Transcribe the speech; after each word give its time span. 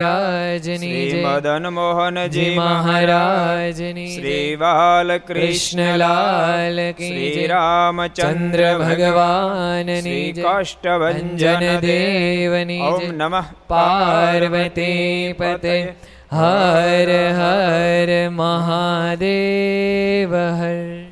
રાજની 0.00 1.04
શ્રી 1.04 1.22
મદન 1.22 1.70
મોહનજી 1.70 2.56
મહારાજની 2.56 4.10
શ્રી 4.10 4.56
બાલકૃષ્ણલાલ 4.56 6.94
શ્રી 6.98 7.48
રામચંદ્ર 7.48 8.78
ભગવાનની 8.82 9.98
શ્રી 9.98 10.30
જય. 10.30 10.44
કાષ્ટભંજન 10.44 11.82
દેવની 11.82 12.80
ઓમ 12.84 13.00
નમઃ 13.16 13.44
પાર્વતી 13.66 15.34
પતે 15.34 15.96
હર 16.32 17.34
હર 17.34 18.30
મહાદેવ 18.32 20.30
હર 20.54 21.06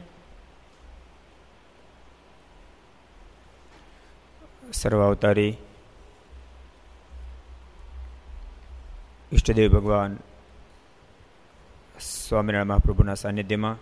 સર્વાવતારી 4.75 5.66
ઈષ્ટદેવ 9.33 9.71
ભગવાન 9.71 10.13
સ્વામિનારાયણ 11.99 12.69
મહાપ્રભુના 12.69 13.17
સાનિધ્યમાં 13.17 13.79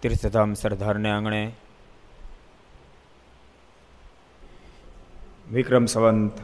તીર્થધામ 0.00 0.50
સરદારને 0.54 1.08
આંગણે 1.10 1.40
વિક્રમ 5.48 5.86
સંવંત 5.86 6.42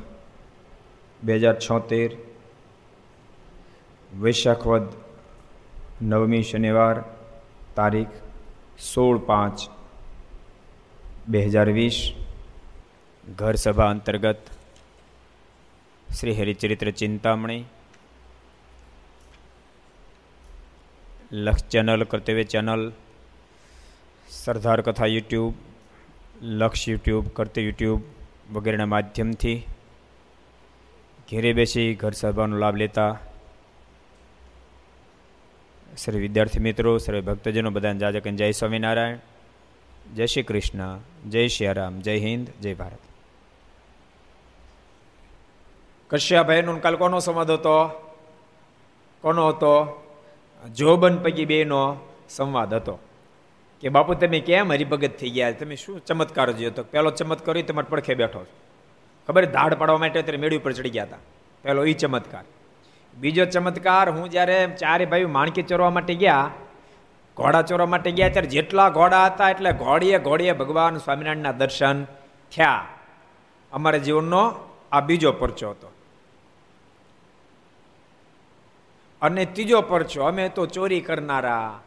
બે 1.23 1.37
હજાર 1.37 1.57
છોતેર 1.59 2.17
વૈશાખવદ 4.11 4.89
નવમી 6.07 6.43
શનિવાર 6.45 6.97
તારીખ 7.77 8.17
સોળ 8.87 9.23
પાંચ 9.27 9.69
બે 11.29 11.45
હજાર 11.47 11.69
વીસ 11.73 12.01
ઘર 13.25 13.55
સભા 13.59 13.93
અંતર્ગત 13.93 14.43
શ્રી 16.13 16.33
હરિચરિત્ર 16.33 16.91
ચિંતામણી. 16.91 17.65
લક્ષ 21.33 21.65
ચેનલ 21.65 22.05
કર્તવ્ય 22.05 22.45
ચેનલ, 22.45 22.93
સરદાર 24.29 24.81
કથા 24.81 25.07
યુટ્યુબ, 25.07 25.55
લક્ષ 26.43 26.89
યુટ્યુબ 26.89 27.29
કર્તવ્ય 27.29 27.63
યુટ્યુબ 27.63 28.03
વગેરેના 28.53 28.87
માધ્યમથી 28.87 29.67
ઘેરે 31.31 31.53
બેસી 31.53 31.95
ઘર 31.95 32.11
સભાનો 32.11 32.57
લાભ 32.57 32.77
લેતા 32.77 33.19
સર્વે 35.97 36.21
વિદ્યાર્થી 36.21 36.61
મિત્રો 36.61 36.99
સર્વે 36.99 37.21
ભક્તજનો 37.21 37.71
બધાને 37.71 37.99
જાજકન 37.99 38.37
જય 38.37 38.51
સ્વામિનારાયણ, 38.51 39.19
જય 40.15 40.27
શ્રી 40.27 40.43
કૃષ્ણ, 40.43 40.99
જય 41.29 41.49
શ્રી 41.49 41.73
રામ, 41.73 42.01
જય 42.01 42.19
હિન્દ, 42.19 42.49
જય 42.61 42.75
ભારત. 42.75 43.12
કશ્યાભાઈનો 46.13 46.77
કાલ 46.77 46.97
કોનો 46.97 47.19
સંવાદ 47.19 47.51
હતો? 47.51 47.89
કોનો 49.21 49.49
હતો? 49.49 50.03
જોબન 50.75 51.19
પૈકી 51.19 51.45
બેનો 51.45 51.97
સંવાદ 52.29 52.75
હતો. 52.75 52.99
કે 53.81 53.89
બાપુ, 53.89 54.15
તમે 54.15 54.41
કેમ 54.41 54.73
હરિભગત 54.73 55.11
થઈ 55.11 55.31
ગયા? 55.31 55.51
તમે 55.51 55.77
શું 55.77 56.05
ચમત્કાર 56.05 56.53
જોયો 56.53 56.71
તો 56.71 56.83
પહેલો 56.83 57.11
ચમત્કાર 57.11 57.55
હોય 57.55 57.63
તમારે 57.63 57.91
પડખે 57.91 58.15
બેઠો 58.15 58.47
ખબર? 59.29 59.45
ધાડ 59.45 59.75
પાડવા 59.75 59.99
માટે 59.99 60.19
અત્યારે 60.19 60.39
મેળી 60.39 60.57
ઉપર 60.57 60.73
ચડી 60.73 60.91
ગયા 60.91 61.05
હતા. 61.05 61.17
પહેલો 61.63 61.85
એ 61.85 61.93
ચમત્કાર. 61.93 62.45
બીજો 63.19 63.45
ચમત્કાર, 63.45 64.11
હું 64.11 64.31
જ્યારે 64.31 64.67
ચારે 64.67 65.05
ભાઈ 65.05 65.25
માણકી 65.25 65.63
ચોરવા 65.63 65.91
માટે 65.91 66.15
ગયા, 66.15 66.51
ઘોડા 67.37 67.63
ચોરવા 67.63 67.87
માટે 67.87 68.11
ગયા, 68.11 68.29
ત્યારે 68.29 68.49
જેટલા 68.49 68.89
ઘોડા 68.89 69.27
હતા 69.27 69.51
એટલે 69.51 69.73
ઘોડીએ 69.73 70.19
ઘોડીએ 70.19 70.53
ભગવાન 70.53 70.97
સ્વામિનારાયણના 70.97 71.53
દર્શન 71.53 72.05
થયા. 72.57 72.87
અમારા 73.73 73.99
જીવનનો 73.99 74.55
આ 74.93 75.01
બીજો 75.01 75.33
પરચો 75.33 75.71
હતો. 75.71 75.92
અને 79.23 79.45
ત્રીજો 79.45 79.81
પરચો, 79.81 80.25
અમે 80.25 80.49
તો 80.49 80.67
ચોરી 80.67 81.01
કરનારા, 81.01 81.81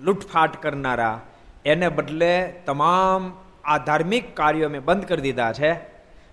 લૂંટફાટ 0.00 0.62
કરનારા, 0.62 1.20
એને 1.64 1.88
બદલે 1.88 2.54
તમામ 2.66 3.32
આ 3.64 3.78
ધાર્મિક 3.78 4.36
કાર્યો 4.36 4.68
અમે 4.68 4.78
બંધ 4.78 5.04
કરી 5.04 5.22
દીધા 5.22 5.52
છે 5.52 5.72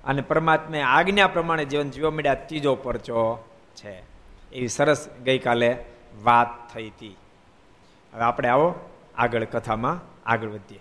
અને 0.04 0.22
પરમાત્માએ 0.22 0.82
આજ્ઞા 0.82 1.28
પ્રમાણે 1.28 1.66
જીવન 1.66 1.90
જીવવા 1.90 2.12
મળ્યા 2.12 2.34
ત્રીજો 2.34 2.76
પરચો 2.76 3.50
છે. 3.76 4.00
એવી 4.54 4.68
સરસ 4.68 5.10
ગઈકાલે 5.24 5.86
વાત 6.24 6.74
થઈ 6.74 6.90
હતી. 6.90 7.18
હવે 8.14 8.22
આપણે 8.22 8.50
આવો 8.50 8.76
આગળ 9.18 9.44
કથામાં 9.44 10.00
આગળ 10.30 10.50
વધીએ. 10.50 10.80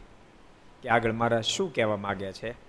કે 0.82 0.88
આગળ 0.88 1.12
મારા 1.12 1.40
શું 1.40 1.74
કહેવા 1.74 1.96
માગે 1.96 2.32
છે? 2.32 2.67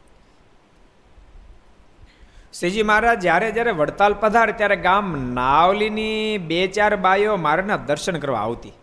શ્રીજી 2.53 2.83
મહારાજ, 2.83 3.19
જ્યારે 3.21 3.47
જ્યારે 3.51 3.71
વડતાલ 3.71 4.13
પધાર 4.21 4.49
ત્યારે 4.51 4.77
ગામ 4.85 5.05
નાવલીની 5.33 6.37
બે 6.49 6.61
ચાર 6.67 6.93
બાઈઓ 6.95 7.35
મારાના 7.37 7.79
દર્શન 7.89 8.17
કરવા 8.23 8.41
આવતી. 8.41 8.73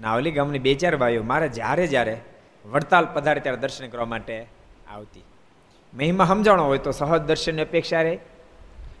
નાવલી 0.00 0.32
ગામની 0.32 0.62
બે 0.66 0.72
ચાર 0.74 0.94
બાઈઓ 0.96 1.22
મારે 1.22 1.48
જ્યારે 1.48 1.84
જ્યારે 1.86 2.14
વડતાલ 2.64 3.08
પધારે 3.14 3.40
ત્યારે 3.40 3.60
દર્શન 3.60 3.92
કરવા 3.92 4.08
માટે 4.14 4.36
આવતી. 4.88 5.24
મહિમા 5.92 6.28
સમજાણો 6.30 6.64
હોય 6.70 6.82
તો 6.86 6.92
સહજ 6.92 7.20
દર્શનની 7.30 7.66
અપેક્ષા 7.68 8.02
રહે 8.02 8.14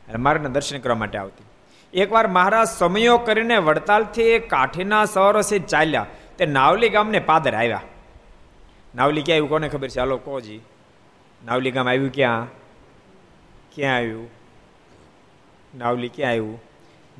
અને 0.08 0.18
મારાના 0.26 0.52
દર્શન 0.56 0.78
કરવા 0.84 1.00
માટે 1.02 1.18
આવતી. 1.18 1.46
એકવાર 1.94 2.26
મહારાજ 2.36 2.68
સમયો 2.76 3.16
કરીને 3.26 3.56
વડતાલથી 3.68 4.38
કાઠીના 4.52 5.04
સવારોથી 5.14 5.62
ચાલ્યા, 5.72 6.06
તે 6.38 6.44
નાવલી 6.58 6.92
ગામને 6.96 7.20
પાદર 7.30 7.54
આવ્યા. 7.54 7.84
નાવલી 8.94 9.22
ક્યાં 9.22 9.36
આવ્યું? 9.38 9.52
કોને 9.54 9.68
ખબર 9.68 9.88
છે? 9.88 10.00
હાલો 10.00 10.16
કોજી 10.28 10.60
નાવલી 11.42 11.76
ગામ 11.76 11.88
આવ્યું 11.88 12.14
ક્યાં? 12.20 12.46
ક્યાં 13.78 13.96
આવ્યું? 13.96 14.30
નાવલી 15.76 16.08
ક્યાં 16.08 16.30
આવ્યું? 16.30 16.62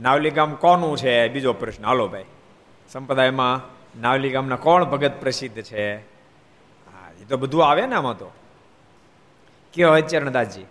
નાવલી 0.00 0.30
ગામ 0.30 0.54
કોનું 0.54 0.96
છે? 0.96 1.28
બીજો 1.28 1.52
પ્રશ્ન. 1.52 1.84
હાલો 1.84 2.08
ભાઈ. 2.08 2.24
સંપ્રદાયમાં 2.88 3.60
નાવલી 4.00 4.30
ગામના 4.30 4.56
કોણ 4.56 4.84
ભગત 4.84 5.12
પ્રસિદ્ધ 5.20 5.62
છે? 5.62 5.96
હા, 5.96 7.10
એ 7.22 7.24
તો 7.24 7.36
બધું 7.36 7.66
આવે 7.68 7.86
ને 7.86 7.94
આમાં 7.94 8.18
તો. 8.18 8.30
કયો 9.74 9.90
હોય 9.90 10.02
ચરણદાસજી 10.02 10.64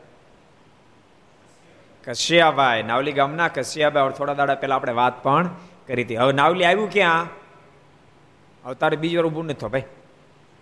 કશિયાભાઈ 2.04 2.84
નાવલી 2.84 3.12
ગામના 3.12 3.48
કશિયાભાઈ 3.48 4.10
થોડા 4.10 4.34
દાડા 4.34 4.56
પહેલા 4.56 4.76
આપણે 4.76 4.94
વાત 4.94 5.24
પણ 5.24 5.50
કરી 5.88 6.04
હતી. 6.04 6.16
હવે 6.16 6.34
નાવલી 6.34 6.66
આવ્યું 6.66 6.92
ક્યાં? 6.92 7.28
હવે 8.66 8.76
તારે 8.76 8.98
બીજો 8.98 9.24
ઊભું 9.24 9.46
નથી 9.46 9.68
ભાઈ. 9.68 9.84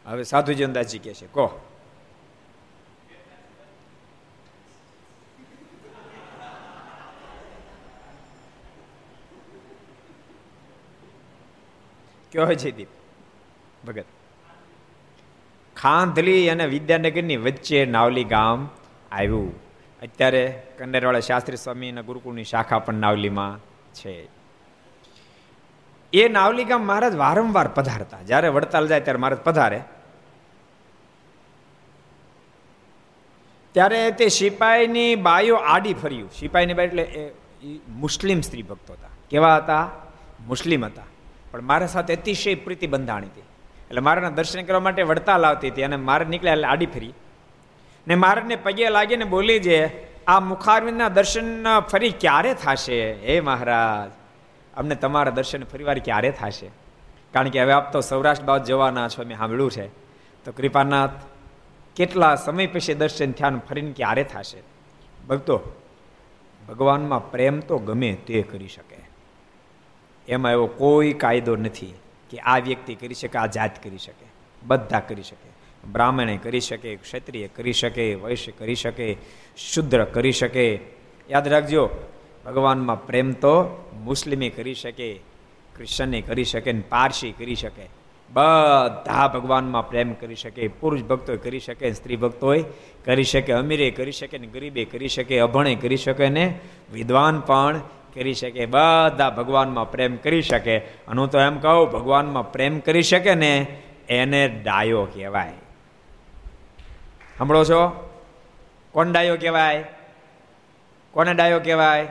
હવે 0.05 0.23
સાધુ 0.23 0.53
જનદાસજી 0.53 0.99
કે 0.99 1.13
છે. 1.13 1.27
કહો. 1.27 1.64
કયો 12.35 12.71
દીપ. 12.71 12.87
ભગત. 13.87 14.05
ખાંધલી 15.77 16.49
અને 16.49 16.65
વિદ્યાનગરની 16.65 17.37
વચ્ચે 17.37 17.85
નાવલી 17.85 18.23
ગામ 18.23 18.69
આવ્યું. 19.11 19.59
અત્યારે 20.01 20.63
કંડરવાળા 20.77 21.19
શાસ્ત્રી 21.19 21.57
સ્વામી 21.57 21.89
અને 21.89 22.03
ગુરુકુળની 22.03 22.43
શાખા 22.43 22.79
પણ 22.79 22.93
નાવલીમાં 22.93 23.59
છે. 23.93 24.27
એ 26.13 26.27
નાવલી 26.29 26.63
ગામ 26.63 26.81
મહારાજ 26.81 27.15
વારંવાર 27.15 27.67
પધારતા. 27.67 28.21
જ્યારે 28.21 28.47
વડતાલ 28.47 28.87
જાય 28.87 28.99
ત્યારે 28.99 29.19
મહારાજ 29.19 29.39
પધારે. 29.39 29.81
ત્યારે 33.71 34.11
તે 34.11 34.27
સિપાહીની 34.27 35.15
બાયો 35.15 35.55
આડી 35.55 35.93
ફર્યું. 35.93 36.31
સિપાહીની 36.31 36.73
બાઈ 36.73 36.85
એટલે 36.85 37.31
મુસ્લિમ 37.89 38.41
સ્ત્રી 38.41 38.63
ભક્તો 38.63 38.93
હતા. 38.93 39.07
કેવા 39.29 39.57
હતા? 39.57 39.91
મુસ્લિમ 40.47 40.85
હતા. 40.85 41.01
પણ 41.55 41.61
મારા 41.61 41.87
સાથે 41.87 42.15
અતિશય 42.15 42.55
પ્રીતિ 42.55 42.87
બંધાણી 42.87 43.27
હતી. 43.27 43.41
એટલે 43.89 44.01
મારાના 44.01 44.29
દર્શન 44.29 44.61
કરવા 44.61 44.79
માટે 44.79 45.03
વડતાલ 45.03 45.45
આવતી 45.45 45.69
હતી 45.69 45.83
અને 45.83 45.95
મારે 45.95 46.25
નીકળ્યા 46.25 46.53
એટલે 46.53 46.67
આડી 46.67 46.85
ફરી. 46.85 47.13
ને 48.07 48.15
મારાને 48.15 48.55
પગે 48.55 48.89
લાગીને 48.89 49.25
બોલી 49.25 49.59
જે, 49.59 50.07
આ 50.27 50.39
મુખારવિંદના 50.39 51.09
દર્શન 51.09 51.79
ફરી 51.79 52.09
ક્યારે 52.09 52.53
થશે? 52.53 53.13
હે 53.13 53.39
મહારાજ, 53.39 54.11
અમને 54.77 54.95
તમારા 54.95 55.31
દર્શન 55.31 55.63
ફરીવાર 55.63 55.99
ક્યારે 55.99 56.31
થશે? 56.31 56.69
કારણ 57.33 57.49
કે 57.49 57.61
હવે 57.61 57.71
આપ 57.71 57.93
તો 57.93 58.01
સૌરાષ્ટ્ર 58.01 58.45
બાદ 58.45 58.63
જવાના 58.63 59.07
છો, 59.07 59.23
મેં 59.23 59.37
સાંભળ્યું 59.37 59.71
છે. 59.71 59.87
તો 60.45 60.51
કૃપાનાથ, 60.51 61.11
કેટલા 61.95 62.35
સમય 62.35 62.67
પછી 62.67 62.93
દર્શન 62.93 63.31
થયા 63.31 63.49
ફરીને 63.69 63.91
ક્યારે 63.91 64.23
થશે? 64.23 64.63
ભક્તો, 65.27 65.61
ભગવાનમાં 66.67 67.31
પ્રેમ 67.31 67.59
તો 67.59 67.77
ગમે 67.77 68.13
તે 68.13 68.41
કરી 68.41 68.67
શકે. 68.67 68.94
એમાં 70.27 70.51
એવો 70.51 70.67
કોઈ 70.67 71.13
કાયદો 71.13 71.55
નથી 71.55 71.93
કે 72.29 72.37
આ 72.37 72.57
વ્યક્તિ 72.57 72.95
કરી 72.95 73.13
શકે, 73.13 73.37
આ 73.37 73.45
જાત 73.45 73.83
કરી 73.83 73.97
શકે. 73.97 74.25
બધા 74.63 74.99
કરી 74.99 75.23
શકે. 75.23 75.49
બ્રાહ્મણે 75.91 76.37
કરી 76.37 76.59
શકે, 76.59 76.95
ક્ષત્રિય 76.95 77.47
કરી 77.47 77.73
શકે, 77.73 78.15
વૈશ્ય 78.15 78.51
કરી 78.51 78.75
શકે, 78.75 79.17
શુદ્ર 79.57 80.03
કરી 80.03 80.31
શકે. 80.31 80.79
યાદ 81.29 81.47
રાખજો, 81.47 81.89
ભગવાનમાં 82.45 83.07
પ્રેમ 83.07 83.31
તો 83.31 83.85
મુસ્લિમે 84.03 84.49
કરી 84.49 84.73
શકે 84.73 85.19
ક્રિશ્ચને 85.75 86.21
કરી 86.21 86.43
શકે 86.43 86.71
ને 86.71 86.83
પારસી 86.89 87.31
કરી 87.31 87.55
શકે. 87.55 87.89
બધા 88.29 89.27
ભગવાનમાં 89.27 89.89
પ્રેમ 89.89 90.13
કરી 90.13 90.35
શકે, 90.35 90.67
પુરુષ 90.67 91.01
ભક્તો 91.01 91.37
કરી 91.37 91.59
શકે 91.59 91.93
સ્ત્રી 91.93 92.15
ભક્તોએ 92.15 92.63
કરી 93.05 93.23
શકે, 93.23 93.53
અમીરે 93.53 93.91
કરી 93.91 94.11
શકે 94.11 94.37
ને 94.37 94.47
ગરીબે 94.47 94.85
કરી 94.85 95.07
શકે, 95.07 95.39
અભણે 95.39 95.75
કરી 95.75 95.97
શકે 95.97 96.29
ને 96.29 96.59
વિદ્વાન 96.93 97.39
પણ 97.39 97.81
કરી 98.15 98.33
શકે, 98.33 98.65
બધા 98.65 99.29
ભગવાનમાં 99.29 99.91
પ્રેમ 99.91 100.15
કરી 100.15 100.41
શકે. 100.41 100.77
અને 100.77 101.21
હું 101.21 101.29
તો 101.29 101.39
એમ 101.39 101.59
કહું, 101.59 101.91
ભગવાનમાં 101.91 102.51
પ્રેમ 102.51 102.79
કરી 102.79 103.03
શકે 103.03 103.35
ને 103.35 103.81
એને 104.09 104.47
ડાયો 104.47 105.05
કહેવાય. 105.05 105.51
સાંભળો 107.37 107.63
છો? 107.63 108.09
કોણ 108.91 109.11
ડાયો 109.11 109.35
કહેવાય? 109.35 109.83
કોને 111.11 111.33
ડાયો 111.33 111.59
કહેવાય? 111.59 112.07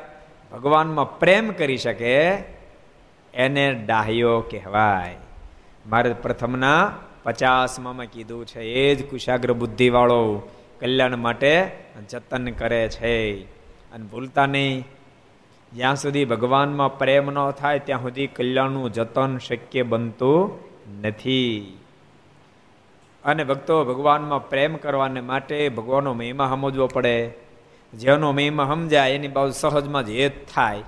ભગવાનમાં 0.52 1.18
પ્રેમ 1.18 1.50
કરી 1.50 1.76
શકે, 1.76 2.28
એને 3.34 3.74
ડાહ્યો 3.74 4.40
કહેવાય. 4.40 5.16
મારે 5.86 6.12
પ્રથમના 6.12 6.96
પચાસમાં 7.22 7.96
મેં 7.96 8.10
કીધું 8.10 8.46
છે, 8.46 8.60
એ 8.60 8.94
જ 8.94 9.10
કુશાગ્ર 9.10 9.52
બુદ્ધિવાળો 9.52 10.48
કલ્યાણ 10.80 11.16
માટે 11.16 11.70
જતન 12.08 12.48
કરે 12.48 12.88
છે. 12.88 13.42
અને 13.92 14.04
ભૂલતા 14.04 14.46
નહીં. 14.46 14.84
જ્યાં 15.74 15.96
સુધી 15.96 16.24
ભગવાનમાં 16.24 16.98
પ્રેમ 16.98 17.30
ન 17.30 17.50
થાય, 17.50 17.78
ત્યાં 17.78 18.02
સુધી 18.02 18.26
કલ્યાણનું 18.26 18.92
જતન 18.92 19.38
શક્ય 19.38 19.82
બનતું 19.82 20.58
નથી. 21.02 21.78
અને 23.24 23.44
ભક્તો, 23.44 23.84
ભગવાનમાં 23.84 24.48
પ્રેમ 24.48 24.76
કરવાને 24.76 25.20
માટે 25.20 25.68
ભગવાનનો 25.68 26.14
મહિમા 26.14 26.48
સમજવો 26.48 26.86
પડે. 26.86 27.32
જેનો 27.94 28.32
મહિમા 28.32 28.64
સમજાય, 28.64 29.10
એની 29.10 29.28
બાજુ 29.28 29.52
સહજમાં 29.52 30.06
જ 30.06 30.10
હેત 30.10 30.32
થાય. 30.54 30.82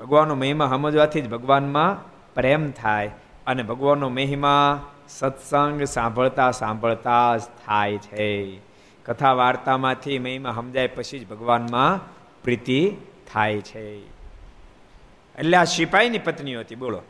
ભગવાનનો 0.00 0.34
મહિમા 0.34 0.68
સમજવાથી 0.68 1.20
જ 1.20 1.28
ભગવાનમાં 1.28 2.12
પ્રેમ 2.34 2.70
થાય 2.70 3.10
અને 3.46 3.62
ભગવાનનો 3.62 4.08
મહિમા 4.08 4.86
સત્સંગ 5.08 5.82
સાંભળતા 5.82 6.50
સાંભળતા 6.50 7.36
જ 7.36 7.40
થાય 7.66 7.98
છે. 7.98 8.58
કથા 9.04 9.32
વાર્તામાંથી 9.32 10.18
મહિમા 10.18 10.52
સમજાય 10.52 10.86
પછી 10.86 11.18
જ 11.18 11.28
ભગવાનમાં 11.28 12.00
પ્રીતિ 12.44 12.96
થાય 13.32 13.60
છે. 13.60 14.06
એટલે 15.38 15.56
આ 15.56 15.64
સિપાહીની 15.64 16.18
પત્ની 16.18 16.56
હતી, 16.56 16.74
બોલો. 16.74 17.02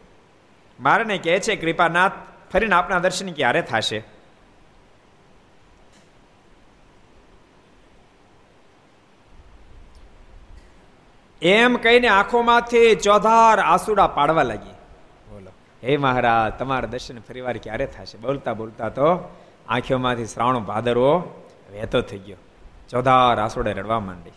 મારને 0.80 1.18
કહે 1.18 1.40
છે, 1.40 1.56
કૃપાનાથ, 1.56 2.12
ફરીને 2.52 2.74
આપણા 2.74 2.98
દર્શન 2.98 3.32
ક્યારે 3.32 3.62
થશે? 3.62 4.04
એમ 11.42 11.76
કહીને 11.76 12.08
આંખોમાંથી 12.08 12.94
ચોધાર 12.94 13.58
આસુડા 13.58 14.06
પાડવા 14.06 14.42
લાગી. 14.42 14.70
બોલો. 15.30 15.50
હે 15.84 15.96
મહારાજ, 15.96 16.58
તમારા 16.58 16.86
દર્શન 16.86 17.20
ફરીવાર 17.20 17.56
ક્યારે 17.56 17.86
થશે? 17.86 18.18
બોલતા 18.18 18.52
બોલતા 18.52 18.88
તો 18.88 19.36
આંખોમાંથી 19.68 20.26
શ્રાવણ 20.26 20.58
ભાદરવો 20.58 21.18
વહેતો 21.72 22.00
થઈ 22.00 22.18
ગયો. 22.18 22.36
ચોધાર 22.88 23.40
આસુડે 23.40 23.72
રડવા 23.72 24.00
માંડી. 24.00 24.30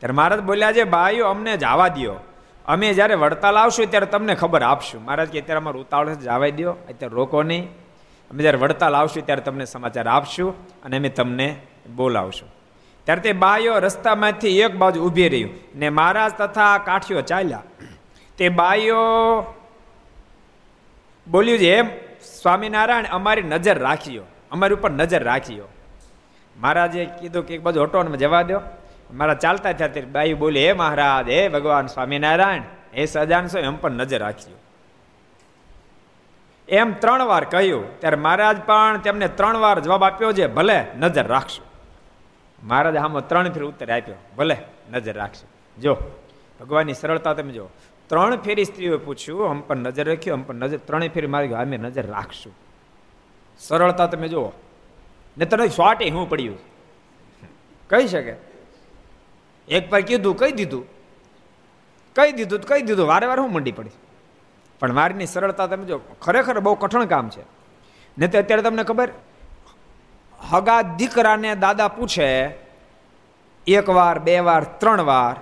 ત્યારે 0.00 0.12
મહારાજ 0.12 0.40
બોલ્યા 0.40 0.72
છે, 0.72 0.84
ભાઈઓ, 0.84 1.26
અમને 1.26 1.56
જવા 1.56 1.88
દો 1.88 2.20
અમે 2.66 2.92
જ્યારે 2.92 3.14
વડતાલ 3.14 3.56
આવશું 3.56 3.86
ત્યારે 3.86 4.06
તમને 4.06 4.34
ખબર 4.34 4.62
આપશું. 4.62 5.04
મહારાજ 5.04 5.28
કે, 5.28 5.40
અત્યારે 5.40 5.58
અમારું 5.58 5.82
ઉતાવળ 5.82 6.08
જવા 6.08 6.48
દો 6.48 6.70
અત્યારે 6.70 7.14
રોકો 7.14 7.42
નહીં. 7.42 7.68
અમે 8.30 8.42
જ્યારે 8.42 8.58
વડતાલ 8.58 8.96
આવશું 8.96 9.26
ત્યારે 9.26 9.42
તમને 9.42 9.64
સમાચાર 9.64 10.08
આપશું 10.08 10.68
અને 10.82 10.98
અમે 10.98 11.08
તમને 11.08 11.60
બોલાવશું. 11.96 12.48
ત્યારે 13.04 13.20
તે 13.20 13.32
બાયો 13.32 13.78
રસ્તામાંથી 13.78 14.60
એક 14.60 14.76
બાજુ 14.76 15.04
ઊભી 15.04 15.28
રહ્યું 15.28 15.50
ને 15.74 15.88
મહારાજ 15.88 16.32
તથા 16.38 16.78
કાઠીઓ 16.78 17.20
ચાલ્યા. 17.20 17.62
તે 18.38 18.48
બાયો 18.48 18.96
બોલ્યું 21.30 21.58
છે, 21.58 21.76
એમ, 21.76 21.88
સ્વામિનારાયણ, 22.42 23.04
અમારી 23.10 23.42
નજર 23.42 23.78
રાખીઓ. 23.78 24.22
અમારી 24.50 24.74
ઉપર 24.74 24.90
નજર 24.90 25.22
રાખીઓ. 25.22 25.64
મહારાજે 26.60 27.04
કીધું 27.04 27.46
કે, 27.46 27.54
એક 27.54 27.62
બાજુ 27.62 27.82
હટો 27.82 28.04
જવા 28.04 28.42
દો 28.42 28.60
મારા 29.10 29.34
ચાલતા 29.34 29.72
થયા 29.72 29.88
ત્યારે 29.88 30.08
બાઈ 30.08 30.34
બોલી, 30.34 30.66
હે 30.66 30.72
મહારાજ, 30.72 31.28
હે 31.28 31.48
ભગવાન 31.48 31.86
સ્વામિનારાયણ 31.86 32.62
હે 32.94 33.06
સજાન 33.06 33.46
સો 33.46 33.58
એમ 33.58 33.76
પણ 33.76 33.90
નજર 33.90 34.18
રાખજો. 34.18 34.58
એમ 36.68 36.92
ત્રણ 36.92 37.22
વાર 37.22 37.44
કહ્યું, 37.44 38.00
ત્યારે 38.00 38.16
મહારાજ 38.16 38.60
પણ 38.60 38.98
તેમને 38.98 39.28
ત્રણ 39.28 39.56
વાર 39.56 39.80
જવાબ 39.80 40.04
આપ્યો 40.04 40.32
છે, 40.32 40.46
ભલે, 40.46 40.84
નજર 40.96 41.26
રાખશો. 41.26 41.66
મહારાજ 42.62 42.96
આમાં 42.96 43.28
ત્રણ 43.28 43.50
ફેર 43.50 43.64
ઉત્તર 43.64 43.92
આપ્યો, 43.92 44.14
ભલે, 44.36 44.56
નજર 44.90 45.14
રાખશે. 45.16 45.80
જો, 45.80 45.96
ભગવાનની 46.60 46.94
સરળતા 46.94 47.34
તમે 47.34 47.52
જો 47.52 47.68
ત્રણ 48.06 48.36
ફેરી 48.36 48.64
સ્ત્રીઓએ 48.64 48.96
પૂછ્યું, 48.96 49.50
હમ 49.50 49.60
પણ 49.60 49.76
નજર 49.76 50.08
રાખ્યો 50.08 50.34
હમ 50.34 50.42
પણ 50.42 50.54
નજર 50.54 50.76
ત્રણેય 50.76 51.08
ફેરી 51.08 51.26
મારી 51.26 51.48
અમે 51.48 51.76
નજર 51.76 52.06
રાખશું. 52.06 52.54
સરળતા 53.58 54.06
તમે 54.06 54.28
જુઓ. 54.28 54.52
ને 55.38 55.44
તને 55.44 55.68
સ્વાટે 55.68 56.10
હું 56.10 56.30
પડ્યું. 56.30 56.58
કહી 57.90 58.06
શકે. 58.06 58.47
એક 59.68 59.90
ભાઈ 59.90 60.02
કીધું 60.02 60.36
કહી 60.36 60.52
દીધું? 60.52 60.86
કહી 62.16 62.32
દીધું 62.32 62.60
કહી 62.60 62.82
દીધું. 62.82 63.06
વારે 63.06 63.26
વારે 63.26 63.40
હું 63.40 63.52
મંડી 63.52 63.72
પડી 63.72 63.90
પણ 64.80 64.92
મારીની 64.92 65.26
સરળતા 65.26 65.66
તમે 65.66 65.84
જો, 65.84 66.00
ખરેખર 66.22 66.60
બહુ 66.60 66.74
કઠણ 66.74 67.04
કામ 67.04 67.28
છે. 67.28 67.42
ને 68.18 68.28
તો 68.28 68.38
અત્યારે 68.38 68.62
તમને 68.62 68.82
ખબર, 68.82 69.08
હગા 70.50 70.82
દીકરાને 70.82 71.54
દાદા 71.54 71.88
પૂછે, 71.88 72.46
એક 73.66 73.88
વાર, 73.88 74.18
બે 74.18 74.38
વાર, 74.38 74.64
ત્રણ 74.64 75.00
વાર, 75.00 75.40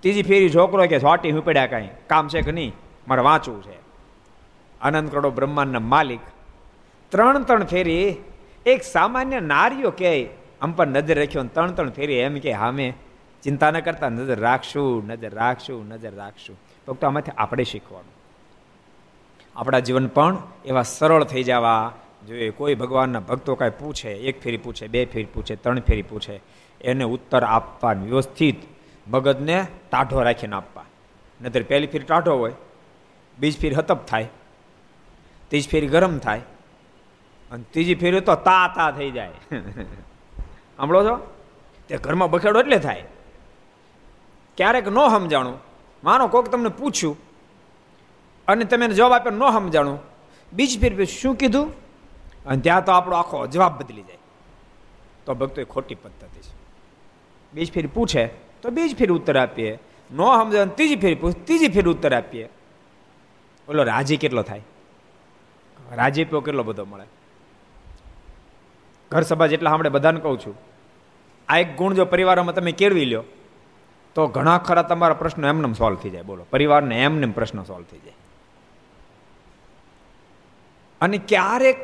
ત્રીજી 0.00 0.22
ફેરી 0.22 0.50
છોકરો 0.50 0.86
કે 0.86 1.00
છોટી 1.00 1.30
હું 1.30 1.44
પડ્યા 1.44 1.66
કાંઈ? 1.66 1.88
કામ 2.06 2.28
છે 2.28 2.42
કે 2.42 2.52
નહીં? 2.52 2.72
મારે 3.08 3.22
વાંચવું 3.22 3.62
છે. 3.62 3.78
આનંદ 4.80 5.10
કરોડો 5.10 5.30
બ્રહ્માંડના 5.30 5.78
માલિક. 5.78 6.20
ત્રણ 7.08 7.42
ત્રણ 7.42 7.64
ફેરી, 7.64 8.16
એક 8.66 8.82
સામાન્ય 8.82 9.40
નારીઓ 9.40 9.90
કે, 9.90 10.30
આમ 10.60 10.72
પર 10.72 10.86
નજર 10.86 11.18
રાખ્યો 11.18 11.44
ત્રણ 11.44 11.70
ત્રણ 11.70 11.90
ફેરી 11.90 12.14
એમ 12.14 12.34
કે, 12.34 12.52
હામે 12.52 12.94
ચિંતા 13.42 13.70
ન 13.70 13.80
કરતા, 13.80 14.08
નજર 14.08 14.40
રાખશું 14.40 15.06
નજર 15.06 15.34
રાખશું 15.34 15.88
નજર 15.88 16.14
રાખશું. 16.14 16.56
ફક્ત 16.86 17.04
આમાંથી 17.04 17.32
આપણે 17.38 17.64
શીખવાનું. 17.64 18.20
આપણા 19.56 19.78
જીવન 19.78 20.06
પણ 20.06 20.38
એવા 20.64 20.82
સરળ 20.82 21.24
થઈ 21.24 21.42
જવા 21.42 21.92
જોઈએ. 22.26 22.50
કોઈ 22.50 22.74
ભગવાનના 22.74 23.20
ભક્તો 23.20 23.54
કાંઈ 23.54 23.70
પૂછે, 23.70 24.10
એક 24.10 24.42
ફેરી 24.42 24.56
પૂછે, 24.56 24.86
બે 24.86 25.04
ફેરી 25.04 25.24
પૂછે, 25.24 25.54
ત્રણ 25.54 25.80
ફેરી 25.80 26.02
પૂછે, 26.02 26.40
એને 26.80 27.04
ઉત્તર 27.04 27.44
આપવા 27.44 27.92
વ્યવસ્થિત 27.92 28.56
મગજને 29.08 29.66
ટાઢો 29.90 30.22
રાખીને 30.22 30.56
આપવા. 30.56 30.84
નહીતર 31.42 31.62
પહેલી 31.62 31.86
ફેરી 31.86 32.04
ટાઢો 32.04 32.36
હોય, 32.36 32.52
બીજ 33.38 33.60
ફેરી 33.60 33.74
હતપ 33.74 34.06
થાય, 34.06 34.28
ત્રીજ 35.48 35.68
ફેરી 35.68 35.86
ગરમ 35.86 36.18
થાય, 36.18 36.40
અને 37.50 37.64
ત્રીજી 37.70 37.94
ફેરી 37.94 38.20
તો 38.20 38.34
તા 38.34 38.72
તા 38.76 38.90
થઈ 38.90 39.10
જાય. 39.10 39.30
સાંભળો 40.76 41.04
છો? 41.04 41.34
તે 41.88 41.96
ઘરમાં 41.96 42.30
બખેડો 42.30 42.60
એટલે 42.60 42.78
થાય. 42.78 43.04
ક્યારેક 44.60 44.88
ન 44.88 45.08
સમજાણું. 45.08 45.58
માનો 46.04 46.28
કોક 46.28 46.48
તમને 46.48 46.68
પૂછ્યું 46.68 47.16
અને 48.48 48.64
તમે 48.64 48.88
જવાબ 48.88 49.12
આપ્યો, 49.12 49.32
ન 49.32 49.50
સમજાણું. 49.50 49.98
બીજી 50.52 50.78
ફેર 50.78 51.04
શું 51.04 51.34
કીધું? 51.34 51.70
અને 52.46 52.62
ત્યાં 52.62 52.84
તો 52.84 52.92
આપણો 52.92 53.16
આખો 53.16 53.46
જવાબ 53.46 53.78
બદલી 53.78 54.02
જાય. 54.02 54.18
તો 55.26 55.34
ભક્તો 55.34 55.60
એ 55.60 55.64
ખોટી 55.64 55.94
પદ્ધતિ 55.94 56.40
છે. 56.40 56.54
બીજ 57.52 57.72
ફીર 57.72 57.86
પૂછે, 57.86 58.26
તો 58.62 58.70
બીજ 58.70 58.96
ફીર 58.96 59.12
ઉત્તર 59.12 59.38
આપીએ. 59.38 59.78
ન 60.12 60.16
સમજાય 60.16 60.66
ત્રીજી 60.66 60.96
ફીર 60.96 61.18
પૂછ, 61.20 61.32
ત્રીજી 61.32 61.68
ફીર 61.68 61.88
ઉત્તર 61.88 62.14
આપીએ. 62.14 62.48
ઓલો 63.68 63.82
રાજી 63.82 64.16
કેટલો 64.16 64.42
થાય? 64.42 64.62
રાજીપો 65.92 66.40
કેટલો 66.40 66.62
બધો 66.62 66.84
મળે? 66.84 67.04
ઘર 69.10 69.22
સભા 69.22 69.46
જેટલા 69.46 69.70
આપણે 69.70 69.88
બધાને 69.88 70.20
કહું 70.20 70.40
છું. 70.40 70.56
આ 71.48 71.58
એક 71.58 71.76
ગુણ 71.76 71.94
જો 71.94 72.04
પરિવારમાં 72.04 72.54
તમે 72.54 72.72
કેળવી 72.72 73.04
લ્યો 73.04 73.24
તો 74.14 74.26
ઘણા 74.26 74.58
ખરા 74.58 74.82
તમારા 74.82 75.14
પ્રશ્નો 75.14 75.48
એમને 75.48 75.74
સોલ્વ 75.74 75.96
થઈ 75.96 76.10
જાય. 76.10 76.22
બોલો, 76.22 76.46
પરિવારને 76.50 77.02
એમને 77.02 77.26
પ્રશ્ન 77.26 77.62
સોલ્વ 77.62 77.84
થઈ 77.84 77.98
જાય. 77.98 78.12
અને 81.00 81.18
ક્યારેક 81.18 81.76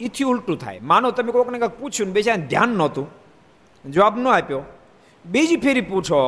એથી 0.00 0.24
ઉલટું 0.24 0.58
થાય. 0.58 0.80
માનો 0.80 1.10
તમે 1.10 1.32
કોઈકને 1.32 1.58
કંઈક 1.58 1.70
પૂછ્યું 1.70 2.08
ને 2.08 2.12
બેચાને 2.12 2.46
ધ્યાન 2.46 2.68
નહોતું, 2.68 3.06
જવાબ 3.90 4.18
ન 4.18 4.28
આપ્યો. 4.28 4.62
બીજી 5.26 5.56
ફેરી 5.56 5.80
પૂછો, 5.80 6.20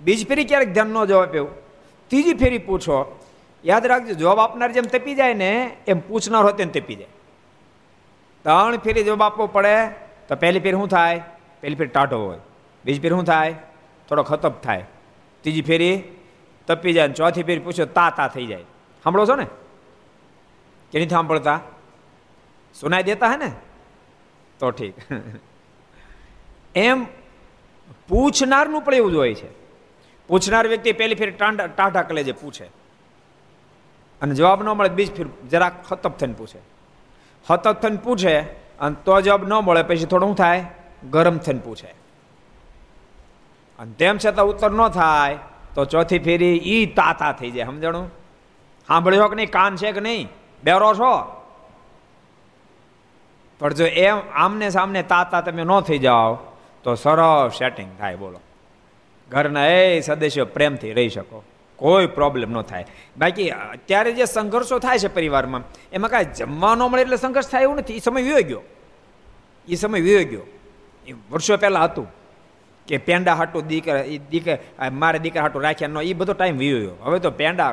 બીજી 0.00 0.24
ફેરી 0.24 0.44
ક્યારેક 0.44 0.72
ધ્યાન 0.72 0.86
ન 0.86 1.04
જવાબ 1.04 1.28
આપ્યો. 1.28 1.46
ત્રીજી 2.08 2.34
ફેરી 2.34 2.58
પૂછો, 2.58 3.18
યાદ 3.64 3.86
રાખજો, 3.86 4.14
જવાબ 4.14 4.38
આપનાર 4.38 4.72
જેમ 4.72 4.84
તપી 4.84 5.14
જાય 5.14 5.34
ને, 5.34 5.76
એમ 5.86 6.00
પૂછનાર 6.00 6.42
હોય 6.42 6.52
તેને 6.52 6.80
તપી 6.80 6.94
જાય. 6.94 7.08
ત્રણ 8.42 8.76
ફેરી 8.76 9.04
જવાબ 9.04 9.22
આપવો 9.22 9.46
પડે, 9.46 9.88
તો 10.28 10.36
પહેલી 10.36 10.60
ફેરી 10.60 10.76
શું 10.76 10.88
થાય? 10.88 11.22
પહેલી 11.60 11.74
ફેરી 11.74 11.90
ટાઢો 11.90 12.26
હોય. 12.26 12.38
બીજી 12.84 13.00
ફેરી 13.00 13.14
શું 13.14 13.24
થાય? 13.24 13.54
થોડો 14.08 14.22
ખતપ 14.22 14.62
થાય. 14.62 14.84
ત્રીજી 15.40 15.62
ફેરી 15.62 16.02
તપી 16.66 16.92
જાય 16.92 17.08
ચોથી 17.08 17.42
ફેરી 17.42 17.60
પૂછો, 17.60 17.84
તા 17.84 18.10
તા 18.10 18.28
થઈ 18.28 18.46
જાય. 18.46 18.62
સાંભળો 19.04 19.26
છો 19.26 19.36
ને? 19.36 19.46
કે 20.92 21.00
નથી 21.00 21.08
સાંભળતા? 21.08 21.60
સુનાઈ 22.80 23.02
દેતા 23.02 23.30
હે 23.30 23.36
ને? 23.36 23.52
તો 24.58 24.70
ઠીક. 24.70 24.94
એમ 26.74 27.06
પૂછનારનું 28.08 28.82
પણ 28.82 28.94
એવું 28.94 29.12
જ 29.12 29.14
હોય 29.14 29.34
છે. 29.34 29.48
પૂછનાર 30.28 30.66
વ્યક્તિ 30.66 30.92
પહેલી 30.92 31.14
ફેર 31.14 31.30
ટાઢા 31.76 32.02
કલેજે 32.02 32.32
પૂછે. 32.32 32.64
અને 34.22 34.34
જવાબ 34.34 34.62
ન 34.62 34.66
મળે 34.66 34.88
બીજ 34.88 35.16
ફેર 35.16 35.26
જરાક 35.48 35.92
હતપ 35.92 36.16
થઈને 36.16 36.34
પૂછે. 36.34 36.58
હતપ 37.50 37.72
થઈને 37.72 37.96
પૂછે 37.96 38.40
અને 38.80 38.96
તો 39.04 39.20
જવાબ 39.20 39.48
ન 39.48 39.52
મળે, 39.52 39.82
પછી 39.82 40.04
થોડું 40.04 40.36
થાય? 40.36 40.64
ગરમ 41.10 41.38
થઈને 41.38 41.60
પૂછે. 41.60 41.94
અને 43.78 43.92
તેમ 43.92 44.18
છતાં 44.18 44.44
ઉત્તર 44.44 44.70
ન 44.70 44.88
થાય, 44.88 45.38
તો 45.74 45.84
ચોથી 45.84 46.18
ફેરી 46.18 46.56
ઈ 46.56 46.86
તાતા 46.86 47.32
થઈ 47.32 47.50
જાય, 47.50 47.64
સમજણું? 47.64 48.10
સાંભળ્યો 48.88 49.28
કે 49.28 49.36
નહીં? 49.36 49.50
કાન 49.50 49.76
છે 49.76 49.92
કે 49.92 50.00
નહીં? 50.00 50.28
બેરો 50.64 50.94
છો? 50.94 51.42
પણ 53.58 53.74
જો 53.74 53.86
એમ 53.86 54.18
આમને 54.34 54.70
સામને 54.70 55.02
તાતા 55.02 55.40
તમે 55.40 55.64
ન 55.64 55.80
થઈ 55.80 55.98
જાઓ, 55.98 56.34
તો 56.82 56.94
સરળ 56.94 57.48
સેટિંગ 57.48 57.90
થાય, 57.98 58.16
બોલો. 58.16 58.40
ઘરના 59.30 59.66
એ 59.66 60.00
સદસ્યો 60.00 60.44
પ્રેમથી 60.44 60.92
રહી 60.92 61.08
શકો. 61.08 61.44
કોઈ 61.76 62.06
પ્રોબ્લેમ 62.06 62.50
ન 62.50 62.62
થાય. 62.62 62.86
બાકી 63.18 63.50
અત્યારે 63.50 64.12
જે 64.12 64.24
સંઘર્ષો 64.24 64.78
થાય 64.78 64.98
છે 64.98 65.08
પરિવારમાં, 65.08 65.62
એમાં 65.92 66.10
કાંઈ 66.10 66.24
જમવા 66.24 66.74
ન 66.74 66.78
મળે 66.78 67.02
એટલે 67.02 67.16
સંઘર્ષ 67.16 67.48
થાય 67.48 67.62
એવું 67.62 67.76
નથી. 67.76 67.96
એ 67.96 67.98
સમય 67.98 68.22
વિયો 68.22 68.36
ગયો. 68.36 68.62
એ 69.68 69.74
સમય 69.74 70.00
વિયો 70.00 70.24
ગયો. 70.24 70.40
એ 71.06 71.12
વર્ષો 71.30 71.56
પહેલાં 71.56 71.84
હતું. 71.84 72.17
કે 72.88 72.96
પેંડા 72.98 73.34
હાટું 73.34 73.66
દીકરા 73.66 73.98
એ 74.12 74.18
દીકરા 74.30 74.90
મારે 74.92 75.18
દીકરા 75.18 75.42
હાટું 75.42 75.62
રાખ્યા 75.62 75.88
ન 75.88 75.98
એ 76.02 76.12
બધો 76.12 76.32
ટાઈમ 76.32 76.58
વીયો 76.58 76.94
હવે 77.04 77.18
તો 77.18 77.30
પેંડા 77.40 77.70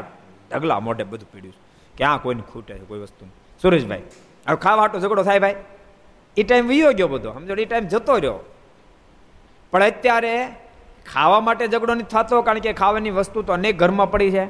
ઢગલા 0.52 0.80
મોઢે 0.80 1.04
બધું 1.04 1.32
પીડ્યું 1.32 1.54
છે. 1.54 1.62
ક્યાં 1.98 2.22
કોઈને 2.22 2.44
ખૂટે 2.52 2.74
છે 2.74 2.86
કોઈ 2.86 3.00
વસ્તુ. 3.00 3.26
સુરેશભાઈ, 3.62 4.04
હવે 4.48 4.58
ખાવા 4.58 4.82
હાટો 4.82 5.00
ઝઘડો 5.00 5.24
થાય 5.24 5.40
ભાઈ? 5.40 5.56
એ 6.38 6.44
ટાઈમ 6.44 6.68
વીયો 6.68 6.92
ગયો 6.92 7.08
બધો. 7.08 7.32
સમજો 7.32 7.54
એ 7.56 7.66
ટાઈમ 7.66 7.88
જતો 7.88 8.14
રહ્યો. 8.16 8.40
પણ 9.72 9.84
અત્યારે 9.84 10.34
ખાવા 11.14 11.40
માટે 11.40 11.68
ઝઘડો 11.68 11.94
નથી 11.94 12.12
થતો, 12.12 12.42
કારણ 12.42 12.60
કે 12.60 12.74
ખાવાની 12.74 13.10
વસ્તુ 13.12 13.42
તો 13.42 13.54
અનેક 13.54 13.78
ઘરમાં 13.78 14.12
પડી 14.12 14.32
છે. 14.32 14.44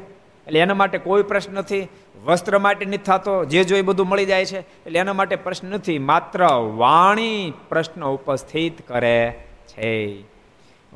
એટલે 0.48 0.60
એના 0.60 0.74
માટે 0.74 0.98
કોઈ 0.98 1.24
પ્રશ્ન 1.24 1.54
નથી. 1.54 1.88
વસ્ત્ર 2.26 2.58
માટે 2.60 2.86
નથી 2.86 2.98
થતો. 2.98 3.34
જે 3.46 3.64
જો 3.64 3.76
એ 3.76 3.82
બધું 3.82 4.08
મળી 4.08 4.26
જાય 4.26 4.46
છે. 4.46 4.60
એટલે 4.60 5.00
એના 5.00 5.14
માટે 5.14 5.36
પ્રશ્ન 5.36 5.68
નથી. 5.70 6.00
માત્ર 6.00 6.46
વાણી 6.78 7.54
પ્રશ્ન 7.70 8.06
ઉપસ્થિત 8.06 8.88
કરે 8.88 9.20
છે. 9.68 9.92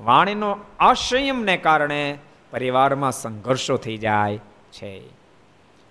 વાણીનો 0.03 0.57
અસંયમને 0.79 1.57
કારણે 1.57 2.17
પરિવારમાં 2.51 3.11
સંઘર્ષો 3.11 3.77
થઈ 3.77 3.97
જાય 3.97 4.37
છે. 4.71 4.99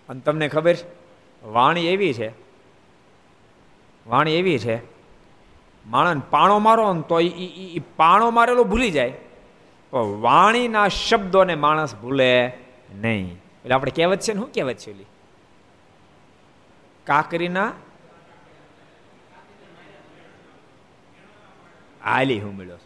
અને 0.09 0.21
તમને 0.21 0.49
ખબર 0.49 0.77
વાણી 1.43 1.87
એવી 1.87 2.13
છે, 2.13 2.29
વાણી 4.07 4.33
એવી 4.33 4.59
છે, 4.59 4.77
માણસ 5.87 6.23
પાણો 6.31 6.59
મારો 6.59 6.93
ને 6.93 7.03
તો 7.09 7.21
એ 7.21 7.81
પાણો 7.97 8.31
મારેલો 8.31 8.65
ભૂલી 8.65 8.91
જાય. 8.91 9.13
વાણીના 10.21 10.89
શબ્દોને 10.89 11.55
માણસ 11.55 11.95
ભૂલે 11.97 12.53
નહીં. 12.95 13.33
એટલે 13.35 13.75
આપણે 13.75 13.93
કહેવત 13.97 14.21
છે 14.21 14.33
ને 14.33 14.41
શું 14.41 14.53
કહેવત 14.53 14.77
છે 14.77 14.91
ઓલી? 14.93 15.05
કાકરીના 17.05 17.73
આલી 22.03 22.41
હું 22.41 22.57
મળ્યો 22.57 22.77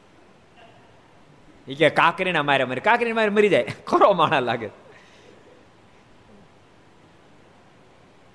એ 1.69 1.75
કે 1.75 1.91
કાકરીના 1.91 2.43
મારે 2.43 2.65
મરી 2.65 2.81
કાકરી 2.81 3.13
મારે 3.13 3.29
મરી 3.29 3.49
જાય. 3.49 3.67
ખરો 3.87 4.13
માણા 4.13 4.41
લાગે. 4.41 4.69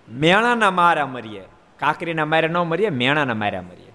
મેણાના 0.09 0.71
મારા 0.71 1.05
મરીએ, 1.05 1.41
કાકરીના 1.79 2.25
મારે 2.25 2.47
ન 2.47 2.57
મરીએ, 2.57 2.89
મેણાના 2.89 3.33
માર્યા 3.33 3.61
મરીએ. 3.61 3.91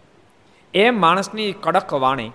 એ 0.74 0.90
માણસની 0.90 1.52
કડક 1.52 1.94
વાણી 1.94 2.28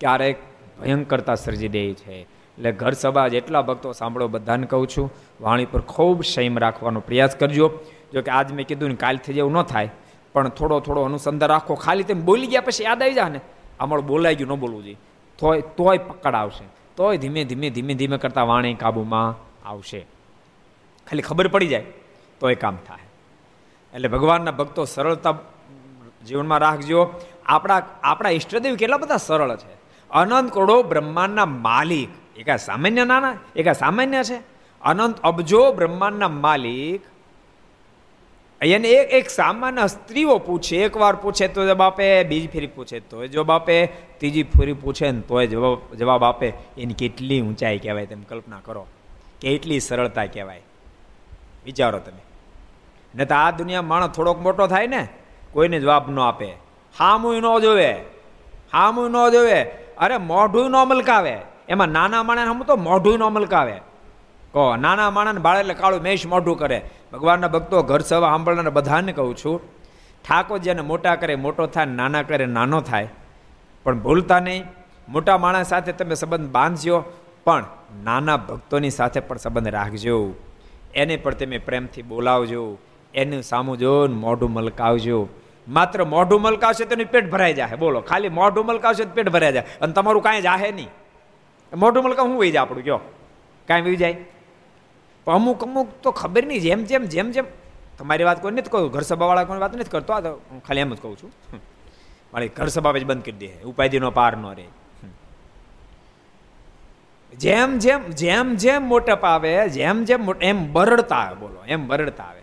ક્યારેક 0.00 0.36
ભયંકરતા 0.80 1.34
સર્જી 1.34 1.68
દે 1.68 1.94
છે. 1.94 2.12
એટલે 2.12 2.72
ઘર 2.72 2.92
સભા 2.92 3.28
જેટલા 3.28 3.62
ભક્તો 3.62 3.92
સાંભળો, 3.92 4.28
બધાને 4.28 4.66
કહું 4.66 4.88
છું, 4.88 5.12
વાણી 5.40 5.64
પર 5.64 5.80
ખૂબ 5.80 6.24
સંયમ 6.24 6.58
રાખવાનો 6.58 7.00
પ્રયાસ 7.00 7.36
કરજો. 7.36 7.72
જો 8.12 8.22
કે 8.22 8.30
આજ 8.30 8.52
મેં 8.52 8.66
કીધું 8.66 8.88
ને 8.88 8.94
કાલથી 8.94 9.32
જેવું 9.32 9.52
ન 9.52 9.62
થાય, 9.62 9.90
પણ 10.32 10.48
થોડો 10.48 10.80
થોડો 10.80 11.02
અનુસંધાન 11.02 11.48
રાખો. 11.48 11.74
ખાલી 11.74 12.02
તેમ 12.02 12.24
બોલી 12.24 12.46
ગયા 12.46 12.60
પછી 12.60 12.84
યાદ 12.84 13.02
આવી 13.02 13.12
જાય 13.12 13.28
ને. 13.28 13.40
આમળ 13.80 14.00
બોલાઈ 14.00 14.34
ગયું, 14.34 14.50
ન 14.50 14.60
બોલવું 14.60 14.82
જોઈએ. 14.84 14.96
તોય 15.38 15.60
તોય 15.60 15.98
પકડ 15.98 16.34
આવશે. 16.34 16.64
તોય 16.96 17.16
ધીમે 17.16 17.44
ધીમે 17.44 17.70
ધીમે 17.70 17.94
ધીમે 17.94 18.16
કરતા 18.16 18.42
વાણી 18.42 18.74
કાબુમાં 18.74 19.28
આવશે. 19.68 20.00
ખાલી 21.06 21.22
ખબર 21.22 21.48
પડી 21.48 21.66
જાય, 21.66 21.84
તોય 22.40 22.54
કામ 22.54 22.76
થાય. 22.76 23.04
એટલે 23.94 24.08
ભગવાનના 24.08 24.50
ભક્તો 24.50 24.84
સરળતા 24.84 25.38
જીવનમાં 26.26 26.58
રાખજો 26.58 27.00
આપણા 27.46 27.82
આપણા 28.02 28.30
ઈષ્ટદેવ 28.30 28.76
કેટલા 28.76 28.96
બધા 28.96 29.16
સરળ 29.16 29.56
છે. 29.56 29.74
અનંત 30.10 30.52
કરોડો 30.52 30.82
બ્રહ્માંડના 30.82 31.46
માલિક. 31.46 32.38
એકા 32.38 32.56
સામાન્ય 32.56 33.04
નાના, 33.04 33.34
એક 33.56 33.72
સામાન્ય 33.72 34.24
છે. 34.24 34.38
અનંત 34.82 35.20
અબજો 35.20 35.72
બ્રહ્માંડના 35.72 36.28
માલિક. 36.28 37.00
એને 38.66 38.88
એક 38.88 39.10
એક 39.10 39.30
સામાન્ય 39.30 39.86
સ્ત્રીઓ 39.86 40.38
પૂછે, 40.38 40.76
એકવાર 40.76 41.16
પૂછે 41.16 41.48
તો 41.48 41.64
જવાબ 41.64 41.82
આપે, 41.82 42.24
બીજી 42.24 42.46
ફેરી 42.46 42.66
પૂછે 42.66 43.00
તો 43.00 43.26
જવાબ 43.26 43.50
આપે, 43.50 43.86
ત્રીજી 43.86 44.42
ફેરી 44.42 44.72
પૂછે 44.72 45.10
ને 45.10 45.20
તોય 45.20 45.46
જવાબ 45.46 45.94
જવાબ 45.94 46.24
આપે. 46.24 46.52
એની 46.78 46.94
કેટલી 46.94 47.40
ઊંચાઈ 47.40 47.78
કહેવાય 47.78 48.06
તમે 48.06 48.24
કલ્પના 48.28 48.60
કરો. 48.64 48.86
કેટલી 49.40 49.80
સરળતા 49.80 50.24
કહેવાય. 50.24 50.62
વિચારો 51.64 51.98
તમે. 51.98 52.22
ને 53.14 53.24
તો 53.24 53.34
આ 53.34 53.50
દુનિયા 53.50 53.82
માણસ 53.82 54.10
થોડોક 54.10 54.40
મોટો 54.40 54.66
થાય 54.66 54.86
ને, 54.86 55.08
કોઈને 55.52 55.80
જવાબ 55.80 56.10
ન 56.10 56.18
આપે. 56.18 56.52
હામું 56.98 57.36
ન 57.36 57.58
જોવે. 57.58 57.92
હામું 58.72 59.10
ન 59.10 59.30
જોવે. 59.32 59.62
અરે 59.98 60.16
મોઢું 60.16 60.70
ન 60.70 60.76
મલકાવે. 60.76 61.36
એમાં 61.68 61.88
નાના 61.88 62.22
માણસ 62.22 62.48
હમ 62.48 62.62
તો 62.62 62.76
મોઢું 62.76 63.18
ન 63.18 63.22
મલકાવે. 63.22 63.72
કહો, 64.52 64.76
નાના 64.76 65.10
માણસ 65.10 65.38
બાળ 65.38 65.58
એટલે 65.58 65.74
કાળું 65.74 66.02
મેષ 66.02 66.26
મોઢું 66.26 66.58
કરે. 66.58 66.82
ભગવાનના 67.12 67.48
ભક્તો 67.48 67.82
ઘર 67.82 68.00
સવા 68.00 68.28
સાંભળનાર 68.28 68.70
બધાને 68.70 69.12
કહું 69.12 69.36
છું, 69.36 69.60
ઠાકોર 70.28 70.58
જેને 70.58 70.80
મોટા 70.80 71.14
કરે, 71.14 71.34
મોટો 71.34 71.66
થાય, 71.66 71.86
નાના 71.86 72.22
કરે, 72.22 72.46
નાનો 72.46 72.80
થાય, 72.80 73.08
પણ 73.84 73.98
ભૂલતા 73.98 74.40
નહીં. 74.40 74.64
મોટા 75.08 75.38
માણસ 75.38 75.66
સાથે 75.66 75.92
તમે 75.92 76.14
સંબંધ 76.14 76.50
બાંધજો, 76.50 77.04
પણ 77.44 77.64
નાના 78.04 78.36
ભક્તોની 78.36 78.90
સાથે 78.90 79.20
પણ 79.20 79.36
સંબંધ 79.36 79.68
રાખજો. 79.68 80.34
એને 80.94 81.16
પણ 81.16 81.34
તમે 81.34 81.58
પ્રેમથી 81.58 82.02
બોલાવજો. 82.02 82.78
એનું 83.14 83.42
સામું 83.42 83.78
જો 83.78 84.06
મોઢું 84.06 84.50
મલકાવજો. 84.50 85.28
માત્ર 85.68 86.04
મોઢું 86.04 86.42
મલકાવશે 86.42 86.84
તો 86.84 87.04
પેટ 87.04 87.30
ભરાઈ 87.30 87.54
જાય 87.54 87.76
બોલો, 87.76 88.00
ખાલી 88.00 88.28
મોઢું 88.28 88.66
મલકાવશે 88.66 89.04
પેટ 89.04 89.28
ભરાઈ 89.28 89.52
જાય. 89.52 89.64
અને 89.80 89.92
તમારું 89.92 90.22
કાંઈ 90.22 90.40
જાહે 90.40 90.72
નહીં. 90.72 90.88
મોઢું 91.76 92.04
મલકાવ 92.04 92.26
શું 92.26 92.38
વહી 92.38 92.50
જાય 92.50 92.62
આપણું, 92.62 92.84
કયો? 92.84 93.00
કાંઈ 93.68 93.82
વહી 93.82 93.96
જાય? 93.96 94.16
અમુક 95.26 95.62
અમુક 95.62 95.88
તો 96.02 96.10
ખબર 96.10 96.44
નહીં 96.46 96.62
જેમ 96.62 96.84
જેમ 96.84 97.04
જેમ 97.06 97.30
જેમ 97.30 97.46
તમારી 97.98 98.24
વાત 98.24 98.42
કોઈ 98.42 98.52
નથી 98.52 98.70
કહું 98.70 98.90
ઘર 98.90 99.02
સભાવાળા 99.02 99.46
કોઈ 99.46 99.58
વાત 99.58 99.76
નથી 99.76 99.90
કરતો, 99.90 100.12
આ 100.12 100.20
તો 100.20 100.40
ખાલી 100.66 100.80
એમ 100.80 100.94
જ 100.94 101.00
કહું 101.00 101.16
છું. 101.16 101.30
મારી 102.32 102.48
ઘર 102.48 102.68
સભા 102.68 102.98
જ 102.98 103.04
બંધ 103.04 103.24
કરી 103.24 103.32
દે, 103.32 103.50
ઉપાધિનો 103.64 104.10
પાર 104.10 104.36
ન 104.36 104.46
રહે. 104.58 104.66
જેમ 107.38 107.78
જેમ 107.78 108.10
જેમ 108.10 108.56
જેમ 108.56 108.82
મોટપ 108.82 109.24
આવે, 109.24 109.68
જેમ 109.70 110.04
જેમ 110.04 110.20
એમ 110.40 110.72
બરડતા 110.72 111.16
આવે, 111.16 111.36
બોલો, 111.40 111.60
એમ 111.66 111.86
બરડતા 111.86 112.24
આવે. 112.24 112.42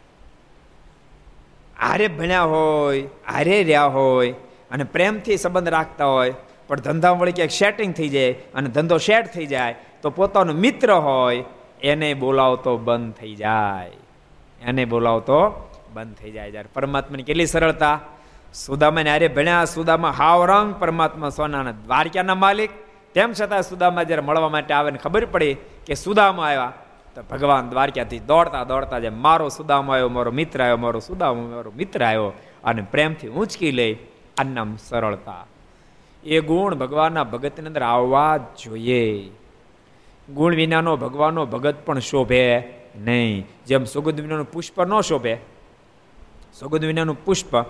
આરે 1.80 2.08
ભણ્યા 2.08 2.48
હોય 2.54 3.04
આરે 3.28 3.64
રહ્યા 3.64 3.92
હોય, 3.92 4.34
અને 4.72 4.84
પ્રેમથી 4.84 5.38
સંબંધ 5.38 5.70
રાખતા 5.78 6.06
હોય, 6.06 6.34
પણ 6.68 6.80
ધંધા 6.80 7.12
વળી 7.20 7.32
ક્યાંક 7.32 7.52
સેટિંગ 7.52 7.94
થઈ 7.94 8.10
જાય, 8.10 8.34
અને 8.56 8.70
ધંધો 8.70 8.98
સેટ 8.98 9.34
થઈ 9.36 9.46
જાય, 9.46 9.76
તો 10.02 10.10
પોતાનો 10.10 10.54
મિત્ર 10.54 10.92
હોય 10.92 11.44
એને 11.82 12.14
બોલાવતો 12.14 12.78
બંધ 12.78 13.14
થઈ 13.14 13.36
જાય. 13.36 13.92
એને 14.62 14.86
બોલાવતો 14.86 15.70
બંધ 15.94 16.16
થઈ 16.16 16.32
જાય. 16.32 16.52
જ્યારે 16.52 16.70
પરમાત્માની 16.74 17.24
કેટલી 17.24 17.46
સરળતા? 17.46 18.00
સુદામાને 18.54 19.10
આરે 19.10 19.28
ભણ્યા, 19.28 19.66
સુદામા 19.66 20.12
હાવ 20.12 20.46
રંગ 20.46 20.76
પરમાત્મા 20.80 21.30
સોનાના 21.30 21.72
દ્વારકાના 21.72 22.36
માલિક. 22.36 22.72
તેમ 23.14 23.34
છતાં 23.34 23.64
સુદામા 23.64 24.04
જ્યારે 24.04 24.22
મળવા 24.22 24.50
માટે 24.50 24.74
આવે 24.74 24.92
ને 24.92 24.98
ખબર 24.98 25.26
પડી 25.26 25.54
કે 25.86 25.94
સુદામા 25.94 26.46
આવ્યા, 26.46 26.74
તો 27.16 27.22
ભગવાન 27.22 27.70
દ્વારકાથી 27.70 28.20
દોડતા 28.20 28.64
દોડતા 28.64 29.00
જે 29.00 29.10
મારો 29.10 29.50
સુદામો 29.50 29.94
આવ્યો, 29.94 30.10
મારો 30.10 30.32
મિત્ર 30.32 30.64
આવ્યો, 30.64 30.78
મારો 30.78 31.00
સુદામા, 31.00 31.42
મારો 31.42 31.72
મિત્ર 31.76 32.06
આવ્યો 32.06 32.34
અને 32.64 32.82
પ્રેમથી 32.82 33.28
ઊંચકી 33.28 33.72
લઈ 33.72 33.98
આનામ 34.38 34.78
સરળતા. 34.78 35.46
એ 36.24 36.40
ગુણ 36.40 36.76
ભગવાનના 36.76 37.24
ભગતની 37.24 37.68
અંદર 37.68 37.84
આવવા 37.84 38.38
જોઈએ. 38.38 39.32
ગુણ 40.34 40.56
વિનાનો 40.56 40.98
ભગવાનનો 40.98 41.46
ભગત 41.46 41.76
પણ 41.86 42.00
શોભે 42.00 42.64
નહીં. 42.96 43.48
જેમ 43.68 43.84
સુગંધ 43.84 44.22
વિનાનું 44.22 44.52
પુષ્પ 44.52 44.82
ન 44.82 45.02
શોભે, 45.02 45.38
સુગંધ 46.60 46.86
વિનાનું 46.86 47.26
પુષ્પ 47.26 47.66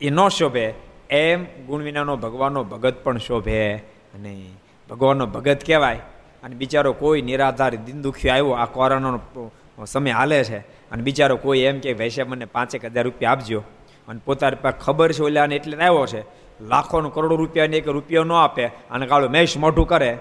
એ 0.00 0.10
ન 0.10 0.28
શોભે, 0.28 0.74
એમ 1.10 1.44
ગુણ 1.66 1.82
વિનાનો 1.82 2.16
ભગવાનનો 2.16 2.64
ભગત 2.64 2.96
પણ 3.04 3.18
શોભે 3.18 3.76
નહીં. 4.18 4.54
ભગવાનનો 4.90 5.26
ભગત 5.26 5.64
કહેવાય 5.66 6.00
અને 6.42 6.54
બિચારો 6.56 6.92
કોઈ 6.92 7.22
નિરાધાર 7.22 7.74
દિન 7.76 8.02
દુખ્યો 8.02 8.32
આવ્યો, 8.32 8.50
આ 8.50 8.64
કોરોનાનો 8.66 9.52
સમય 9.86 10.10
હાલે 10.10 10.44
છે 10.44 10.58
અને 10.90 11.02
બિચારો 11.02 11.36
કોઈ 11.36 11.60
એમ 11.60 11.80
કે 11.80 11.92
વૈશે 11.92 12.22
મને 12.22 12.44
પાંચેક 12.44 12.84
હજાર 12.84 13.04
રૂપિયા 13.04 13.32
આપજો. 13.32 13.62
અને 14.08 14.20
પોતાની 14.24 14.56
પાસે 14.62 14.78
ખબર 14.80 15.12
છે 15.12 15.22
ઓલાને 15.22 15.54
એટલે 15.56 15.76
આવ્યો 15.76 16.06
છે. 16.06 16.22
લાખોનો 16.60 17.08
કરોડો 17.10 17.36
રૂપિયાને 17.36 17.76
એક 17.76 17.88
રૂપિયો 17.88 18.24
ન 18.24 18.32
આપે 18.32 18.66
અને 18.66 19.06
કાળો 19.06 19.28
મેશ 19.28 19.56
મોઢું 19.56 19.86
કરે. 19.88 20.18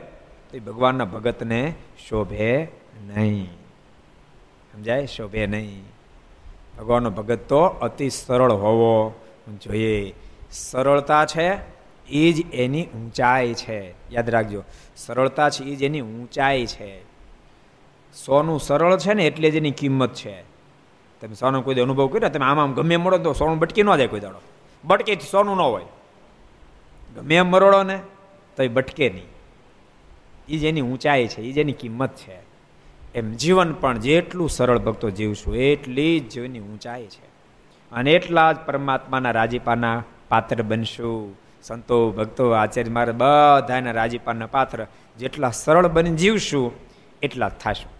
તો 0.52 0.58
એ 0.58 0.60
ભગવાનના 0.60 1.06
ભગતને 1.06 1.74
શોભે 2.10 2.68
નહીં. 3.08 3.46
સમજાય? 4.74 5.06
શોભે 5.06 5.48
નહીં. 5.48 5.84
ભગવાનનો 6.78 7.10
ભગત 7.10 7.40
તો 7.40 7.60
અતિ 7.60 8.10
સરળ 8.10 8.52
હોવો 8.52 9.14
જોઈએ. 9.64 10.14
સરળતા 10.52 11.26
છે 11.26 11.58
એ 12.10 12.34
જ 12.34 12.54
એની 12.54 12.86
ઊંચાઈ 12.86 13.54
છે. 13.54 13.92
યાદ 14.12 14.30
રાખજો, 14.30 14.64
સરળતા 14.98 15.50
છે 15.50 15.64
એ 15.64 15.76
જ 15.76 15.84
એની 15.84 16.02
ઊંચાઈ 16.02 16.66
છે. 16.66 17.04
સોનું 18.26 18.60
સરળ 18.60 18.98
છે 18.98 19.14
ને 19.14 19.28
એટલે 19.28 19.52
જ 19.52 19.56
એની 19.56 19.72
કિંમત 19.72 20.14
છે. 20.14 20.42
તમે 21.22 21.34
સોનું 21.34 21.66
કોઈ 21.66 21.76
અનુભવ 21.76 22.08
કર્યો? 22.08 22.30
તમે 22.30 22.46
આમ 22.46 22.60
આમ 22.60 22.74
ગમે 22.74 22.98
મળો 22.98 23.18
તો 23.18 23.34
સોનું 23.34 23.60
બટકી 23.60 23.84
ન 23.84 23.96
જાય 23.96 24.08
કોઈ 24.08 24.20
દાડો. 24.20 24.42
બટકે 24.84 25.18
સોનું 25.32 25.58
ન 25.58 25.60
હોય. 25.60 25.86
ગમે 27.16 27.36
એમ 27.36 27.48
મરોડો 27.48 27.84
ને 27.84 28.00
તો 28.58 28.64
એ 28.64 28.68
બટકે 28.68 29.10
નહીં. 29.10 29.39
એ 30.50 30.58
જેની 30.58 30.82
ઊંચાઈ 30.82 31.28
છે 31.28 31.42
એ 31.42 31.52
જેની 31.52 31.72
કિંમત 31.72 32.16
છે. 32.16 32.38
એમ 33.16 33.32
જીવન 33.34 33.74
પણ 33.74 34.00
જેટલું 34.00 34.50
સરળ 34.50 34.78
ભક્તો 34.78 35.10
જીવશું, 35.10 35.56
એટલી 35.56 36.20
જ 36.20 36.30
જીવની 36.30 36.60
ઊંચાઈ 36.60 37.06
છે. 37.06 37.26
અને 37.92 38.12
એટલા 38.12 38.52
જ 38.52 38.56
પરમાત્માના 38.56 39.32
રાજીપાના 39.32 40.04
પાત્ર 40.30 40.62
બનશું. 40.62 41.40
સંતો, 41.64 42.12
ભક્તો, 42.12 42.52
આચાર્ય 42.52 42.92
મારે 42.92 43.12
બધાના 43.12 43.92
રાજીપાના 43.92 44.46
પાત્ર 44.46 44.88
જેટલા 45.18 45.50
સરળ 45.50 45.88
બની 45.88 46.10
જીવશું, 46.10 46.72
એટલા 47.22 47.50
જ 47.50 47.52
થશું. 47.52 47.92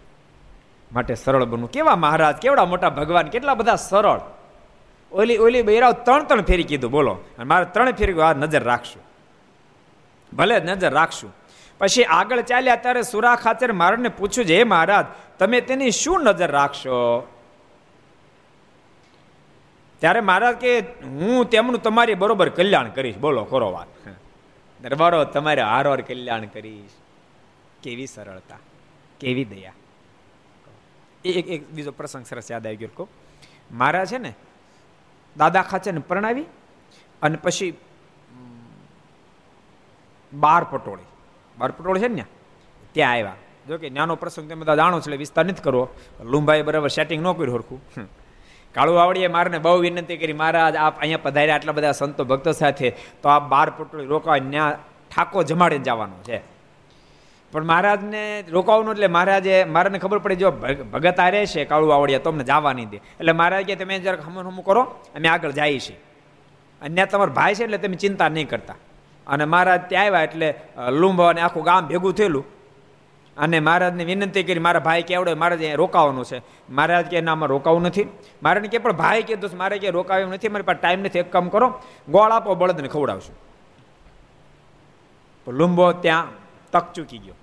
માટે 0.92 1.14
સરળ 1.14 1.44
બનવું. 1.44 1.70
કેવા 1.70 1.96
મહારાજ, 1.96 2.36
કેવડા 2.36 2.64
મોટા 2.64 2.90
ભગવાન, 2.90 3.28
કેટલા 3.28 3.54
બધા 3.54 3.76
સરળ. 3.76 4.20
ઓલી 5.12 5.36
ઓલી 5.36 5.62
બૈરાવ 5.62 5.92
ત્રણ 5.92 6.24
ત્રણ 6.24 6.42
ફેરી 6.42 6.62
કીધું, 6.62 6.90
બોલો. 6.90 7.12
અને 7.12 7.44
મારે 7.44 7.64
ત્રણ 7.64 7.92
ફેરી 7.92 8.20
આ 8.20 8.32
નજર 8.32 8.62
રાખશું. 8.62 9.02
ભલે 10.36 10.60
નજર 10.60 10.90
રાખશું 10.92 11.39
પછી 11.80 12.04
આગળ 12.04 12.40
ચાલ્યા 12.40 12.76
ત્યારે 12.76 13.02
સુરા 13.02 13.36
ખાચર 13.36 13.72
મારને 13.72 14.08
પૂછ્યું 14.08 14.46
છે, 14.46 14.56
હે 14.56 14.64
મહારાજ, 14.64 15.06
તમે 15.38 15.60
તેની 15.60 15.90
શું 15.90 16.20
નજર 16.24 16.50
રાખશો? 16.50 16.98
ત્યારે 19.98 20.20
મહારાજ 20.20 20.56
કે, 20.56 20.78
હું 21.04 21.50
તેમનું 21.50 21.82
તમારી 21.82 22.14
બરોબર 22.14 22.48
કલ્યાણ 22.48 22.88
કરીશ. 22.88 23.16
બોલો, 23.16 23.44
ખરો 23.44 23.72
વાત. 23.72 23.88
દરબારો, 24.82 25.24
તમારે 25.24 25.62
હારોર 25.62 26.00
કલ્યાણ 26.00 26.46
કરીશ. 26.46 26.90
કેવી 27.82 28.06
સરળતા, 28.06 28.58
કેવી 29.20 29.44
દયા. 29.44 29.72
એક 31.24 31.48
એક 31.48 31.70
બીજો 31.70 31.92
પ્રસંગ 31.92 32.26
સરસ 32.26 32.50
યાદ 32.50 32.66
આવી 32.66 32.76
ગયો. 32.76 33.08
મારા 33.72 34.04
છે 34.04 34.18
ને, 34.18 34.32
દાદા 35.36 35.62
ખાચરને 35.62 36.00
પરણાવી 36.00 36.46
અને 37.22 37.36
પછી 37.36 37.78
બાર 40.32 40.64
પટોળી. 40.64 41.08
બાર 41.60 41.70
પટોળી 41.76 42.02
છે 42.04 42.08
ને 42.08 42.24
ત્યાં 42.94 43.14
આવ્યા. 43.14 43.36
જો 43.68 43.78
કે 43.78 43.90
નાનો 43.90 44.16
પ્રસંગ 44.16 44.48
તમે 44.48 44.62
બધા 44.64 44.78
જાણો 44.80 44.96
છો, 45.00 45.06
એટલે 45.06 45.16
વિસ્તાર 45.16 45.44
નથી 45.46 45.66
કરવો. 45.66 45.84
લુંભાઈ 46.32 46.66
બરાબર 46.68 46.90
સેટિંગ 46.90 47.20
ન 47.22 47.28
કર્યું 47.32 47.56
હરખું 47.56 47.80
કાળુ 48.74 48.94
આવડીએ 49.02 49.28
મારને 49.28 49.58
બહુ 49.58 49.78
વિનંતી 49.84 50.16
કરી, 50.16 50.32
મહારાજ, 50.32 50.74
આપ 50.76 50.94
અહીંયા 51.02 51.24
પધાર્યા 51.26 51.58
આટલા 51.58 51.76
બધા 51.78 51.92
સંતો 51.92 52.24
ભક્તો 52.24 52.52
સાથે, 52.52 52.88
તો 53.22 53.26
આ 53.28 53.40
બાર 53.52 53.68
પટોળી 53.78 54.06
રોકાવા 54.06 54.40
ત્યાં 54.50 54.74
ઠાકો 55.10 55.42
જમાડીને 55.42 55.84
જવાનું 55.84 56.20
છે. 56.24 56.38
પણ 57.52 57.64
મહારાજને 57.64 58.22
રોકાવાનું 58.48 58.92
એટલે 58.94 59.08
મહારાજે, 59.16 59.54
મારાને 59.64 59.98
ખબર 59.98 60.18
પડે, 60.18 60.36
જો 60.36 60.50
ભગત 60.92 61.18
આ 61.18 61.30
રહેશે 61.30 61.64
કાળુ 61.64 61.90
આવડિયા 61.90 62.26
તમને 62.26 62.44
જવા 62.44 62.72
નહીં 62.72 62.90
દે. 62.90 62.98
એટલે 63.20 63.32
મહારાજ 63.32 63.66
કે, 63.66 63.76
તમે 63.76 63.98
જરાક 63.98 64.22
હમણ 64.26 64.46
હમું 64.46 64.64
કરો, 64.64 64.82
અમે 65.16 65.28
આગળ 65.28 65.52
જઈએ 65.52 65.80
છીએ. 65.86 65.98
અન્ય 66.82 67.06
તમારો 67.06 67.32
ભાઈ 67.32 67.54
છે 67.54 67.64
એટલે 67.64 67.78
તમે 67.78 67.96
ચિંતા 67.96 68.28
નહીં 68.28 68.48
કરતા. 68.48 68.78
અને 69.26 69.44
મહારાજ 69.44 69.80
ત્યાં 69.88 70.04
આવ્યા 70.04 70.22
એટલે 70.22 70.54
લુંબ 70.90 71.22
અને 71.22 71.40
આખું 71.40 71.64
ગામ 71.64 71.86
ભેગું 71.86 72.12
થયેલું. 72.12 72.60
અને 73.36 73.60
મહારાજને 73.60 74.04
વિનંતી 74.04 74.42
કરી, 74.42 74.58
મારા 74.58 74.80
ભાઈ 74.80 75.02
કેવડે 75.02 75.34
મહારાજ 75.34 75.58
અહીંયા 75.58 75.76
રોકાવાનું 75.76 76.24
છે. 76.24 76.42
મહારાજ 76.70 77.06
કે, 77.06 77.20
ના 77.20 77.32
આમાં 77.32 77.48
રોકાવું 77.48 77.82
નથી. 77.82 78.06
મારાને 78.42 78.68
કે, 78.68 78.78
પણ 78.78 78.92
ભાઈ 78.92 79.22
કહેતો 79.22 79.48
મારે 79.56 79.78
કે 79.78 79.90
રોકાવ્યું 79.90 80.30
નથી, 80.30 80.48
મારી 80.48 80.62
પાસે 80.62 80.78
ટાઈમ 80.80 81.00
નથી. 81.00 81.18
એક 81.18 81.32
કામ 81.32 81.48
કરો, 81.48 81.82
ગોળ 82.08 82.30
આપો, 82.30 82.54
બળદને 82.54 82.88
ખવડાવશું. 82.88 83.36
લુંબો 85.52 85.92
ત્યાં 85.92 86.26
તક 86.72 86.92
ચૂકી 86.92 87.18
ગયો. 87.18 87.34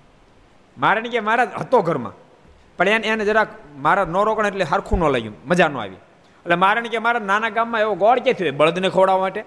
મારે 0.78 1.00
કે, 1.00 1.20
મહારાજ, 1.20 1.48
હતો 1.60 1.82
ઘરમાં. 1.82 2.12
પણ 2.76 2.88
એને 2.88 3.06
એને 3.06 3.24
જરાક 3.24 3.48
મારા 3.76 4.04
ન 4.04 4.16
રોકણ 4.16 4.46
એટલે 4.46 4.64
હરખું 4.64 4.98
ન 4.98 5.08
લાગ્યું. 5.08 5.34
મજા 5.46 5.68
ન 5.68 5.76
આવી. 5.76 5.94
એટલે 5.94 6.54
મારે 6.54 6.80
કે, 6.80 6.98
મારા 6.98 7.18
નાના 7.18 7.48
ગામમાં 7.48 7.80
એવો 7.80 7.94
ગોળ 7.94 8.18
ક્યાંથી 8.18 8.44
હોય? 8.44 8.50
બળદને 8.50 8.88
ખવડાવવા 8.88 9.20
માટે? 9.20 9.44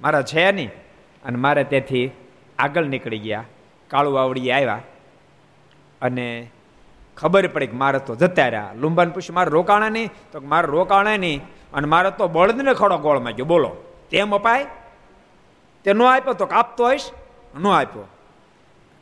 મારા 0.00 0.22
છે 0.22 0.52
નહીં. 0.52 0.70
અને 1.28 1.38
મારે 1.38 1.64
તેથી 1.64 2.10
આગળ 2.58 2.84
નીકળી 2.84 3.18
ગયા. 3.18 3.44
કાળુ 3.88 4.12
વાવડી 4.12 4.50
આવ્યા 4.50 4.80
અને 6.02 6.50
ખબર 7.16 7.46
પડી 7.46 7.66
કે 7.66 7.76
મારે 7.76 7.98
તો 7.98 8.14
જતા 8.14 8.48
રહ્યા. 8.48 8.72
લુંબાને 8.76 9.10
પૂછ્યું, 9.10 9.34
મારે 9.34 9.50
રોકાણા 9.50 9.88
નહીં? 9.88 10.10
તો 10.32 10.40
મારે 10.40 10.66
રોકાણા 10.66 11.16
નહીં. 11.16 11.40
અને 11.72 11.86
મારે 11.86 12.10
તો 12.10 12.28
બળદને 12.28 12.74
ખડો 12.74 12.98
ગોળ 12.98 13.18
માંગ્યો 13.18 13.44
બોલો, 13.44 13.76
તેમ 14.10 14.34
અપાય? 14.34 14.66
તે 15.84 15.92
ન 15.92 16.02
આપ્યો 16.02 16.34
તો 16.34 16.46
કાપતો 16.46 16.84
હોઈશ? 16.84 17.10
ન 17.60 17.66
આપ્યો. 17.66 18.06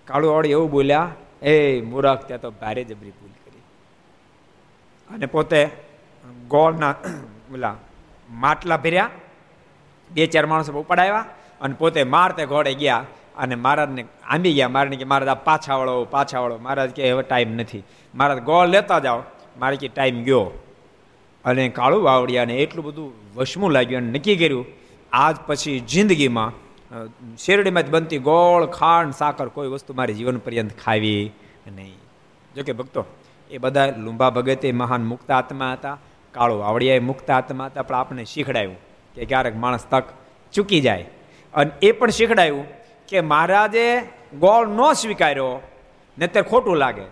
કાળુ 0.04 0.28
વાવડી 0.28 0.50
એવું 0.50 0.70
બોલ્યા, 0.70 1.10
એ 1.42 1.80
મૂરખ 1.80 2.24
ત્યાં 2.26 2.40
તો 2.40 2.50
ભારે 2.50 2.84
જબરી 2.84 3.10
ભૂલ 3.10 3.30
કરી. 3.44 3.62
અને 5.14 5.26
પોતે 5.26 5.70
ગોળના 6.48 6.94
ઓલા 7.54 7.76
માટલા 8.30 8.76
ભર્યા. 8.76 9.10
બે 10.10 10.26
ચાર 10.26 10.46
માણસો 10.46 10.72
ઉપડાવ્યા 10.72 11.24
અને 11.60 11.74
પોતે 11.74 12.04
મારતે 12.04 12.46
ઘોડે 12.46 12.74
ગયા 12.74 13.04
અને 13.36 13.54
મહારાજને 13.54 14.04
આંબી 14.24 14.52
ગયા. 14.52 14.68
મહારાજને 14.68 14.96
કે, 14.96 15.04
મહારાજ, 15.04 15.28
આ 15.28 15.34
પાછા 15.34 15.76
વળો 15.76 16.04
પાછા 16.04 16.40
વળો 16.40 16.58
મહારાજ 16.58 16.90
કે, 16.90 17.10
હવે 17.10 17.22
ટાઈમ 17.22 17.52
નથી. 17.52 17.82
મહારાજ, 18.14 18.38
ગોળ 18.42 18.66
લેતા 18.66 18.98
જાઓ. 18.98 19.22
મારે 19.58 19.76
કે 19.76 19.88
ટાઈમ 19.88 20.22
ગયો. 20.22 20.44
અને 21.44 21.68
કાળું 21.68 22.02
વાવડિયાને 22.02 22.54
એટલું 22.56 22.84
બધું 22.84 23.12
વશમું 23.34 23.70
લાગ્યું 23.70 24.02
અને 24.02 24.10
નક્કી 24.12 24.36
કર્યું, 24.36 24.66
આજ 25.12 25.36
પછી 25.46 25.80
જિંદગીમાં 25.80 26.52
શેરડીમાં 27.36 27.82
જ 27.82 27.90
બનતી 27.90 28.18
ગોળ, 28.18 28.66
ખાંડ, 28.66 29.12
સાકર 29.12 29.48
કોઈ 29.48 29.68
વસ્તુ 29.68 29.94
મારી 29.94 30.14
જીવન 30.14 30.38
પર્યંત 30.38 30.70
ખાવી 30.84 31.32
નહીં. 31.66 31.94
જોકે 32.56 32.72
ભક્તો, 32.72 33.04
એ 33.50 33.58
બધા 33.58 33.94
લુંબા 33.96 34.30
ભગતે 34.30 34.72
મહાન 34.72 35.04
મુક્ત 35.04 35.30
આત્મા 35.30 35.72
હતા, 35.72 35.98
કાળો 36.32 36.58
વાવડિયા 36.58 37.00
મુક્ત 37.00 37.30
આત્મા 37.30 37.66
હતા, 37.66 37.82
પણ 37.82 37.94
આપણે 37.94 38.24
શીખડાયું 38.24 38.76
કે 39.14 39.24
ક્યારેક 39.24 39.56
માણસ 39.56 39.86
તક 39.90 40.04
ચૂકી 40.52 40.80
જાય. 40.80 41.04
અને 41.56 41.70
એ 41.82 41.92
પણ 41.92 42.10
શીખડાયું 42.10 42.66
કે 43.08 43.20
મહારાજે 43.20 44.02
ગોળ 44.40 44.66
ન 44.68 44.92
સ્વીકાર્યો 44.92 45.62
ને 46.18 46.26
તે 46.26 46.40
ખોટું 46.42 46.76
લાગે. 46.76 47.06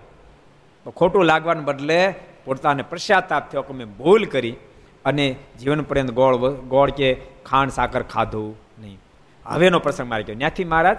તો 0.84 0.90
ખોટું 0.90 1.24
લાગવાને 1.24 1.60
બદલે 1.60 2.14
પોતાને 2.44 2.82
પશ્ચાતાપ 2.82 3.50
થયો 3.50 3.62
કે 3.62 3.72
મેં 3.72 3.86
ભૂલ 3.96 4.24
કરી 4.24 4.56
અને 5.04 5.36
જીવન 5.60 5.80
પર્યંત 5.80 6.10
ગોળ 6.10 6.36
ગોળ 6.52 6.90
કે 6.90 7.14
ખાંડ, 7.46 7.70
સાકર 7.70 8.02
ખાધું 8.02 8.56
નહીં. 8.80 8.98
હવેનો 9.46 9.78
પ્રસંગ 9.78 10.08
મારે 10.08 10.22
ગયો 10.22 10.36
ત્યાંથી 10.36 10.64
મહારાજ 10.64 10.98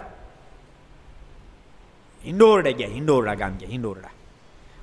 હિંડોરડા 2.26 2.72
ગયા, 2.72 2.88
હિંડોરડા 2.88 3.34
ગામ 3.34 3.54
ગયા, 3.56 3.70
હિંડોરડા. 3.70 4.14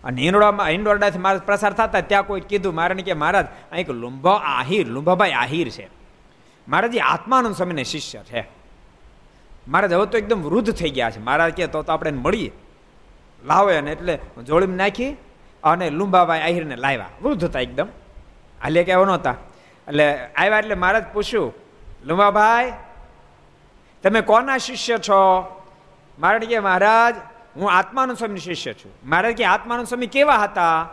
અને 0.05 0.22
હિંડોળામાં 0.22 0.68
હિંડોરડાથી 0.68 1.18
મારા 1.18 1.38
પ્રસાર 1.38 1.72
થતા, 1.72 2.01
ત્યાં 2.01 2.27
કોઈ 2.27 2.40
કીધું 2.40 2.75
મારે 2.75 3.03
કે 3.03 3.14
મહારાજ 3.14 3.46
અહીં 3.72 3.92
લુંભા 3.92 4.31
આહિર, 4.31 4.87
લુંભાભાઈ 4.87 5.31
આહિર 5.31 5.68
છે. 5.68 5.88
મહારાજ 6.68 6.98
આત્માનંદ 6.98 7.55
સ્વામીને 7.55 7.85
શિષ્ય 7.85 8.18
છે. 8.18 8.48
મહારાજ 9.68 9.92
હવે 9.92 10.07
તો 10.07 10.18
એકદમ 10.18 10.42
વૃદ્ધ 10.42 10.72
થઈ 10.72 10.90
ગયા 10.90 11.11
છે. 11.11 11.20
મહારાજ 11.20 11.53
કે 11.53 11.66
તો 11.66 11.85
આપણે 11.88 12.11
મળીએ. 12.11 12.53
લાવે 13.44 13.77
અને 13.77 13.92
એટલે 13.92 14.18
જોડીમાં 14.46 14.77
નાખી 14.77 15.16
અને 15.64 15.90
લુંબાભાઈ 15.90 16.40
આહિરને 16.40 16.77
લાવ્યા. 16.77 17.09
વૃદ્ધ 17.22 17.44
હતા 17.44 17.61
એકદમ. 17.61 17.87
હાલે 18.62 18.85
કે 18.85 18.92
એવો 18.92 19.05
નહોતા. 19.05 19.35
એટલે 19.88 20.25
આવ્યા 20.25 20.59
એટલે 20.59 20.75
મહારાજ 20.75 21.05
પૂછ્યું, 21.12 21.55
લુંબાભાઈ, 22.05 22.72
તમે 24.03 24.20
કોના 24.20 24.59
શિષ્ય 24.59 24.98
છો? 24.98 25.42
મહારાજ 26.18 26.42
કે, 26.42 26.59
મહારાજ, 26.59 27.14
હું 27.57 27.72
આત્માનંદ 27.72 28.16
સ્વામી 28.16 28.40
શિષ્ય 28.40 28.72
છું. 28.72 28.92
મહારાજ 29.05 29.37
કે 29.37 29.44
આત્માનંદ 29.44 29.87
સ્વામી 29.87 30.07
કેવા 30.07 30.37
હતા? 30.37 30.88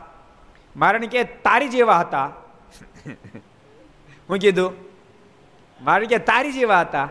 મહારાજ 0.76 1.02
કે, 1.02 1.24
તારી 1.24 1.70
જેવા 1.70 2.00
હતા. 2.00 2.32
હું 4.30 4.38
કીધું 4.38 4.89
મારે 5.82 6.06
કે 6.06 6.18
તારી 6.18 6.52
જેવા 6.52 6.82
હતા. 6.82 7.10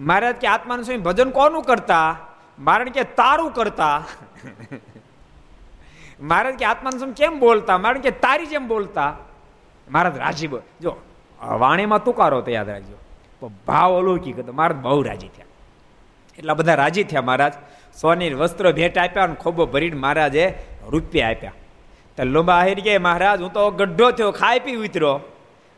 મહારાજ 0.00 0.34
કે 0.34 0.46
આત્માનંદ 0.46 0.84
સ્વામી 0.84 1.02
ભજન 1.02 1.30
કોનું 1.30 1.62
કરતા? 1.62 2.16
મારણ 2.58 2.88
કે 2.88 3.04
તારું 3.04 3.50
કરતા? 3.50 4.04
મહારાજ 6.20 6.54
કે 6.54 6.64
આત્માનંદ 6.64 6.98
સ્વામી 6.98 7.12
કેમ 7.12 7.38
બોલતા? 7.38 7.78
મારણ 7.78 7.98
કે 7.98 8.10
તારી 8.10 8.46
જેમ 8.46 8.68
બોલતા? 8.68 9.16
મહારાજ, 9.90 10.18
રાજી 10.18 10.48
જો 10.80 10.96
વાણીમાં 11.40 12.04
તુકારો 12.04 12.40
તો 12.40 12.50
યાદ 12.50 12.68
રાખજો. 12.68 12.96
ભાવ 13.66 13.98
અલૌકિક 13.98 14.38
હતો. 14.38 14.52
મહારાજ 14.52 14.76
બહુ 14.76 15.02
રાજી 15.02 15.28
થયા. 15.28 15.46
એટલા 16.38 16.54
બધા 16.54 16.74
રાજી 16.74 17.04
થયા 17.04 17.22
મહારાજ. 17.22 17.52
સોની 18.00 18.30
વસ્ત્ર 18.34 18.72
ભેટ 18.72 18.98
આપ્યા 18.98 19.24
અને 19.24 19.34
ખોબો 19.34 19.66
ભરીને 19.66 19.96
મહારાજે 19.96 20.54
રૂપિયા 20.88 21.30
આપ્યા. 21.30 21.52
તો 22.16 22.24
લોબા 22.24 22.54
આહિર 22.54 22.80
કે, 22.80 22.98
મહારાજ, 22.98 23.40
હું 23.40 23.52
તો 23.52 23.70
ગઢો 23.70 24.10
થયો, 24.10 24.30
ખાઈ 24.30 24.60
પી 24.60 24.76
ઉતર્યો. 24.76 25.20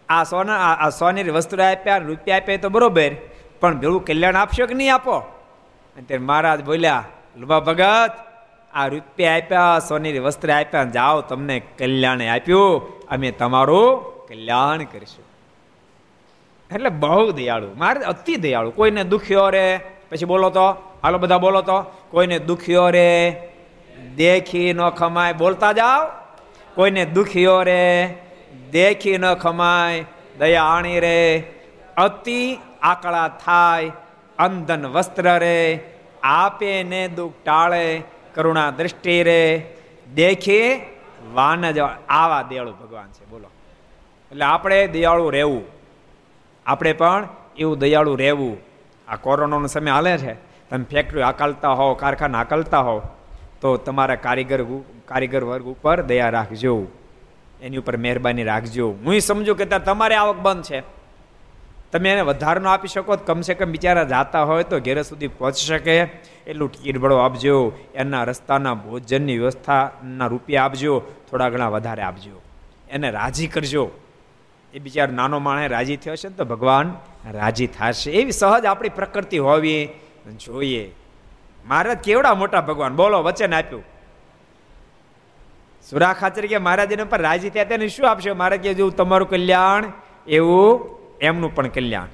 આ 0.09 0.25
સોના 0.25 0.59
આ 0.59 0.89
સોનેરી 0.89 1.31
વસ્તુ 1.31 1.63
આપ્યા, 1.63 1.97
રૂપિયા 1.97 2.37
આપ્યા 2.37 2.57
તો 2.57 2.69
બરોબર, 2.69 3.11
પણ 3.61 3.79
ભેળું 3.79 4.05
કલ્યાણ 4.05 4.37
આપશો 4.37 4.67
કે 4.67 4.75
નહીં 4.75 4.95
આપો? 4.95 5.13
અને 5.17 6.03
ત્યારે 6.03 6.25
મહારાજ 6.25 6.65
બોલ્યા 6.65 7.05
લુબા 7.37 7.61
ભગત, 7.61 8.13
આ 8.75 8.87
રૂપિયા 8.87 9.37
આપ્યા 9.37 9.79
સોનેરી 9.89 10.19
વસ્ત્ર 10.19 10.53
આપ્યા, 10.53 10.85
જાઓ 10.85 11.21
તમને 11.21 11.61
કલ્યાણ 11.61 12.23
આપ્યું, 12.23 12.99
અમે 13.09 13.31
તમારું 13.31 14.17
કલ્યાણ 14.29 14.85
કરીશું. 14.85 15.27
એટલે 16.75 16.89
બહુ 16.89 17.33
દયાળુ. 17.33 17.69
મારે 17.77 18.01
અતિ 18.01 18.37
દયાળુ. 18.37 18.71
કોઈને 18.71 19.05
દુખ્યો 19.05 19.51
રે? 19.51 19.81
પછી 20.11 20.25
બોલો 20.25 20.51
તો. 20.51 20.93
હાલો 21.03 21.19
બધા 21.19 21.39
બોલો 21.39 21.63
તો. 21.63 21.83
કોઈને 22.11 22.39
દુખ્યો 22.39 22.91
રે? 22.91 23.41
દેખી 24.17 24.73
ન 24.73 24.89
ખમાય. 24.89 25.33
બોલતા 25.33 25.73
જાઓ. 25.73 26.07
કોઈને 26.75 27.05
દુખ્યો 27.05 27.63
રે? 27.63 28.15
દેખી 28.71 29.19
ન 29.19 29.35
ખમાય, 29.35 30.05
દયા 30.39 30.63
આણી 30.63 31.01
રે, 31.01 31.43
અતિ 31.97 32.59
આકળા 32.83 33.29
થાય, 33.29 33.93
અંધન 34.39 34.87
વસ્ત્ર 34.87 35.39
રે, 35.39 35.81
આપે 36.23 36.83
ને 36.83 37.09
દુઃખ 37.09 37.33
ટાળે, 37.45 38.03
કરુણા 38.35 38.71
દ્રષ્ટિ 38.71 39.23
રે. 39.23 39.75
દેખી 40.15 40.81
વાન 41.35 41.71
જ 41.71 41.79
આવા 42.09 42.43
દયાળુ 42.43 42.73
ભગવાન 42.73 43.07
છે, 43.07 43.27
બોલો. 43.27 43.51
એટલે 44.31 44.45
આપણે 44.45 44.87
દયાળુ 44.87 45.31
રહેવું. 45.31 45.65
આપણે 46.67 46.93
પણ 46.93 47.29
એવું 47.59 47.79
દયાળુ 47.79 48.17
રહેવું. 48.17 48.59
આ 49.09 49.17
કોરોનાનો 49.17 49.67
સમય 49.67 49.91
હાલે 49.91 50.19
છે. 50.19 50.35
તમે 50.71 50.85
ફેક્ટરી 50.85 51.23
આકલતા 51.23 51.69
હોવ, 51.69 51.95
કારખાના 51.95 52.39
આકલતા 52.39 52.81
હોવ, 52.81 53.03
તો 53.61 53.77
તમારા 53.77 54.15
કારીગર 54.15 54.65
કારીગર 55.05 55.45
વર્ગ 55.45 55.65
ઉપર 55.65 56.03
દયા 56.03 56.29
રાખજો. 56.29 56.87
એની 57.63 57.77
ઉપર 57.77 57.97
મહેરબાની 57.97 58.45
રાખજો. 58.45 58.91
હું 58.91 59.21
સમજુ 59.21 59.55
કે 59.55 59.65
તમારે 59.65 60.15
આવક 60.15 60.37
બંધ 60.37 60.65
છે. 60.65 60.97
તમે 61.93 62.11
એને 62.11 62.21
વધારનો 62.21 62.69
આપી 62.69 62.89
શકો, 62.89 63.17
કમસે 63.17 63.55
કમ 63.55 63.71
બિચારા 63.71 64.05
જાતા 64.05 64.43
હોય 64.43 64.63
તો 64.63 64.81
ઘેર 64.81 65.03
સુધી 65.03 65.29
પહોંચી 65.29 65.67
શકે. 65.67 65.97
એટલું 66.47 66.73
ટિકિટ 66.73 66.99
ભળો 66.99 67.17
આપજો, 67.17 67.73
એના 67.95 68.25
રસ્તાના 68.25 68.75
ભોજનની 68.75 69.39
વ્યવસ્થાના 69.39 70.27
રૂપિયા 70.27 70.65
આપજો, 70.65 71.03
થોડા 71.31 71.49
ઘણા 71.49 71.69
વધારે 71.69 72.03
આપજો. 72.03 72.43
એને 72.91 73.11
રાજી 73.11 73.47
કરજો. 73.47 73.91
એ 74.75 74.79
બિચારો 74.79 75.15
નાનો 75.15 75.39
માણસ 75.39 75.71
રાજી 75.71 75.97
થયો 75.97 76.17
છે 76.17 76.29
ને 76.29 76.35
તો 76.35 76.45
ભગવાન 76.45 76.95
રાજી 77.31 77.67
થશે. 77.67 78.11
એવી 78.11 78.33
સહજ 78.33 78.65
આપણી 78.65 78.89
પ્રકૃતિ 78.89 79.39
હોવી 79.39 79.89
જોઈએ. 80.45 80.95
મહારાજ 81.67 81.99
કેવડા 81.99 82.35
મોટા 82.35 82.61
ભગવાન? 82.61 82.97
બોલો, 82.97 83.23
વચન 83.23 83.55
આપ્યું. 83.55 83.85
સુરા 85.91 86.13
ખાચર 86.13 86.47
કે 86.47 86.59
મહારાજ 86.59 87.01
પર 87.01 87.23
રાજી 87.23 87.51
થયા 87.51 87.65
તેને 87.65 87.89
શું 87.89 88.11
આપશે? 88.11 88.33
મહારાજ 88.33 88.61
કે 88.61 88.75
જેવું 88.75 88.97
તમારું 88.97 89.29
કલ્યાણ, 89.29 89.93
એવું 90.27 90.97
એમનું 91.21 91.55
પણ 91.55 91.69
કલ્યાણ. 91.69 92.07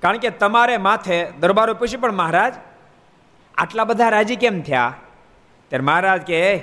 કારણ 0.00 0.16
કે 0.16 0.30
તમારે 0.30 0.76
માથે 0.76 1.30
દરબારો 1.30 1.74
પૂછ્યું 1.74 2.02
પણ 2.02 2.12
મહારાજ, 2.12 2.54
આટલા 3.54 3.84
બધા 3.84 4.08
રાજી 4.08 4.36
કેમ 4.36 4.62
થયા? 4.62 4.94
ત્યારે 5.68 5.84
મહારાજ 5.84 6.22
કે, 6.22 6.60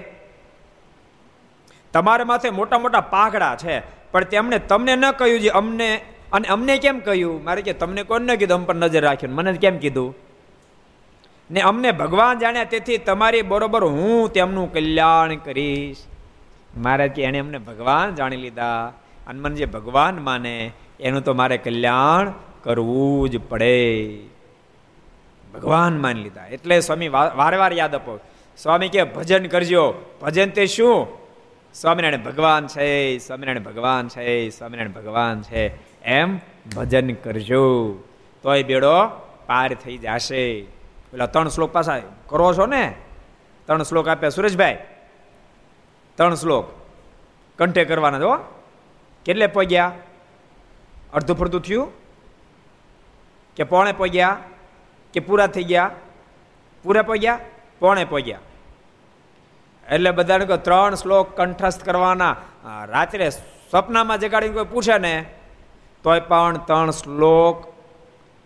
તમારા 1.94 2.26
માથે 2.26 2.50
મોટા 2.50 2.80
મોટા 2.80 3.02
પાઘડા 3.02 3.56
છે, 3.56 3.80
પણ 4.12 4.24
તેમણે 4.24 4.60
તમને 4.60 4.96
ન 4.96 5.12
કહ્યું 5.12 5.40
જે 5.40 5.50
અમને, 5.50 6.02
અને 6.34 6.48
અમને 6.48 6.78
કેમ 6.78 7.00
કહ્યું? 7.00 7.44
મારે 7.44 7.62
કે, 7.62 7.74
તમને 7.74 8.04
કોણ 8.04 8.22
ન 8.22 8.36
કીધું? 8.36 8.58
અમ 8.58 8.66
પર 8.66 8.76
નજર 8.76 9.02
રાખ્યું 9.02 9.36
મને 9.36 9.54
કેમ 9.54 9.78
કીધું? 9.78 10.29
ને 11.52 11.62
અમને 11.62 11.92
ભગવાન 11.92 12.40
જાણ્યા 12.40 12.64
તેથી 12.64 12.98
તમારી 12.98 13.42
બરોબર 13.42 13.84
હું 13.84 14.34
તેમનું 14.34 14.74
કલ્યાણ 14.74 15.36
કરીશ. 15.36 15.98
મહારાજ 16.78 17.10
કે 17.10 17.24
એણે 17.24 17.40
અમને 17.40 17.58
ભગવાન 17.58 18.16
જાણી 18.16 18.36
લીધા. 18.36 18.94
અને 19.28 19.40
મને 19.40 19.56
જે 19.56 19.66
ભગવાન 19.66 20.18
માને, 20.18 20.72
એનું 21.00 21.24
તો 21.24 21.34
મારે 21.34 21.58
કલ્યાણ 21.58 22.34
કરવું 22.64 23.30
જ 23.30 23.38
પડે. 23.38 24.18
ભગવાન 25.54 25.98
માની 25.98 26.24
લીધા. 26.24 26.46
એટલે 26.46 26.80
સ્વામી 26.80 27.08
વારે 27.08 27.58
વાર 27.58 27.74
યાદ 27.74 27.96
આપો. 27.96 28.20
સ્વામી 28.58 28.90
કે, 28.90 29.04
ભજન 29.04 29.46
કરજો. 29.46 29.94
ભજન 30.22 30.50
તે 30.50 30.66
શું? 30.66 31.08
સ્વામિનારાયણ 31.74 32.24
ભગવાન 32.24 32.68
છે, 32.68 33.18
સ્વામિનારાયણ 33.18 33.64
ભગવાન 33.64 34.08
છે, 34.08 34.50
સ્વામિનારાયણ 34.50 34.92
ભગવાન 34.92 35.42
છે. 35.42 35.68
એમ 36.04 36.40
ભજન 36.76 37.14
કરજો. 37.14 37.96
તોય 38.44 38.64
બેડો 38.64 39.08
પાર 39.48 39.74
થઈ 39.74 39.98
જશે. 39.98 40.79
પેલા 41.12 41.26
ત્રણ 41.26 41.50
શ્લોક 41.50 41.72
પાછા 41.74 42.00
કરો 42.28 42.54
છો 42.54 42.66
ને? 42.66 42.96
ત્રણ 43.66 43.84
શ્લોક 43.84 44.08
આપ્યા 44.08 44.30
સુરેશભાઈ. 44.30 44.78
ત્રણ 46.18 46.36
શ્લોક. 46.36 46.66
કંઠે 47.60 47.86
કરવાના 47.86 48.20
જો 48.20 48.38
કેટલે 49.26 49.48
પગ્યા? 49.48 49.92
અડધું 51.14 51.38
ફરતું 51.38 51.62
થયું? 51.62 51.88
કે 53.56 53.64
પોણે 53.64 53.92
પગ્યા? 53.92 54.38
કે 55.14 55.20
પૂરા 55.20 55.48
થઈ 55.48 55.64
ગયા? 55.64 55.92
પૂરા 56.84 57.02
પગ્યા? 57.02 57.40
પોણે 57.80 58.06
પગ્યા. 58.06 58.40
એટલે 59.90 60.12
બધાને 60.12 60.46
કહો, 60.46 60.58
ત્રણ 60.58 60.96
શ્લોક 60.96 61.36
કંઠસ્થ 61.36 61.84
કરવાના. 61.84 62.36
રાત્રે 62.86 63.30
સપનામાં 63.72 64.20
જગાડીને 64.20 64.54
કોઈ 64.54 64.64
પૂછે 64.64 64.98
ને? 64.98 65.26
તોય 66.04 66.20
પણ 66.20 66.58
ત્રણ 66.58 66.92
શ્લોક 66.92 67.68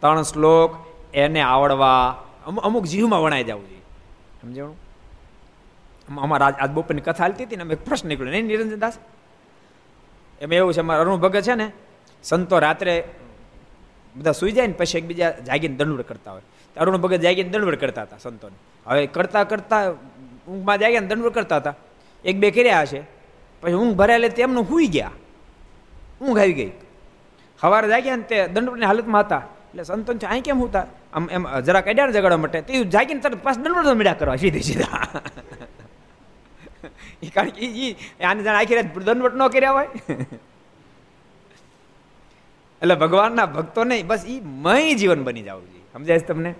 ત્રણ 0.02 0.21
શ્લોક 0.21 0.76
એને 1.13 1.41
આવડવા 1.41 2.23
અમુક 2.45 2.84
જીવમાં 2.84 3.21
વણાઈ 3.21 3.43
જવું 3.43 3.69
જોઈએ. 3.69 3.82
સમજાણું? 4.41 4.77
અમારા 6.17 6.45
આજ 6.45 6.69
બપોરની 6.69 7.01
કથા 7.01 7.23
હાલતી 7.23 7.43
હતી 7.43 7.56
ને 7.56 7.62
અમે 7.62 7.75
પ્રશ્ન 7.75 8.08
નીકળ્યો. 8.08 8.32
નહીં 8.32 8.45
નિરંજન 8.45 8.79
દાસ? 8.79 8.97
એમાં 10.41 10.56
એવું 10.56 10.73
છે 10.73 10.79
અમારા 10.79 11.01
અરુણ 11.01 11.15
ભગત 11.15 11.41
છે 11.41 11.53
ને 11.53 11.71
સંતો 12.23 12.60
રાત્રે 12.60 13.03
બધા 14.15 14.32
સુઈ 14.32 14.51
જાય 14.51 14.67
ને 14.67 14.73
પછી 14.73 14.97
એકબીજા 14.97 15.32
જાગીને 15.32 15.75
દંડવડ 15.75 16.01
કરતા 16.01 16.32
હોય. 16.32 16.41
અરુણ 16.77 16.97
ભગત 16.97 17.19
જાગીને 17.19 17.49
દંડવડ 17.49 17.75
કરતા 17.75 18.01
હતા 18.01 18.17
સંતોને. 18.17 18.56
હવે 18.86 19.08
કરતા 19.08 19.43
કરતા 19.43 19.91
ઊંઘમાં 20.47 20.77
જાગ્યા 20.77 20.99
ને 20.99 21.08
દંડવડ 21.08 21.29
કરતા 21.29 21.58
હતા. 21.58 21.75
એક 22.25 22.38
બે 22.38 22.51
કર્યા 22.51 22.82
હશે. 22.82 23.01
પછી 23.62 23.73
ઊંઘ 23.73 23.95
ભરાયેલે 23.95 24.29
તેમનું 24.29 24.69
હુઈ 24.69 24.88
ગયા. 24.88 25.12
ઊંઘ 26.21 26.39
આવી 26.39 26.53
ગઈ. 26.53 26.71
સવારે 27.62 27.88
જાગ્યા 27.88 28.15
ને 28.15 28.23
તે 28.23 28.47
દંડવડની 28.47 28.86
હાલતમાં 28.86 29.21
હતા. 29.21 29.38
એટલે 29.38 29.84
સંતોન 29.84 30.17
છે 30.17 30.25
અહીં 30.25 30.43
કેમ 30.43 30.63
હતા? 30.63 30.86
આમ 31.13 31.30
એમ 31.32 31.43
જરા 31.60 31.82
કડ્યા 31.82 32.06
ને 32.06 32.13
જગાડવા 32.13 32.38
માટે 32.38 32.62
તે 32.62 32.84
જાગીને 32.84 33.19
તરત 33.19 33.43
પાછ 33.43 33.58
દંડ 33.58 33.97
મેળા 34.02 34.13
કરવા 34.13 34.36
સીધી 34.36 34.62
સીધા. 34.62 35.21
કારણ 37.36 37.49
કે 37.49 37.65
એ 37.65 37.91
આને 38.23 38.43
જાણે 38.43 38.60
આખી 38.60 38.76
રાત 38.76 38.97
દંડવટ 38.97 39.36
ન 39.36 39.47
કર્યા 39.47 39.71
હોય. 39.71 39.89
એટલે 42.82 42.95
ભગવાનના 42.95 43.45
ભક્તો 43.45 43.84
નહીં 43.84 44.08
બસ 44.08 44.26
એ 44.28 44.39
મય 44.43 44.93
જીવન 44.93 45.23
બની 45.23 45.41
જવું 45.41 45.67
જોઈએ. 45.67 45.84
સમજાય 45.93 46.19
છે 46.19 46.28
તમને? 46.28 46.56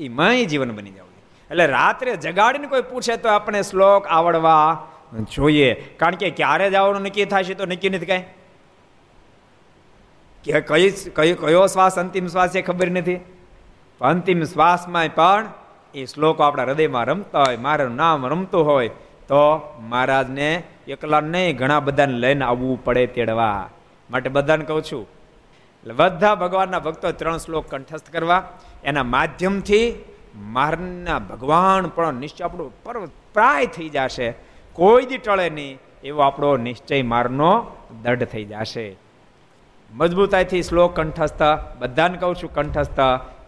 એ 0.00 0.08
મય 0.08 0.44
જીવન 0.44 0.70
બની 0.70 0.90
જવું 0.90 1.10
જોઈએ. 1.10 1.50
એટલે 1.50 1.66
રાત્રે 1.66 2.16
જગાડીને 2.16 2.66
કોઈ 2.66 2.82
પૂછે 2.82 3.16
તો 3.16 3.28
આપણે 3.28 3.62
શ્લોક 3.62 4.06
આવડવા 4.06 4.88
જોઈએ. 5.34 5.74
કારણ 5.74 6.14
કે 6.14 6.30
ક્યારે 6.30 6.70
જવાનું 6.70 7.02
નક્કી 7.02 7.24
થશે 7.24 7.54
તો 7.54 7.66
નક્કી 7.66 7.90
નથી 7.90 8.06
કાંઈ. 8.06 8.24
કે 10.44 10.60
કઈ 10.60 11.34
કયો 11.34 11.66
શ્વાસ 11.66 11.98
અંતિમ 11.98 12.26
શ્વાસ 12.26 12.50
છે 12.50 12.62
ખબર 12.62 12.90
નથી. 12.90 13.18
અંતિમ 14.00 14.42
શ્વાસમાં 14.42 15.08
પણ 15.14 15.44
એ 15.94 16.04
શ્લોકો 16.04 16.42
આપણા 16.42 16.64
હૃદયમાં 16.64 17.04
રમતા 17.04 17.44
હોય 17.44 17.56
મારું 17.56 17.94
નામ 17.96 18.26
રમતું 18.26 18.66
હોય, 18.66 18.90
તો 19.28 19.42
મહારાજને 19.80 20.62
એકલા 20.88 21.20
નહીં, 21.20 21.56
ઘણા 21.56 21.80
બધાને 21.80 22.12
લઈને 22.12 22.44
આવવું 22.44 22.84
પડે 22.84 23.06
તેડવા. 23.06 23.70
માટે 24.10 24.28
બધાને 24.28 24.64
કહું 24.64 24.82
છું, 24.82 25.04
બધા 25.86 26.34
ભગવાનના 26.34 26.78
ભક્તો 26.78 27.12
ત્રણ 27.12 27.38
શ્લોક 27.38 27.64
કંઠસ્થ 27.70 28.10
કરવા. 28.10 28.42
એના 28.84 29.02
માધ્યમથી 29.02 29.86
મારના 30.36 31.18
ભગવાન 31.18 31.88
પણ 31.88 32.14
નિશ્ચય 32.14 32.44
આપણો 32.44 32.70
પર્વ 32.84 33.06
પ્રાય 33.06 33.66
થઈ 33.66 33.88
જશે. 33.88 34.28
કોઈ 34.76 35.06
દી 35.06 35.18
ટળે 35.18 35.48
નહીં, 35.50 35.80
એવો 36.04 36.20
આપણો 36.20 36.56
નિશ્ચય 36.56 37.02
મારનો 37.02 37.52
દઢ 38.02 38.24
થઈ 38.24 38.44
જશે. 38.44 38.86
મજબૂતાઈથી 39.90 40.62
શ્લોક 40.62 40.96
કંઠસ્થ. 40.96 41.42
બધાને 41.78 42.18
કહું 42.18 42.36
છું, 42.36 42.52
કંઠસ્થ. 42.54 43.00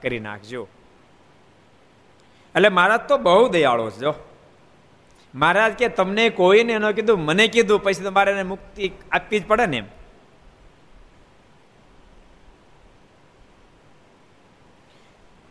કરી 0.02 0.20
નાખજો. 0.20 0.68
એટલે 2.56 2.68
મહારાજ 2.68 3.00
તો 3.00 3.18
બહુ 3.18 3.48
દયાળો 3.48 3.90
છે, 3.90 3.98
જો. 3.98 4.14
મહારાજ 5.34 5.72
કે 5.72 5.88
તમને 5.88 6.28
કોઈને 6.28 6.72
એનો 6.72 6.92
કીધું, 6.92 7.18
મને 7.18 7.46
કીધું, 7.46 7.82
પછી 7.82 8.04
તમારે 8.04 8.32
એને 8.32 8.42
મુક્તિ 8.42 8.92
આપવી 9.12 9.40
જ 9.40 9.46
પડે 9.46 9.66
ને 9.66 9.76
એમ. 9.76 9.84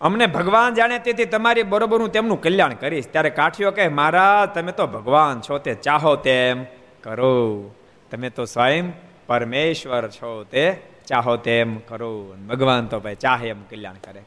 અમને 0.01 0.25
ભગવાન 0.25 0.73
જાણે 0.73 0.99
તેથી 0.99 1.25
તમારી 1.25 1.63
બરોબર 1.63 2.01
હું 2.01 2.11
તેમનું 2.11 2.41
કલ્યાણ 2.41 2.73
કરીશ. 2.73 3.07
ત્યારે 3.11 3.29
કાઠીઓ 3.29 3.71
કહે, 3.71 3.87
મહારાજ, 3.87 4.55
તમે 4.55 4.71
તો 4.71 4.87
ભગવાન 4.87 5.41
છો, 5.41 5.57
તે 5.57 5.73
ચાહો 5.73 6.15
તેમ 6.15 6.65
કરો. 7.03 7.71
તમે 8.11 8.29
તો 8.29 8.45
સ્વયં 8.45 8.93
પરમેશ્વર 9.27 10.09
છો, 10.09 10.43
તે 10.43 10.81
ચાહો 11.07 11.37
તેમ 11.37 11.77
કરો. 11.77 12.35
ભગવાન 12.47 12.85
તો 12.85 12.99
ભાઈ 12.99 13.15
ચાહે 13.15 13.49
એમ 13.49 13.63
કલ્યાણ 13.63 13.93
કરે 13.93 14.21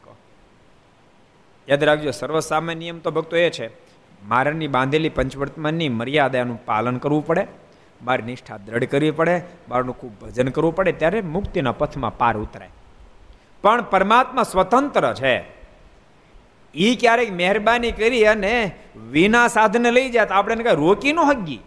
યાદ 1.70 1.84
રાખજો, 1.84 2.10
સર્વસામાન્ય 2.10 2.78
નિયમ 2.78 2.98
તો 2.98 3.10
ભક્તો 3.10 3.36
એ 3.36 3.50
છે, 3.50 3.66
મારની 4.26 4.68
બાંધેલી 4.68 5.08
પંચવર્તમાનની 5.08 5.88
મર્યાદાનું 5.88 6.64
પાલન 6.64 6.96
કરવું 6.96 7.26
પડે, 7.26 7.46
મારી 8.02 8.22
નિષ્ઠા 8.22 8.56
દ્રઢ 8.56 8.84
કરવી 8.84 9.10
પડે 9.10 9.42
મારનું 9.68 9.98
ખૂબ 9.98 10.12
ભજન 10.20 10.48
કરવું 10.48 10.76
પડે, 10.76 10.92
ત્યારે 10.92 11.20
મુક્તિના 11.20 11.72
પથમાં 11.72 12.18
પાર 12.18 12.36
ઉતરાય. 12.36 12.68
પણ 13.62 13.82
પરમાત્મા 13.82 14.42
સ્વતંત્ર 14.42 15.14
છે. 15.14 15.60
એ 16.74 16.94
ક્યારેક 16.94 17.32
મહેરબાની 17.32 17.92
કરી 17.92 18.24
અને 18.24 18.74
વિના 19.10 19.48
સાધને 19.48 19.90
લઈ 19.90 20.10
જાય, 20.10 20.26
તો 20.26 20.34
આપણે 20.34 20.54
કઈ 20.54 20.74
રોકી 20.74 21.12
ન 21.12 21.18
હગી 21.18 21.60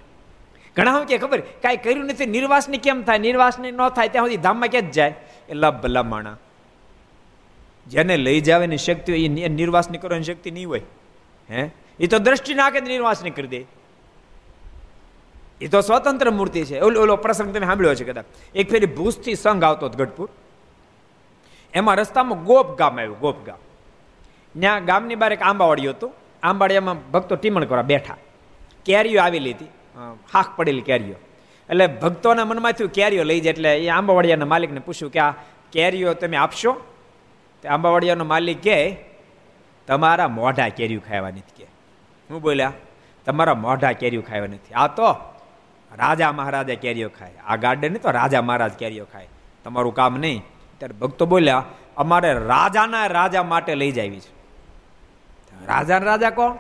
ઘણા 0.76 1.00
કે 1.00 1.18
ખબર, 1.18 1.40
કાંઈ 1.40 1.78
કર્યું 1.78 2.06
નથી, 2.06 2.26
નિર્વાસની 2.26 2.78
કેમ 2.78 3.04
થાય, 3.04 3.18
નિર્વાસની 3.18 3.72
ન 3.72 3.90
થાય, 3.90 4.08
ત્યાં 4.08 4.26
સુધી 4.26 4.38
ધામમાં 4.38 4.70
ક્યાં 4.70 4.92
જ 4.92 4.92
જાય? 4.92 5.16
એ 5.50 5.54
લભ 5.54 5.82
ભલા 5.84 6.04
જેને 7.88 8.18
લઈ 8.18 8.42
જવાની 8.42 8.78
શક્તિ 8.78 9.12
હોય 9.12 9.42
એ 9.42 9.48
નિર્વાસની 9.48 9.98
કરવાની 9.98 10.24
શક્તિ 10.24 10.52
નહીં 10.52 10.68
હોય. 10.68 10.82
હે? 11.50 11.70
એ 12.00 12.08
તો 12.08 12.20
દ્રષ્ટિ 12.20 12.54
નાખે 12.54 12.80
નિર્વાસની 12.80 13.30
કરી 13.30 13.48
દે. 13.48 13.66
એ 15.62 15.68
તો 15.68 15.82
સ્વતંત્ર 15.82 16.32
મૂર્તિ 16.32 16.66
છે. 16.66 16.80
ઓલો 16.80 17.02
ઓલો 17.02 17.16
પ્રસંગ 17.16 17.58
તમે 17.58 17.66
સાંભળ્યો 17.66 17.96
છે 17.96 18.04
કદાચ. 18.04 18.26
એક 18.56 18.72
ફેરી 18.72 18.86
ભૂસથી 18.86 19.36
સંઘ 19.36 19.64
આવતો 19.64 19.86
હતો 19.86 19.98
ગઢપુર. 19.98 20.30
એમાં 21.74 21.96
રસ્તામાં 21.96 22.44
ગોપ 22.44 22.78
ગામ 22.78 23.00
આવ્યું, 23.00 23.20
ગોપ 23.20 23.46
ગામ. 23.46 23.58
ત્યાં 24.60 24.86
ગામની 24.86 25.16
બહાર 25.16 25.34
એક 25.34 25.42
આંબાવાડી 25.42 25.88
હતું. 25.88 26.14
આંબાડિયામાં 26.44 27.12
ભક્તો 27.12 27.36
ટીમણ 27.36 27.66
કરવા 27.66 27.82
બેઠા. 27.82 28.18
કેરીઓ 28.86 29.22
આવેલી 29.22 29.52
હતી. 29.52 29.66
હાક 30.34 30.56
પડેલી 30.56 30.82
કેરીઓ. 30.82 31.16
એટલે 31.70 31.88
ભક્તોના 31.88 32.46
મનમાં 32.46 32.72
થયું, 32.72 32.92
કેરીઓ 32.92 33.24
લઈ 33.24 33.40
જાય 33.40 33.54
એટલે 33.54 33.80
એ 33.80 33.90
આંબાવાડિયાના 33.90 34.46
માલિકને 34.46 34.80
પૂછ્યું 34.80 35.12
કે 35.12 35.20
આ 35.20 35.32
કેરીઓ 35.72 36.14
તમે 36.14 36.38
આપશો? 36.38 36.82
તે 37.64 37.70
આંબાવાડિયાનો 37.70 38.26
માલિક 38.26 38.64
કહે, 38.64 38.98
તમારા 39.88 40.28
મોઢા 40.28 40.70
કેર્યું 40.70 41.04
ખાવા 41.06 41.30
નથી 41.30 41.54
કે. 41.56 41.68
હું 42.30 42.42
બોલ્યા, 42.42 42.74
તમારા 43.26 43.54
મોઢા 43.54 43.92
કેર્યું 43.92 44.26
ખાવા 44.26 44.46
નથી. 44.46 44.74
આ 44.74 44.88
તો 44.88 45.12
રાજા 45.98 46.32
મહારાજા 46.32 46.76
કેરીઓ 46.76 47.10
ખાય. 47.10 47.32
આ 47.48 47.56
ગાર્ડન 47.56 47.94
તો 47.94 48.12
રાજા 48.12 48.42
મહારાજ 48.42 48.72
કેરીઓ 48.72 49.06
ખાય. 49.06 49.28
તમારું 49.64 49.94
કામ 49.94 50.18
નહીં. 50.18 50.44
ત્યારે 50.78 50.94
ભક્તો 50.94 51.26
બોલ્યા, 51.26 51.66
અમારે 51.98 52.34
રાજાના 52.34 53.08
રાજા 53.08 53.44
માટે 53.44 53.76
લઈ 53.76 53.92
જાવી 53.92 54.20
છે. 54.20 54.32
રાજાના 55.66 56.06
રાજા 56.06 56.30
કોણ? 56.30 56.56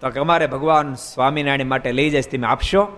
તો 0.00 0.10
કે 0.10 0.20
અમારે 0.20 0.46
ભગવાન 0.46 0.94
સ્વામિનારાયણ 0.94 1.66
માટે 1.66 1.92
લઈ 1.92 2.10
જાય 2.10 2.22
તમે 2.22 2.46
આપશો? 2.46 2.88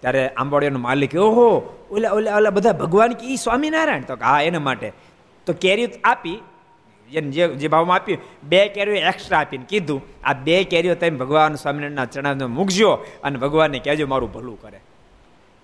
ત્યારે 0.00 0.28
આંબાડીઓનો 0.28 0.78
માલિક 0.78 1.14
ઓહો, 1.14 1.76
ઓલા 1.90 2.10
ઓલા 2.10 2.36
ઓલા 2.36 2.50
બધા 2.50 2.72
ભગવાન 2.72 3.12
કે 3.12 3.32
એ 3.32 3.36
સ્વામિનારાયણ? 3.36 4.02
તો 4.02 4.16
હા, 4.22 4.40
એના 4.40 4.60
માટે. 4.60 4.92
તો 5.46 5.52
કેરી 5.52 5.88
આપી 6.04 6.38
જે 7.10 7.48
જે 7.48 7.68
ભાવમાં 7.68 7.96
આપ્યું, 7.96 8.20
બે 8.42 8.68
કેરીઓ 8.68 8.94
એક્સ્ટ્રા 8.94 9.38
આપીને 9.38 9.64
કીધું, 9.68 10.02
આ 10.24 10.32
બે 10.32 10.64
કેરીઓ 10.64 10.94
તમે 10.94 11.10
ભગવાન 11.10 11.54
સ્વામિનારાયણના 11.54 12.04
ચરણને 12.04 12.44
મૂકજો 12.44 12.90
અને 13.24 13.38
ભગવાનને 13.38 13.78
કહેજો 13.78 14.06
મારું 14.06 14.32
ભલું 14.32 14.62
કરે. 14.62 14.80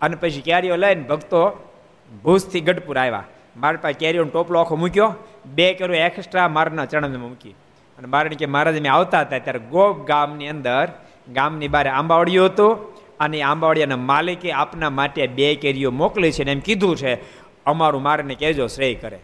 અને 0.01 0.17
પછી 0.17 0.41
કેરીઓ 0.41 0.77
લઈને 0.77 1.03
ભક્તો 1.03 1.71
ભૂજથી 2.25 2.61
ગઢપુર 2.61 2.99
આવ્યા. 2.99 3.25
મારા 3.57 3.79
પાસે 3.83 3.99
કેરીઓનો 3.99 4.31
ટોપલો 4.31 4.59
આખો 4.59 4.77
મૂક્યો, 4.77 5.15
બે 5.47 5.75
કેરીઓ 5.75 5.97
એક્સ્ટ્રા 5.97 6.49
મારના 6.49 6.85
ચરણને 6.85 7.17
મૂકી. 7.17 7.55
અને 7.99 8.07
બારણી 8.07 8.37
કે 8.37 8.47
મહારાજ, 8.47 8.79
અમે 8.79 8.89
આવતા 8.89 9.21
હતા 9.21 9.39
ત્યારે 9.39 9.59
ગોપ 9.59 10.07
ગામની 10.07 10.49
અંદર, 10.49 10.89
ગામની 11.33 11.69
બહાર 11.69 11.87
આંબાવડિયું 11.89 12.47
હતું 12.47 12.95
અને 13.21 13.43
આંબાવડિયાના 13.43 13.97
માલિકે 13.97 14.53
આપના 14.53 14.91
માટે 14.91 15.27
બે 15.27 15.55
કેરીઓ 15.55 15.91
મોકલી 15.91 16.33
છે 16.33 16.45
ને 16.45 16.53
એમ 16.53 16.61
કીધું 16.61 16.97
છે, 16.97 17.15
અમારું 17.65 18.03
મારને 18.03 18.35
કહેજો, 18.35 18.67
શ્રેય 18.67 18.95
કરે. 18.95 19.19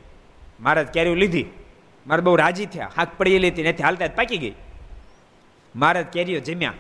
મહારાજ 0.62 0.86
કેરીઓ 0.86 1.14
લીધી. 1.14 1.46
મારે 2.06 2.22
બહુ 2.22 2.36
રાજી 2.36 2.66
થયા. 2.66 2.90
હાક 2.96 3.08
પડી 3.18 3.38
લીધી 3.38 3.62
નથી 3.62 3.82
હાલતા 3.82 4.06
પાકી 4.06 4.38
ગઈ. 4.38 4.54
મહારાજ 5.76 6.04
કેરીઓ 6.04 6.40
જમ્યા. 6.40 6.72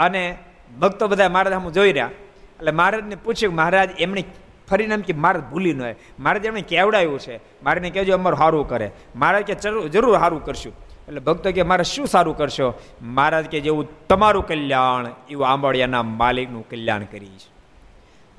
અને 0.00 0.38
ભક્તો 0.80 1.08
બધા 1.08 1.28
મહારાજ 1.28 1.54
હું 1.54 1.72
જોઈ 1.72 1.92
રહ્યા. 1.92 2.10
એટલે 2.58 2.70
મહારાજને 2.70 3.14
પૂછ્યું 3.14 3.54
મહારાજ, 3.54 3.90
એમણે 3.98 4.24
ફરીને 4.70 4.94
એમ 4.94 5.00
કે 5.00 5.12
મહારાજ 5.12 5.42
ભૂલી 5.42 5.72
ન 5.72 5.82
હોય. 5.82 5.94
મહારાજ 6.18 6.44
એમણે 6.44 6.60
કેવડાવ્યું 6.60 7.18
છે? 7.18 7.36
મારે 7.36 7.90
કહેજો 7.90 8.14
અમારું 8.14 8.38
સારું 8.38 8.68
કરે. 8.68 8.90
મહારાજ 9.16 9.44
કે 9.44 9.54
જરૂર 9.88 10.18
સારું 10.18 10.44
કરશું. 10.44 10.72
એટલે 11.08 11.20
ભક્તો 11.20 11.52
કે 11.52 11.62
મારે 11.62 11.84
શું 11.84 12.06
સારું 12.06 12.36
કરશો? 12.36 12.80
મહારાજ 13.02 13.44
કે 13.44 13.60
જેવું 13.60 14.06
તમારું 14.06 14.46
કલ્યાણ, 14.46 15.06
એવું 15.30 15.48
આંબળિયાના 15.48 16.02
માલિકનું 16.02 16.68
કલ્યાણ 16.68 17.04
કરી 17.04 17.26
છે. 17.26 17.53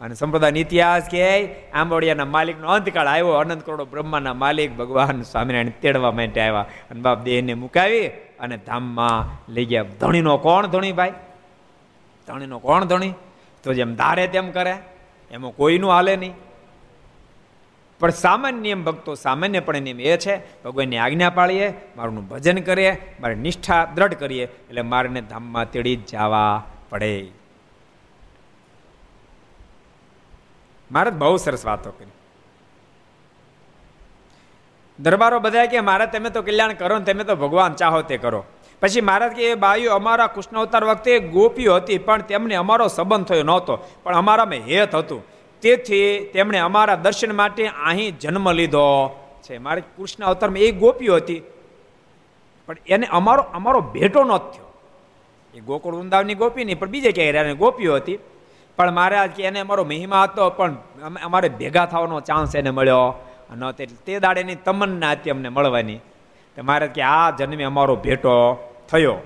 અને 0.02 0.16
સંપ્રદાયનો 0.16 0.60
ઇતિહાસ 0.60 1.10
કે 1.10 1.48
આંબોડિયાના 1.72 2.26
માલિકનો 2.26 2.68
અંતકાળ 2.68 3.08
આવ્યો. 3.08 3.28
અનંત 3.28 3.66
કરોડો 3.66 3.86
બ્રહ્માના 3.86 4.34
માલિક 4.34 4.78
ભગવાન 4.78 5.22
સ્વામિનારાયણ 5.22 5.70
તેડવા 5.70 6.12
માટે 6.12 6.42
આવ્યા. 6.42 6.66
અને 6.92 7.02
બાપ 7.02 7.24
દેહને 7.24 7.54
મુકાવી 7.54 8.08
અને 8.40 8.58
ધામમાં 8.58 9.44
લઈ 9.52 9.66
ગયા. 9.66 9.84
ધણીનો 9.84 10.38
કોણ 10.38 10.68
ધણી 10.68 10.92
ભાઈ? 10.92 11.14
ધણીનો 12.28 12.60
કોણ 12.60 12.86
ધણી? 12.86 13.14
તો 13.64 13.74
જેમ 13.74 13.96
ધારે 13.96 14.28
તેમ 14.28 14.52
કરે. 14.52 14.76
એમાં 15.32 15.52
કોઈનું 15.52 15.92
હાલે 15.92 16.16
નહીં. 16.16 16.34
પણ 18.00 18.10
સામાન્ય 18.10 18.60
નિયમ 18.60 18.84
ભક્તો 18.84 19.16
સામાન્યપણે 19.16 19.80
નિયમ 19.80 20.02
એ 20.02 20.18
છે, 20.18 20.64
ભગવાનની 20.64 20.98
આજ્ઞા 20.98 21.30
પાળીએ, 21.30 21.74
મારું 21.98 22.28
ભજન 22.28 22.58
કરીએ, 22.58 23.16
મારી 23.20 23.36
નિષ્ઠા 23.36 23.86
દ્રઢ 23.96 24.14
કરીએ, 24.14 24.46
એટલે 24.46 24.82
મારને 24.82 25.22
ધામમાં 25.22 25.72
તેડી 25.72 25.96
જવા 25.96 26.64
પડે. 26.90 27.28
મારે 30.92 31.10
બહુ 31.12 31.38
સરસ 31.38 31.66
વાતો 31.66 31.92
કરી. 31.92 32.08
દરબારો 35.00 35.40
બધા 35.40 35.66
કે, 35.66 35.80
મારે 35.80 36.06
તમે 36.08 36.30
તો 36.30 36.42
કલ્યાણ 36.42 36.74
કરો 36.74 36.98
ને 36.98 37.06
તમે 37.06 37.24
તો 37.24 37.36
ભગવાન 37.36 37.74
ચાહો 37.74 38.02
તે 38.02 38.18
કરો. 38.18 38.46
પછી 38.82 39.02
મહારાજ 39.02 39.32
કે, 39.32 39.44
એ 39.44 39.56
બાયુ 39.56 39.92
અમારા 39.92 40.28
કૃષ્ણ 40.28 40.58
અવતાર 40.58 40.84
વખતે 40.84 41.20
ગોપીઓ 41.20 41.76
હતી, 41.76 41.98
પણ 41.98 42.22
તેમને 42.22 42.56
અમારો 42.56 42.88
સંબંધ 42.88 43.26
થયો 43.26 43.44
નહોતો, 43.44 43.76
પણ 44.04 44.16
અમારામાં 44.16 44.58
હેત 44.58 44.96
હતું. 44.96 45.26
તેથી 45.62 46.30
તેમણે 46.34 46.58
અમારા 46.58 46.96
દર્શન 46.96 47.36
માટે 47.36 47.68
અહીં 47.68 48.20
જન્મ 48.20 48.52
લીધો. 48.52 49.10
છે, 49.44 49.58
મારે 49.58 49.82
કૃષ્ણ 49.82 50.26
અવતારમાં 50.26 50.60
એ 50.60 50.72
ગોપીઓ 50.72 51.16
હતી, 51.16 51.42
પણ 52.68 52.76
એને 52.88 53.08
અમારો 53.08 53.44
અમારો 53.44 53.82
ભેટો 53.82 54.24
ન 54.24 54.38
થયો. 54.38 54.82
એ 55.54 55.60
ગોકુળ 55.60 55.96
વૃંદાવની 55.96 56.34
ગોપી 56.34 56.66
નહીં, 56.66 56.80
પણ 56.80 56.88
બીજે 56.88 57.12
ક્યાંય 57.12 57.54
ગોપીઓ 57.54 57.96
હતી. 57.96 58.20
પણ 58.76 58.92
મહારાજ 58.92 59.32
કે 59.32 59.44
એને 59.44 59.60
અમારો 59.60 59.84
મહિમા 59.84 60.24
હતો, 60.24 60.50
પણ 60.50 60.76
અમારે 61.24 61.50
ભેગા 61.50 61.86
થવાનો 61.86 62.20
ચાન્સ 62.20 62.56
એને 62.56 62.70
મળ્યો. 62.70 63.26
ન 63.58 63.72
તે 63.72 64.20
દાડેની 64.20 64.56
તમન્ના 64.56 65.12
હતી 65.12 65.30
અમને 65.30 65.50
મળવાની. 65.50 65.98
તો 66.56 66.64
મહારાજ 66.64 66.90
કે 66.90 67.02
આ 67.02 67.30
જન્મે 67.30 67.64
અમારો 67.64 67.96
ભેટો 67.96 68.36
થયો. 68.90 69.18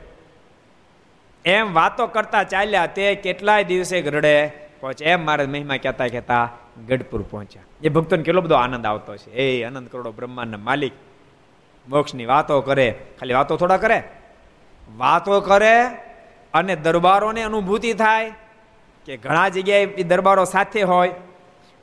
એમ 1.45 1.73
વાતો 1.73 2.07
કરતા 2.07 2.43
ચાલ્યા 2.43 2.85
તે 2.85 3.15
કેટલાય 3.15 3.63
દિવસે 3.63 4.01
ગરડે 4.01 4.47
પહોંચે 4.79 5.05
એમ 5.05 5.25
મારે 5.25 5.45
મહિમા 5.45 5.77
કહેતા 5.77 6.07
કહેતા 6.07 6.49
ગઢપુર 6.88 7.21
પહોંચ્યા. 7.21 7.63
એ 7.83 7.89
ભક્તોને 7.89 8.23
કેટલો 8.23 8.41
બધો 8.41 8.55
આનંદ 8.55 8.85
આવતો 8.85 9.15
છે. 9.17 9.31
એ 9.31 9.63
આનંદ 9.63 9.88
કરોડો 9.88 10.12
બ્રહ્માંડના 10.12 10.57
માલિક 10.57 10.93
મોક્ષની 11.89 12.25
વાતો 12.25 12.62
કરે. 12.62 12.95
ખાલી 13.19 13.33
વાતો 13.33 13.57
થોડા 13.57 13.77
કરે. 13.77 14.03
વાતો 14.97 15.41
કરે 15.41 15.83
અને 16.53 16.75
દરબારોને 16.75 17.41
અનુભૂતિ 17.43 17.93
થાય. 17.93 18.31
કે 19.05 19.17
ઘણા 19.17 19.49
જગ્યાએ 19.49 20.03
દરબારો 20.03 20.45
સાથે 20.45 20.81
હોય 20.81 21.13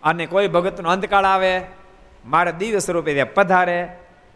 અને 0.02 0.26
કોઈ 0.26 0.48
ભગતનો 0.48 0.88
અંતકાળ 0.90 1.24
આવે, 1.24 1.52
મારે 2.26 2.52
દિવ્ય 2.52 2.78
સ્વરૂપે 2.78 3.14
ત્યાં 3.14 3.34
પધારે. 3.34 3.78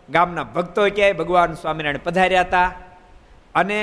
ગામના 0.09 0.43
ભક્તો 0.43 0.83
ક્યાંય 0.91 1.13
ભગવાન 1.13 1.55
સ્વામિનારાયણ 1.55 2.05
પધાર્યા 2.05 2.41
હતા 2.41 2.69
અને 3.55 3.79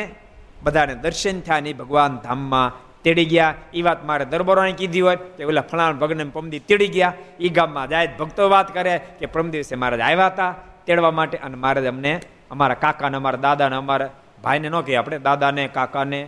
બધાને 0.64 0.96
દર્શન 0.96 1.40
થયા 1.40 1.60
ને 1.60 1.74
ભગવાન 1.74 2.18
ધામમાં 2.24 2.74
તેડી 3.04 3.26
ગયા. 3.26 3.54
એ 3.74 3.82
વાત 3.82 4.00
મારે 4.06 4.26
દરબારોને 4.26 4.72
કીધી 4.72 5.02
હોય 5.02 5.16
કે 5.16 5.44
ઓલા 5.44 5.62
ફલાણ 5.62 6.00
ભગને 6.02 6.24
પમદી 6.24 6.60
તેડી 6.60 6.88
ગયા. 6.88 7.14
એ 7.40 7.50
ગામમાં 7.50 7.88
જાય 7.90 8.16
ભક્તો 8.20 8.50
વાત 8.50 8.74
કરે 8.74 8.98
કે 9.20 9.26
પરમ 9.26 9.50
દિવસે 9.50 9.76
મહારાજ 9.76 10.02
આવ્યા 10.02 10.28
હતા 10.28 10.52
તેડવા 10.86 11.12
માટે 11.12 11.38
અને 11.38 11.56
મહારાજ 11.56 11.86
અમને, 11.86 12.14
અમારા 12.52 12.82
કાકાને, 12.84 13.18
અમારા 13.18 13.38
દાદાને, 13.38 13.76
અમારા 13.76 14.10
ભાઈને 14.44 14.70
ન 14.70 14.82
કહીએ 14.82 14.96
આપણે 14.96 15.18
દાદાને, 15.20 15.64
કાકાને, 15.68 16.22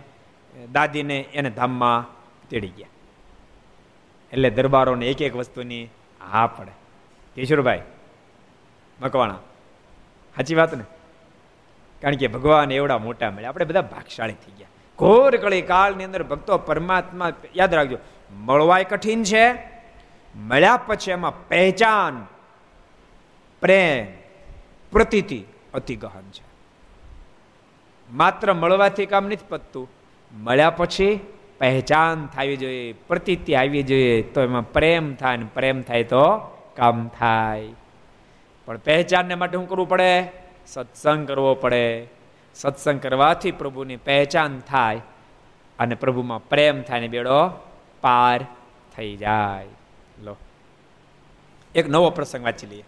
દાદીને 0.72 1.18
એને 1.32 1.50
ધામમાં 1.50 2.19
તેડી 2.50 2.68
ગયા. 2.68 2.88
એટલે 4.32 4.50
દરબારોને 4.50 5.06
એક 5.06 5.22
એક 5.22 5.36
વસ્તુની 5.36 5.88
હા 6.30 6.46
પડે. 6.46 6.72
કિશોરભાઈ, 7.34 7.82
મકવાણા, 9.00 9.38
સાચી 10.36 10.54
વાત 10.54 10.74
ને? 10.74 10.84
કારણ 12.02 12.16
કે 12.16 12.26
ભગવાન 12.26 12.72
એવડા 12.72 12.98
મોટા 12.98 13.30
મળ્યા. 13.30 13.48
આપણે 13.48 13.64
બધા 13.64 13.82
ભાગશાળી 13.82 14.32
થઈ 14.32 14.52
ગયા. 14.58 14.68
ઘોર 14.98 15.36
કળી 15.36 15.62
કાળની 15.62 16.04
અંદર 16.04 16.22
ભક્તો 16.22 16.58
પરમાત્મા, 16.58 17.32
યાદ 17.56 17.74
રાખજો, 17.74 17.98
મળવાય 18.32 18.84
કઠિન 18.84 19.24
છે, 19.24 19.52
મળ્યા 20.36 20.76
પછી 20.76 21.10
એમાં 21.10 21.48
પહેચાન, 21.48 22.26
પ્રેમ, 23.60 24.06
પ્રતીતિ 24.92 25.44
અતિ 25.74 25.96
ગહન 25.96 26.30
છે. 26.30 26.44
માત્ર 28.12 28.54
મળવાથી 28.54 29.06
કામ 29.06 29.26
નથી 29.26 29.36
પતતું. 29.48 29.90
મળ્યા 30.32 30.70
પછી 30.70 31.20
પહેચાન 31.60 32.26
થવી 32.26 32.56
જોઈએ, 32.56 32.92
પ્રતીતિ 32.92 33.54
આવી 33.54 33.82
જોઈએ, 33.82 34.22
તો 34.22 34.42
એમાં 34.42 34.72
પ્રેમ 34.72 35.14
થાય 35.14 35.36
ને 35.36 35.46
પ્રેમ 35.54 35.82
થાય 35.82 36.04
તો 36.04 36.38
કામ 36.76 37.08
થાય. 37.08 37.68
પણ 38.66 38.76
પહેચાનને 38.76 39.34
માટે 39.34 39.56
શું 39.56 39.68
કરવું 39.68 39.88
પડે? 39.88 40.24
સત્સંગ 40.66 41.28
કરવો 41.28 41.54
પડે. 41.54 42.06
સત્સંગ 42.54 43.00
કરવાથી 43.00 43.50
પ્રભુની 43.50 43.96
પહેચાન 43.96 44.60
થાય 44.60 45.00
અને 45.78 45.94
પ્રભુમાં 45.94 46.48
પ્રેમ 46.48 46.82
થાય 46.82 47.00
ને 47.00 47.08
બેડો 47.08 47.48
પાર 48.00 48.46
થઈ 48.96 49.16
જાય. 49.16 49.66
લો. 50.22 50.36
એક 51.74 51.88
નવો 51.88 52.10
પ્રસંગ 52.10 52.44
વાંચી 52.44 52.66
લઈએ. 52.66 52.84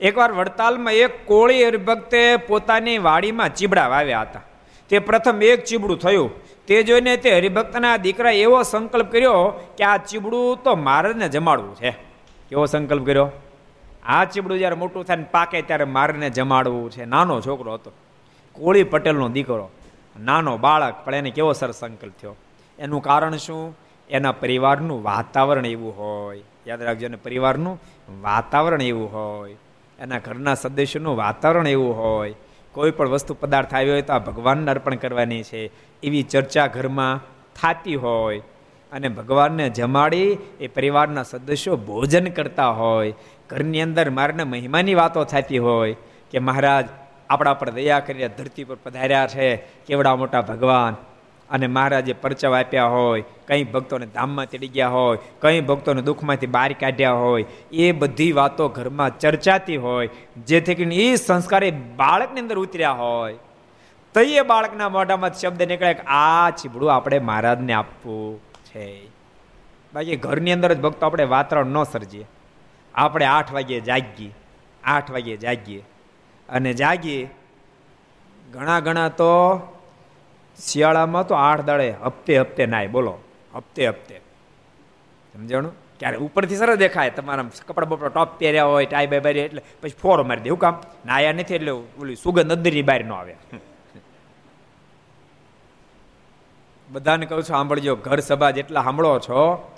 એકવાર 0.00 0.32
વડતાલમાં 0.32 0.92
એક 0.92 1.26
કોળી 1.26 1.66
હરિભક્તે 1.66 2.36
પોતાની 2.36 2.98
વાડીમાં 2.98 3.54
ચીબડા 3.54 3.88
વાવ્યા 3.88 4.20
હતા. 4.20 4.40
તે 4.88 4.98
પ્રથમ 4.98 5.42
એક 5.42 5.64
ચીબડું 5.64 5.98
થયું. 5.98 6.30
તે 6.66 6.82
જોઈને 6.82 7.16
તે 7.16 7.36
હરિભક્તના 7.36 7.96
દીકરા 7.96 8.30
એવો 8.30 8.62
સંકલ્પ 8.62 9.12
કર્યો 9.12 9.60
કે 9.78 9.84
આ 9.84 9.96
ચીબડું 9.96 10.62
તો 10.62 10.76
મારને 10.76 11.28
જમાડવું 11.28 11.76
છે. 11.76 11.90
કેવો 12.48 12.66
સંકલ્પ 12.66 13.06
કર્યો? 13.06 13.30
આ 14.06 14.24
ચીબડું 14.24 14.58
જ્યારે 14.58 14.74
મોટું 14.74 15.04
થાય 15.04 15.24
પાકે 15.30 15.62
ત્યારે 15.62 15.84
મારને 15.84 16.30
જમાડવું 16.30 16.90
છે. 16.90 17.04
નાનો 17.04 17.40
છોકરો 17.40 17.74
હતો. 17.74 17.92
કોળી 18.52 18.82
પટેલનો 18.82 19.28
દીકરો. 19.28 19.70
નાનો 20.20 20.56
બાળક, 20.56 20.94
પણ 21.04 21.14
એને 21.14 21.30
કેવો 21.30 21.52
સરસ 21.52 21.74
સંકલ્પ 21.74 22.12
થયો? 22.20 22.36
એનું 22.78 23.02
કારણ 23.02 23.36
શું? 23.36 23.76
એના 24.10 24.32
પરિવારનું 24.32 25.02
વાતાવરણ 25.02 25.66
એવું 25.66 25.98
હોય. 25.98 26.42
યાદ 26.66 26.82
રાખજો, 26.82 27.06
એને 27.06 27.16
પરિવારનું 27.16 27.80
વાતાવરણ 28.22 28.82
એવું 28.82 29.12
હોય. 29.12 29.56
એના 29.98 30.18
ઘરના 30.18 30.54
સદસ્યોનું 30.54 31.16
વાતાવરણ 31.16 31.68
એવું 31.68 31.96
હોય. 31.96 32.34
કોઈ 32.72 32.90
પણ 32.90 33.08
વસ્તુ 33.08 33.34
પદાર્થ 33.34 33.74
આવ્યો 33.74 33.92
હોય 33.92 34.02
તો 34.02 34.12
આ 34.12 34.18
ભગવાનને 34.18 34.70
અર્પણ 34.70 34.94
કરવાની 34.94 35.42
છે. 35.42 35.70
એવી 36.04 36.22
ચર્ચા 36.22 36.66
ઘરમાં 36.66 37.20
થતી 37.56 37.94
હોય 37.94 38.42
અને 38.92 39.08
ભગવાનને 39.08 39.68
જમાડી 39.68 40.36
એ 40.60 40.66
પરિવારના 40.66 41.22
સદસ્યો 41.22 41.76
ભોજન 41.76 42.26
કરતા 42.28 42.68
હોય, 42.68 43.14
ઘરની 43.50 43.80
અંદર 43.80 44.10
મારના 44.10 44.44
મહિમાની 44.44 44.94
વાતો 44.94 45.24
થતી 45.24 45.58
હોય 45.58 45.96
કે 46.30 46.38
મહારાજ, 46.38 46.84
આપણા 47.30 47.54
પર 47.54 47.70
દયા 47.70 48.00
કરીને 48.00 48.28
ધરતી 48.28 48.64
પર 48.64 48.76
પધાર્યા 48.84 49.26
છે, 49.26 49.56
કેવડા 49.56 50.16
મોટા 50.16 50.40
ભગવાન? 50.40 50.94
અને 51.50 51.66
મહારાજે 51.66 52.12
પરચવ 52.12 52.52
આપ્યા 52.54 52.86
હોય, 52.86 53.24
કંઈ 53.48 53.64
ભક્તોને 53.64 54.06
ધામમાં 54.06 54.46
તેડી 54.46 54.68
ગયા 54.68 54.88
હોય, 54.88 55.18
કંઈ 55.40 55.60
ભક્તોને 55.60 56.02
દુઃખમાંથી 56.02 56.46
બહાર 56.46 56.72
કાઢ્યા 56.72 57.12
હોય, 57.12 57.44
એ 57.72 57.92
બધી 57.92 58.32
વાતો 58.32 58.68
ઘરમાં 58.68 59.18
ચર્ચાતી 59.18 59.76
હોય, 59.76 60.08
જેથી 60.46 60.74
કરીને 60.74 60.96
એ 60.96 61.16
સંસ્કાર 61.16 61.64
એ 61.64 61.70
બાળકની 61.70 62.40
અંદર 62.40 62.58
ઉતર્યા 62.58 62.90
હોય. 62.90 63.34
તો 64.14 64.44
બાળકના 64.44 64.88
મોઢામાં 64.88 65.32
શબ્દ 65.32 65.62
નીકળે 65.62 65.94
કે, 65.94 66.02
આ 66.02 66.50
ચીબડું 66.50 66.94
આપણે 66.94 67.18
મહારાજને 67.18 67.72
આપવું 67.72 68.40
છે. 68.64 69.08
બાકી 69.94 70.16
ઘરની 70.16 70.52
અંદર 70.52 70.72
જ 70.72 70.80
ભક્તો 70.80 71.06
આપણે 71.06 71.24
વાતાવરણ 71.24 71.66
ન 71.66 71.82
સર્જીએ. 71.82 72.26
આપણે 72.94 73.24
આઠ 73.24 73.52
વાગ્યે 73.52 73.80
જાગીએ, 73.80 74.34
આઠ 74.84 75.10
વાગ્યે 75.10 75.36
જાગીએ. 75.36 75.84
અને 76.48 76.72
જાગીએ, 76.72 77.30
ઘણા 78.52 78.80
ઘણા 78.80 79.08
તો 79.08 79.60
શિયાળામાં 80.58 81.26
તો 81.26 81.34
આઠ 81.34 81.60
દાડે 81.60 81.90
હપ્તે 81.90 82.38
હપ્તે 82.38 82.66
નાય, 82.66 82.86
બોલો, 82.86 83.18
હપ્તે 83.56 83.88
હપ્તે. 83.88 84.20
સમજાણું? 85.32 85.72
ક્યારે 85.98 86.16
ઉપરથી 86.16 86.56
સરસ 86.56 86.76
દેખાય 86.76 87.10
તમારા 87.10 87.44
કપડા 87.66 87.86
બપડા 87.86 88.08
ટોપ 88.08 88.38
પહેર્યા 88.38 88.64
હોય, 88.64 88.86
ટાઈ 88.86 89.06
બાય 89.06 89.32
એટલે 89.32 89.62
પછી 89.82 89.92
ફોર 90.02 90.22
મારી 90.22 90.40
દે. 90.40 90.50
કામ? 90.50 90.82
નાયા 91.06 91.32
નથી 91.32 91.54
એટલે 91.54 91.70
ઓલી 91.70 92.16
સુગંધ 92.16 92.52
અંદરની 92.52 92.82
બહાર 92.82 93.04
ન 93.04 93.12
આવે. 93.12 93.36
બધાને 96.94 97.26
કહું 97.26 97.38
છું, 97.38 97.44
સાંભળજો, 97.44 97.96
ઘર 97.96 98.20
સભા 98.20 98.50
જેટલા 98.50 98.82
સાંભળો 98.82 99.18
છો, 99.18 99.72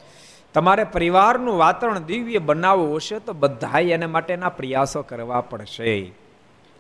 તમારે 0.55 0.85
પરિવારનું 0.85 1.57
વાતાવરણ 1.59 1.99
દિવ્ય 1.99 2.39
બનાવવું 2.39 2.97
હશે 2.97 3.19
તો 3.19 3.33
બધાએ 3.33 3.93
એના 3.93 4.07
માટેના 4.07 4.49
પ્રયાસો 4.49 5.03
કરવા 5.03 5.41
પડશે. 5.41 6.13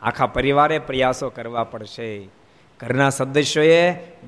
આખા 0.03 0.27
પરિવારે 0.27 0.79
પ્રયાસો 0.79 1.29
કરવા 1.29 1.65
પડશે. 1.65 2.29
ઘરના 2.81 3.11
સદસ્યોએ 3.11 3.83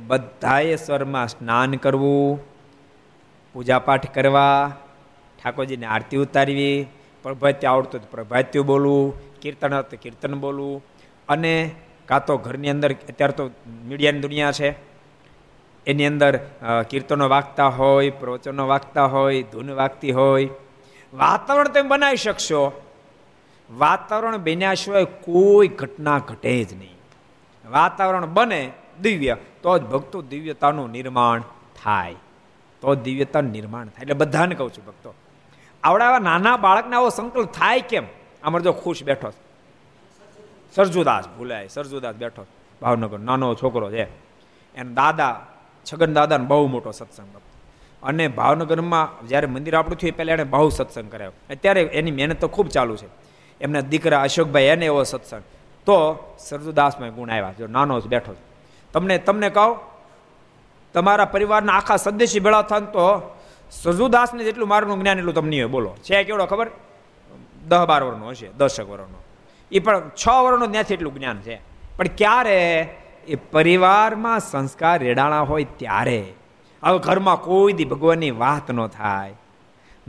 બધાએ 0.07 0.77
સ્વરમાં 0.77 1.29
સ્નાન 1.29 1.73
કરવું, 1.73 2.41
પૂજાપાઠ 3.53 4.11
કરવા, 4.15 4.73
ઠાકોરજીને 5.39 5.87
આરતી 5.87 6.17
ઉતારવી 6.17 6.87
પ્રભાત્ય 7.23 7.67
આવડતું 7.67 8.01
તો 8.01 8.09
પ્રભાત્ય 8.11 8.61
બોલવું, 8.61 9.07
કીર્તન 9.41 9.81
કીર્તન 9.81 10.35
બોલવું 10.35 10.83
અને 11.29 11.55
કાં 12.09 12.25
તો 12.25 12.37
ઘરની 12.37 12.71
અંદર, 12.71 12.93
અત્યારે 12.93 13.33
તો 13.33 13.51
મીડિયાની 13.89 14.21
દુનિયા 14.21 14.53
છે 14.53 14.88
એની 15.89 16.07
અંદર 16.07 16.37
કીર્તનો 16.91 17.29
વાગતા 17.29 17.69
હોય, 17.69 18.11
પ્રવચનો 18.11 18.67
વાગતા 18.67 19.05
હોય, 19.07 19.43
ધૂન 19.43 19.71
વાગતી 19.73 20.13
હોય. 20.13 20.49
વાતાવરણ 21.15 21.69
તમે 21.69 21.89
બનાવી 21.89 22.17
શકશો. 22.17 22.63
વાતાવરણ 23.71 24.37
બન્યા 24.37 24.75
સિવાય 24.75 25.05
કોઈ 25.05 25.69
ઘટના 25.69 26.19
ઘટે 26.19 26.65
જ 26.65 26.75
નહીં. 26.75 26.97
વાતાવરણ 27.65 28.27
બને 28.27 28.63
દિવ્ય, 29.03 29.37
તો 29.63 29.79
જ 29.79 29.83
ભક્તો 29.83 30.23
દિવ્યતાનું 30.23 30.91
નિર્માણ 30.91 31.43
થાય. 31.83 32.15
તો 32.83 32.95
દિવ્યતાનું 32.95 33.51
નિર્માણ 33.53 33.87
થાય. 33.87 34.03
એટલે 34.03 34.15
બધાને 34.15 34.55
કહું 34.55 34.71
છું 34.71 34.85
ભક્તો 34.87 35.15
આવડા 35.83 36.19
નાના 36.19 36.57
બાળકને 36.57 36.97
આવો 36.97 37.09
સંકલ્પ 37.09 37.53
થાય 37.53 37.81
કેમ? 37.81 38.07
આમાં 38.43 38.63
જો 38.63 38.73
ખુશ 38.73 39.03
બેઠો 39.03 39.31
સરજુદાસ 40.75 41.25
ભૂલાય, 41.29 41.69
સરજુદાસ 41.69 42.15
બેઠો 42.15 42.47
ભાવનગર 42.83 43.19
નાનો 43.19 43.55
છોકરો 43.55 43.91
છે. 43.91 44.05
એના 44.75 44.93
દાદા 44.95 45.31
છગન 45.93 46.13
દાદાને 46.13 46.47
બહુ 46.47 46.67
મોટો 46.67 46.91
સત્સંગ 46.91 47.37
અને 48.03 48.29
ભાવનગરમાં 48.29 49.29
જ્યારે 49.29 49.47
મંદિર 49.47 49.75
આપણું 49.77 49.99
થયું 49.99 50.17
પહેલાં 50.17 50.35
એણે 50.35 50.45
બહુ 50.45 50.69
સત્સંગ 50.69 51.11
કરાયો. 51.13 51.33
અત્યારે 51.51 51.83
એની 51.83 52.11
મહેનત 52.11 52.41
તો 52.41 52.49
ખૂબ 52.49 52.69
ચાલુ 52.69 52.97
છે. 52.97 53.09
એમના 53.61 53.81
દીકરા 53.81 54.23
અશોકભાઈ 54.23 54.63
એને 54.63 54.87
એવો 54.87 55.03
સત્સંગ. 55.03 55.43
તો 55.87 55.97
સરજુદાસમાં 56.39 57.15
ગુણ 57.15 57.31
આવ્યા, 57.31 57.53
જો 57.59 57.67
નાનો 57.67 58.01
જ 58.01 58.07
બેઠો 58.07 58.35
તમને 58.93 59.19
તમને 59.19 59.49
કહો, 59.51 59.67
તમારા 60.95 61.25
પરિવારના 61.25 61.73
આખા 61.73 61.97
સદસ્ય 61.97 62.41
ભેળા 62.41 62.63
થાય 62.63 62.81
તો 62.81 63.37
સરજુદાસને 63.71 64.45
જેટલું 64.45 64.69
મારું 64.69 65.01
જ્ઞાન 65.01 65.19
એટલું 65.19 65.35
તમને 65.35 65.57
હોય, 65.61 65.67
બોલો. 65.67 65.91
છે 66.03 66.25
કેવડો 66.25 66.47
ખબર? 66.47 66.69
દહ 67.69 67.85
બાર 67.87 68.03
વર્ષનો 68.03 68.29
હશે 68.29 68.49
દશક 68.59 68.89
વર્ષનો 68.89 69.19
એ 69.73 69.79
પણ 69.79 70.11
છ 70.21 70.29
વર્ષનો 70.29 70.67
ત્યાંથી 70.67 70.95
એટલું 70.95 71.15
જ્ઞાન 71.15 71.39
છે. 71.41 71.57
પણ 71.97 72.07
ક્યારે 72.17 72.59
એ 73.29 73.35
પરિવારમાં 73.35 74.41
સંસ્કાર 74.41 74.99
રેડાણા 74.99 75.41
હોય 75.41 75.65
ત્યારે. 75.65 76.33
હવે 76.85 76.99
ઘરમાં 76.99 77.37
કોઈ 77.37 77.73
દી 77.73 77.85
ભગવાનની 77.85 78.31
વાત 78.31 78.71
ન 78.71 78.87
થાય. 78.87 79.35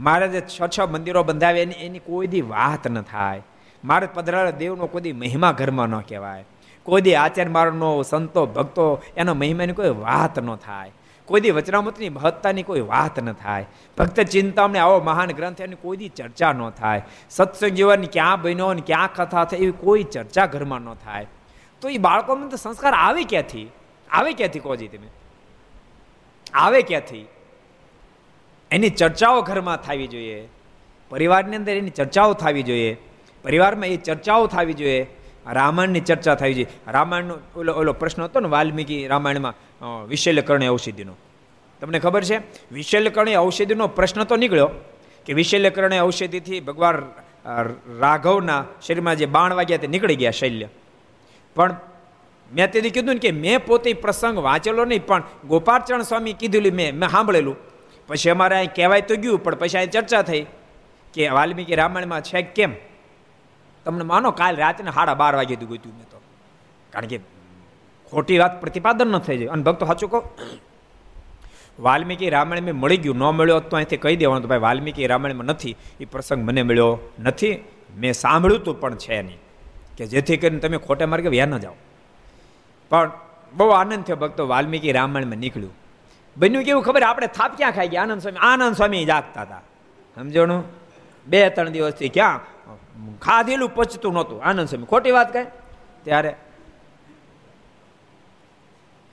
મારે 0.00 0.28
જે 0.28 0.40
છ 0.40 0.66
છ 0.78 0.80
મંદિરો 0.80 1.22
બંધાવે 1.22 1.62
એની 1.62 1.74
એની 1.74 1.98
કોઈ 1.98 2.26
દી 2.26 2.40
વાત 2.40 2.88
ન 2.88 3.00
થાય. 3.00 3.42
મારે 3.84 4.08
પધરાળા 4.14 4.50
દેવનો 4.50 4.86
કોઈ 4.86 5.02
દી 5.02 5.12
મહિમા 5.12 5.52
ઘરમાં 5.52 5.88
ન 5.88 6.00
કહેવાય. 6.00 6.44
કોઈ 6.82 7.00
દી 7.00 7.14
આચાર્ય 7.14 7.50
મારનો, 7.50 8.02
સંતો, 8.02 8.46
ભક્તો 8.46 9.02
એનો 9.16 9.34
મહિમાની 9.34 9.72
કોઈ 9.72 9.90
વાત 9.90 10.38
ન 10.38 10.54
થાય. 10.54 10.92
કોઈ 11.24 11.40
દી 11.40 11.50
વચનામૃતની 11.50 12.08
મહત્તાની 12.08 12.62
કોઈ 12.62 12.80
વાત 12.80 13.20
ન 13.20 13.32
થાય. 13.32 13.66
ભક્ત 13.98 14.20
ચિંતામણે 14.20 14.78
આવો 14.78 15.00
મહાન 15.00 15.30
ગ્રંથ 15.30 15.60
એની 15.60 15.76
કોઈ 15.76 15.96
દી 15.96 16.08
ચર્ચા 16.08 16.52
ન 16.52 16.70
થાય. 16.70 17.02
સત્સંગ 17.30 17.70
જીવન 17.70 18.02
ક્યાં 18.02 18.42
બન્યો 18.42 18.74
ને 18.74 18.82
ક્યાં 18.86 19.08
કથા 19.14 19.44
થાય 19.44 19.58
એવી 19.58 19.72
કોઈ 19.72 20.02
ચર્ચા 20.02 20.46
ઘરમાં 20.46 20.80
ન 20.80 20.94
થાય. 20.94 21.26
તો 21.80 21.88
એ 21.88 21.98
બાળકોમાં 21.98 22.48
તો 22.48 22.56
સંસ્કાર 22.56 22.94
આવે 22.94 23.22
ક્યાંથી? 23.22 23.68
આવે 24.10 24.32
ક્યાંથી, 24.32 24.58
કોજી 24.58 24.88
તમે? 24.88 25.08
આવે 26.54 26.82
ક્યાંથી? 26.82 27.26
એની 28.70 28.90
ચર્ચાઓ 28.90 29.42
ઘરમાં 29.42 29.76
થવી 29.76 30.06
જોઈએ. 30.06 30.48
પરિવારની 31.08 31.56
અંદર 31.56 31.72
એની 31.72 31.90
ચર્ચાઓ 31.90 32.32
થવી 32.32 32.62
જોઈએ. 32.62 32.96
પરિવારમાં 33.42 33.86
એ 33.86 33.96
ચર્ચાઓ 33.96 34.46
થવી 34.46 34.72
જોઈએ. 34.72 35.06
રામાયણની 35.46 36.00
ચર્ચા 36.00 36.34
થવી 36.34 36.54
જોઈએ. 36.54 36.66
રામાયણનો 36.88 37.34
ઓલો 37.56 37.72
ઓલો 37.72 37.92
પ્રશ્ન 37.92 38.22
હતો 38.22 38.40
ને 38.40 38.48
વાલ્મીકી 38.48 39.06
રામાયણમાં 39.06 39.54
વિશલ્યકર્ણ 40.04 40.68
ઔષધિનો. 40.68 41.16
તમને 41.80 41.98
ખબર 41.98 42.24
છે? 42.24 42.38
વિશલ્યકર્ણ 42.72 43.28
ઔષધિનો 43.38 43.86
પ્રશ્ન 43.86 44.24
તો 44.24 44.36
નીકળ્યો 44.36 44.70
કે 45.26 45.32
વિશલ્યકર્ણ 45.32 46.00
ઔષધિથી 46.00 46.60
ભગવાન 46.60 46.94
રાઘવના 48.00 48.64
શરીરમાં 48.82 49.16
જે 49.16 49.26
બાણ 49.26 49.54
વાગ્યા 49.54 49.76
તે 49.76 49.86
નીકળી 49.86 50.16
ગયા 50.16 50.30
શૈલ્ય. 50.30 50.68
પણ 51.56 51.74
મેં 52.52 52.72
તેથી 52.72 52.90
કીધું 52.90 53.14
ને 53.14 53.18
કે 53.18 53.32
મેં 53.32 53.66
પોતે 53.66 53.92
પ્રસંગ 53.92 54.38
વાંચેલો 54.38 54.84
નહીં, 54.84 55.06
પણ 55.06 55.22
ગોપાલચરણ 55.48 56.02
સ્વામી 56.02 56.32
કીધું 56.32 56.72
મેં 56.74 56.96
મેં 56.98 57.08
સાંભળેલું. 57.08 57.56
પછી 58.08 58.30
અમારે 58.30 58.56
અહીં 58.56 58.72
કહેવાય 58.74 59.00
તો 59.00 59.16
ગયું, 59.16 59.42
પણ 59.42 59.54
પછી 59.54 59.78
અહીં 59.78 59.90
ચર્ચા 59.90 60.22
થઈ 60.22 60.46
કે 61.14 61.28
વાલ્મીકી 61.28 61.74
રામાયણમાં 61.74 62.22
છે 62.22 62.42
કેમ? 62.42 62.74
તમને 63.84 64.04
માનો 64.04 64.30
કાલ 64.30 64.56
રાતને 64.56 64.90
સાડા 64.90 65.14
બાર 65.14 65.34
વાગે 65.34 65.56
ગયું 65.56 65.94
મેં 65.98 66.06
તો. 66.10 66.18
કારણ 66.92 67.06
કે 67.06 67.20
ખોટી 68.12 68.38
વાત 68.38 68.60
પ્રતિપાદન 68.60 69.08
ન 69.08 69.18
થઈ 69.18 69.38
જાય. 69.38 69.48
અને 69.48 69.62
ભક્તો 69.62 69.86
સાચું 69.86 70.10
કહો. 70.10 70.20
વાલ્મીકી 71.78 72.30
રામાયણ 72.30 72.64
મેં 72.64 72.76
મળી 72.76 72.96
ગયું, 72.96 73.16
ન 73.16 73.22
મળ્યો 73.22 73.60
તો 73.60 73.76
અહીંથી 73.76 73.96
કહી 73.96 74.16
દેવાનું 74.16 74.42
તો 74.42 74.48
ભાઈ 74.48 74.58
વાલ્મીકી 74.58 75.06
રામાયણમાં 75.06 75.46
નથી. 75.46 75.76
એ 76.00 76.04
પ્રસંગ 76.04 76.42
મને 76.44 76.62
મળ્યો 76.62 76.98
નથી. 77.18 77.54
મેં 77.96 78.12
સાંભળ્યું 78.12 78.64
તું 78.64 78.80
પણ 78.80 78.96
છે 78.96 79.22
નહીં. 79.22 79.38
કે 79.96 80.06
જેથી 80.06 80.36
કરીને 80.36 80.58
તમે 80.58 80.76
ખોટે 80.76 81.04
માર્ગે 81.04 81.28
વ્યા 81.28 81.46
ન 81.46 81.58
જાઓ. 81.58 81.72
પણ 82.90 83.10
બહુ 83.52 83.68
આનંદ 83.68 84.04
થયો 84.04 84.16
ભક્તો 84.16 84.48
વાલ્મીકી 84.48 84.92
રામાયણમાં 84.92 85.38
નીકળ્યું. 85.38 85.74
બન્યું 86.36 86.64
કેવું 86.64 86.82
ખબર? 86.82 87.02
આપણે 87.02 87.26
થાપ 87.26 87.56
ક્યાં 87.56 87.72
ખાઈ 87.72 87.88
ગયા? 87.88 88.02
આનંદ 88.02 88.20
સ્વામી 88.20 88.38
આનંદ 88.38 88.76
સ્વામી 88.76 89.04
જાગતા 89.04 89.42
હતા. 89.42 89.60
સમજણું 90.14 90.64
બે, 91.26 91.50
ત્રણ 91.50 91.68
દિવસથી 91.68 92.08
ક્યાં? 92.08 92.40
ખાધેલું 93.22 93.74
પચતું 93.74 94.12
નહોતું. 94.12 94.44
આનંદ 94.44 94.68
સ્વામી 94.68 94.86
ખોટી 94.86 95.10
વાત 95.10 95.32
કહે 95.32 95.44
ત્યારે 96.04 96.36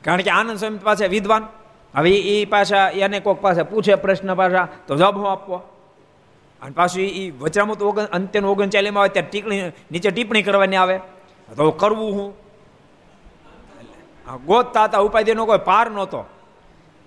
કારણ 0.03 0.21
કે 0.21 0.29
આનંદ 0.29 0.57
સ્વામી 0.57 0.77
પાસે 0.77 1.07
વિદ્વાન. 1.07 1.47
હવે 1.95 2.11
એ 2.11 2.45
પાછા, 2.45 2.89
એને 2.89 3.19
કોઈક 3.19 3.37
પાસે 3.37 3.63
પૂછે 3.63 3.95
પ્રશ્ન 3.95 4.35
પાછા, 4.35 4.67
તો 4.87 4.95
જવાબ 4.95 5.17
હું 5.17 5.31
આપવો? 5.31 5.76
અને 6.61 6.71
પાછું 6.71 7.01
એ 7.01 7.31
વચરામૃત 7.31 7.81
ઓગણ 7.81 8.03
અંત્યનું 8.03 8.51
ઓગણચાલીમાં 8.51 9.01
આવે 9.01 9.09
ત્યારે 9.09 9.27
ટીકણી 9.29 9.71
નીચે 9.91 10.11
ટિપ્પણી 10.11 10.43
કરવાની 10.43 10.75
આવે. 10.75 10.97
તો 11.55 11.71
કરવું 11.71 12.11
હું? 12.11 12.33
ગોતતા 14.45 14.83
હતા 14.83 14.97
ઉપાધિનો 14.97 15.45
કોઈ 15.45 15.57
પાર 15.65 15.91
નહોતો. 15.91 16.25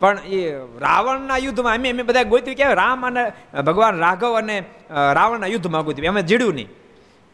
પણ 0.00 0.18
એ 0.18 0.56
રાવણના 0.78 1.36
યુદ્ધમાં 1.36 1.74
અમે 1.74 1.90
અમે 1.90 2.02
બધા 2.02 2.22
ગોત્યું 2.22 2.56
કે 2.56 2.74
રામ 2.74 3.06
અને 3.06 3.32
ભગવાન 3.62 3.98
રાઘવ 3.98 4.38
અને 4.38 4.64
રાવણના 4.90 5.46
યુદ્ધમાં 5.46 5.84
ગોત્યું. 5.84 6.08
અમે 6.08 6.22
જીડ્યું 6.22 6.54
નહીં. 6.54 6.68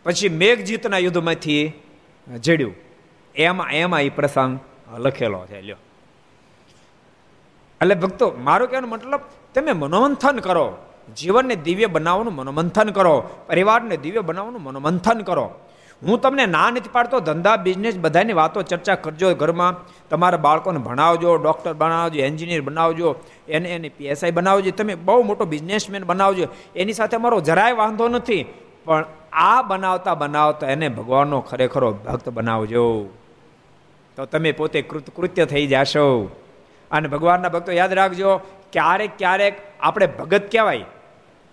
પછી 0.05 0.29
મેઘજીતના 0.29 0.99
યુદ્ધમાંથી 0.99 1.73
જીડ્યું. 2.45 2.75
એમાં 3.35 3.71
એમાં 3.71 4.03
એ 4.03 4.09
પ્રસંગ 4.09 4.59
લખેલો 4.99 5.47
છે, 5.47 5.61
લ્યો. 5.61 5.77
એટલે 7.81 7.95
ભક્તો, 7.95 8.35
મારું 8.39 8.69
કહેવાનો 8.69 8.89
મતલબ, 8.89 9.21
તમે 9.55 9.73
મનોમંથન 9.73 10.39
કરો. 10.39 10.86
જીવનને 11.15 11.57
દિવ્ય 11.57 11.87
બનાવવાનું 11.87 12.35
મનોમંથન 12.35 12.91
કરો. 12.91 13.29
પરિવારને 13.47 13.97
દિવ્ય 13.97 14.21
બનાવવાનું 14.21 14.63
મનોમંથન 14.63 15.19
કરો. 15.19 15.51
હું 16.03 16.21
તમને 16.21 16.47
ના 16.47 16.71
નથી 16.71 16.89
પાડતો, 16.93 17.21
ધંધા 17.21 17.57
બિઝનેસ 17.57 17.99
બધાની 17.99 18.33
વાતો 18.33 18.63
ચર્ચા 18.63 18.95
કરજો 18.95 19.35
ઘરમાં. 19.35 19.77
તમારા 20.09 20.39
બાળકોને 20.39 20.79
ભણાવજો 20.79 21.37
ડૉક્ટર 21.37 21.73
બનાવજો 21.73 22.21
એન્જિનિયર 22.21 22.61
બનાવજો 22.61 23.17
એને 23.49 23.69
એને 23.69 23.89
પીએસઆઈ 23.89 24.31
બનાવજો. 24.31 24.71
તમે 24.71 24.95
બહુ 24.95 25.23
મોટો 25.23 25.45
બિઝનેસમેન 25.45 26.05
બનાવજો. 26.05 26.47
એની 26.77 26.93
સાથે 26.93 27.17
મારો 27.17 27.41
જરાય 27.41 27.73
વાંધો 27.73 28.09
નથી. 28.09 28.47
પણ 28.85 29.05
આ 29.33 29.63
બનાવતા 29.63 30.15
બનાવતા 30.15 30.67
એને 30.67 30.89
ભગવાનનો 30.89 31.41
ખરેખરો 31.41 31.93
ભક્ત 31.93 32.29
બનાવજો. 32.29 33.09
તો 34.17 34.27
તમે 34.27 34.53
પોતે 34.53 34.83
કૃતકૃત્ય 34.83 35.45
થઈ 35.45 35.67
જશો. 35.67 36.37
અને 36.91 37.09
ભગવાનના 37.09 37.49
ભક્તો 37.49 37.73
યાદ 37.73 37.93
રાખજો 37.93 38.37
ક્યારેક 38.73 39.11
ક્યારેક 39.19 39.61
આપણે 39.81 40.07
ભગત 40.07 40.53
કહેવાય. 40.53 40.85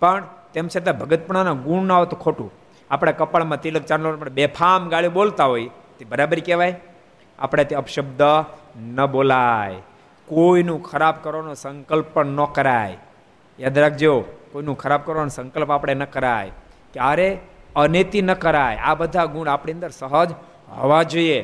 પણ 0.03 0.27
તેમ 0.53 0.67
છતાં 0.67 0.97
ભગતપણાના 0.99 1.55
ગુણ 1.65 1.87
ના 1.87 1.97
હોય 1.97 2.09
તો 2.11 2.15
ખોટું. 2.15 2.49
આપણે 2.91 3.11
કપાળમાં 3.11 3.61
તિલક 3.61 3.83
ચાંદલો 3.83 4.11
બેફામ 4.31 4.89
ગાળી 4.89 5.07
બોલતા 5.07 5.45
હોય, 5.45 5.69
તે 5.97 6.03
બરાબર 6.05 6.39
કહેવાય? 6.39 6.75
આપણે 7.39 7.63
તે 7.63 7.75
અપશબ્દ 7.75 8.21
ન 8.93 9.05
બોલાય. 9.05 9.79
કોઈનું 10.27 10.83
ખરાબ 10.83 11.15
કરવાનો 11.23 11.53
સંકલ્પ 11.53 12.07
પણ 12.13 12.25
ન 12.25 12.45
કરાય. 12.45 12.97
યાદ 13.59 13.77
રાખજો, 13.77 14.13
કોઈનું 14.51 14.77
ખરાબ 14.77 15.01
કરવાનો 15.05 15.29
સંકલ્પ 15.29 15.71
આપણે 15.71 15.93
ન 15.93 16.05
કરાય. 16.05 16.51
ક્યારે? 16.93 17.29
અનેતિ 17.75 18.21
ન 18.21 18.33
કરાય. 18.33 18.75
આ 18.77 18.95
બધા 18.95 19.25
ગુણ 19.25 19.47
આપણી 19.47 19.73
અંદર 19.73 19.89
સહજ 19.89 20.31
હોવા 20.77 21.03
જોઈએ. 21.03 21.39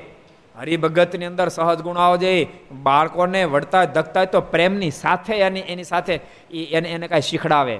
હરિભગતની 0.59 1.25
અંદર 1.25 1.47
સહજ 1.49 1.79
ગુણ 1.81 1.97
આવવા 1.97 2.15
જોઈએ. 2.15 2.47
બાળકોને 2.83 3.41
વળતા 3.43 3.85
ધકતા 3.85 4.25
તો 4.25 4.41
પ્રેમની 4.41 4.91
સાથે 4.91 5.33
એની 5.39 5.59
એની 5.71 5.83
સાથે 5.83 6.15
એને 6.53 6.89
એને 6.89 7.07
કાંઈ 7.07 7.21
શીખડાવે. 7.21 7.77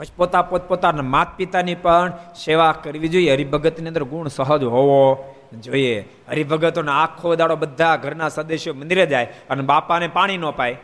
પછી 0.00 0.12
પોતા 0.16 0.42
પોતપોતાના 0.42 1.02
માત 1.02 1.36
પિતાની 1.36 1.74
પણ 1.74 2.12
સેવા 2.44 2.72
કરવી 2.72 3.08
જોઈએ. 3.08 3.32
હરિભગતની 3.32 3.88
અંદર 3.88 4.04
ગુણ 4.04 4.28
સહજ 4.28 4.64
હોવો 4.64 5.34
જોઈએ. 5.60 6.08
હરિભગતોનો 6.28 6.92
આખો 6.92 7.34
દાડો 7.34 7.56
બધા 7.56 7.96
ઘરના 7.96 8.28
સદસ્યો 8.28 8.74
મંદિરે 8.74 9.06
જાય 9.06 9.24
અને 9.50 9.62
બાપાને 9.62 10.08
પાણી 10.08 10.38
ન 10.38 10.50
પાય. 10.50 10.76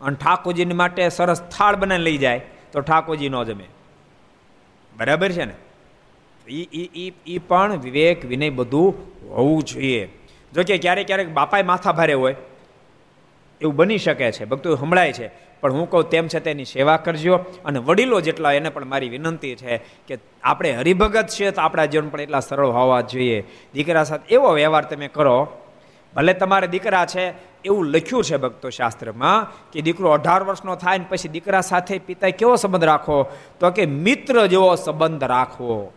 અને 0.00 0.16
ઠાકોરજીને 0.16 0.74
માટે 0.74 1.08
સરસ 1.08 1.42
થાળ 1.42 1.76
બનાવી 1.76 2.02
લઈ 2.02 2.18
જાય, 2.18 2.40
તો 2.72 2.80
ઠાકોરજી 2.80 3.28
ન 3.28 3.42
જમે. 3.42 3.64
બરાબર 4.96 5.32
છે 5.32 5.44
ને? 5.44 5.54
એ 7.26 7.38
પણ 7.38 7.76
વિવેક, 7.76 8.24
વિનય 8.24 8.50
બધું 8.50 8.94
હોવું 9.30 9.62
જોઈએ. 9.62 10.08
જોકે 10.54 10.78
ક્યારેક 10.78 11.06
ક્યારેક 11.06 11.28
બાપાએ 11.28 11.62
માથા 11.62 11.92
ભારે 11.92 12.12
હોય. 12.12 12.36
એવું 13.60 13.76
બની 13.76 13.98
શકે 13.98 14.32
છે. 14.32 14.44
ભક્તો 14.44 14.76
સંભળાય 14.76 15.12
છે. 15.12 15.47
પણ 15.60 15.72
હું 15.72 15.90
કહું 15.90 16.10
તેમ 16.10 16.28
છે 16.28 16.40
તેની 16.40 16.64
સેવા 16.64 16.96
કરજો. 16.96 17.36
અને 17.64 17.78
વડીલો 17.78 18.20
જેટલા, 18.20 18.52
એને 18.52 18.68
પણ 18.68 18.84
મારી 18.84 19.08
વિનંતી 19.08 19.56
છે 19.56 19.76
કે 19.76 20.18
આપણે 20.42 20.72
હરિભગત 20.72 21.26
છીએ 21.26 21.50
તો 21.50 21.60
આપણા 21.60 21.84
જીવન 21.84 22.08
પણ 22.08 22.20
એટલા 22.20 22.40
સરળ 22.40 22.66
હોવા 22.66 23.00
જોઈએ. 23.00 23.44
દીકરા 23.74 24.04
સાથે 24.04 24.34
એવો 24.34 24.52
વ્યવહાર 24.52 24.84
તમે 24.84 25.08
કરો. 25.08 25.48
ભલે 26.16 26.32
તમારે 26.32 26.66
દીકરા 26.66 27.06
છે, 27.06 27.48
એવું 27.64 27.86
લખ્યું 27.86 28.24
છે 28.24 28.36
ભક્તો 28.36 28.70
શાસ્ત્રમાં 28.70 29.70
કે 29.72 29.80
દીકરો 29.80 30.10
અઢાર 30.10 30.42
વર્ષનો 30.42 30.76
થાય 30.76 30.98
ને 30.98 31.04
પછી 31.08 31.28
દીકરા 31.28 31.60
સાથે 31.60 31.98
પિતાએ 31.98 32.30
કેવો 32.30 32.56
સંબંધ 32.56 32.84
રાખવો? 32.84 33.26
તો 33.60 33.70
કે 33.70 33.86
મિત્ર 33.86 34.46
જેવો 34.46 34.74
સંબંધ 34.74 35.24
રાખવો. 35.24 35.92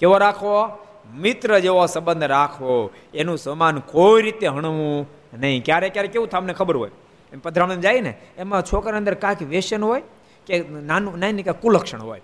કેવો 0.00 0.18
રાખવો? 0.18 0.86
મિત્ર 1.14 1.58
જેવો 1.58 1.86
સંબંધ 1.86 2.24
રાખવો. 2.24 2.90
એનું 3.14 3.38
સમાન 3.38 3.78
કોઈ 3.78 4.22
રીતે 4.22 4.46
હણવું 4.46 5.08
નહીં. 5.38 5.64
ક્યારેક 5.64 5.92
ક્યારેક 5.92 6.12
કેવું 6.12 6.28
તમને 6.28 6.52
ખબર 6.52 6.76
હોય. 6.76 6.90
એમ 7.32 7.38
પધરામણ 7.38 7.74
જાય 7.74 8.00
ને, 8.00 8.14
એમાં 8.38 8.62
છોકરા 8.62 8.96
અંદર 8.96 9.14
કાંઈક 9.14 9.42
વ્યસન 9.42 9.82
હોય 9.84 10.02
કે 10.46 10.64
નાનું, 10.68 11.18
નાની 11.18 11.42
કાંઈ 11.42 11.62
કુલક્ષણ 11.62 12.02
હોય. 12.02 12.20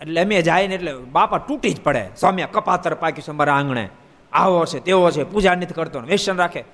એટલે 0.00 0.20
અમે 0.20 0.42
જાય 0.42 0.68
ને 0.68 0.74
એટલે 0.74 0.92
બાપા 0.94 1.38
તૂટી 1.38 1.70
જ 1.70 1.80
પડે. 1.80 2.04
સ્વામી 2.16 2.42
કપાતર 2.42 2.94
પાકી 2.94 3.22
છે 3.22 3.32
મારા 3.32 3.54
આંગણે. 3.54 3.88
આવો 4.32 4.64
છે, 4.64 4.80
તેવો 4.80 5.10
છે, 5.10 5.24
પૂજા 5.24 5.54
નથી 5.54 5.74
કરતો 5.74 6.00
વ્યસન 6.00 6.36
રાખે. 6.36 6.64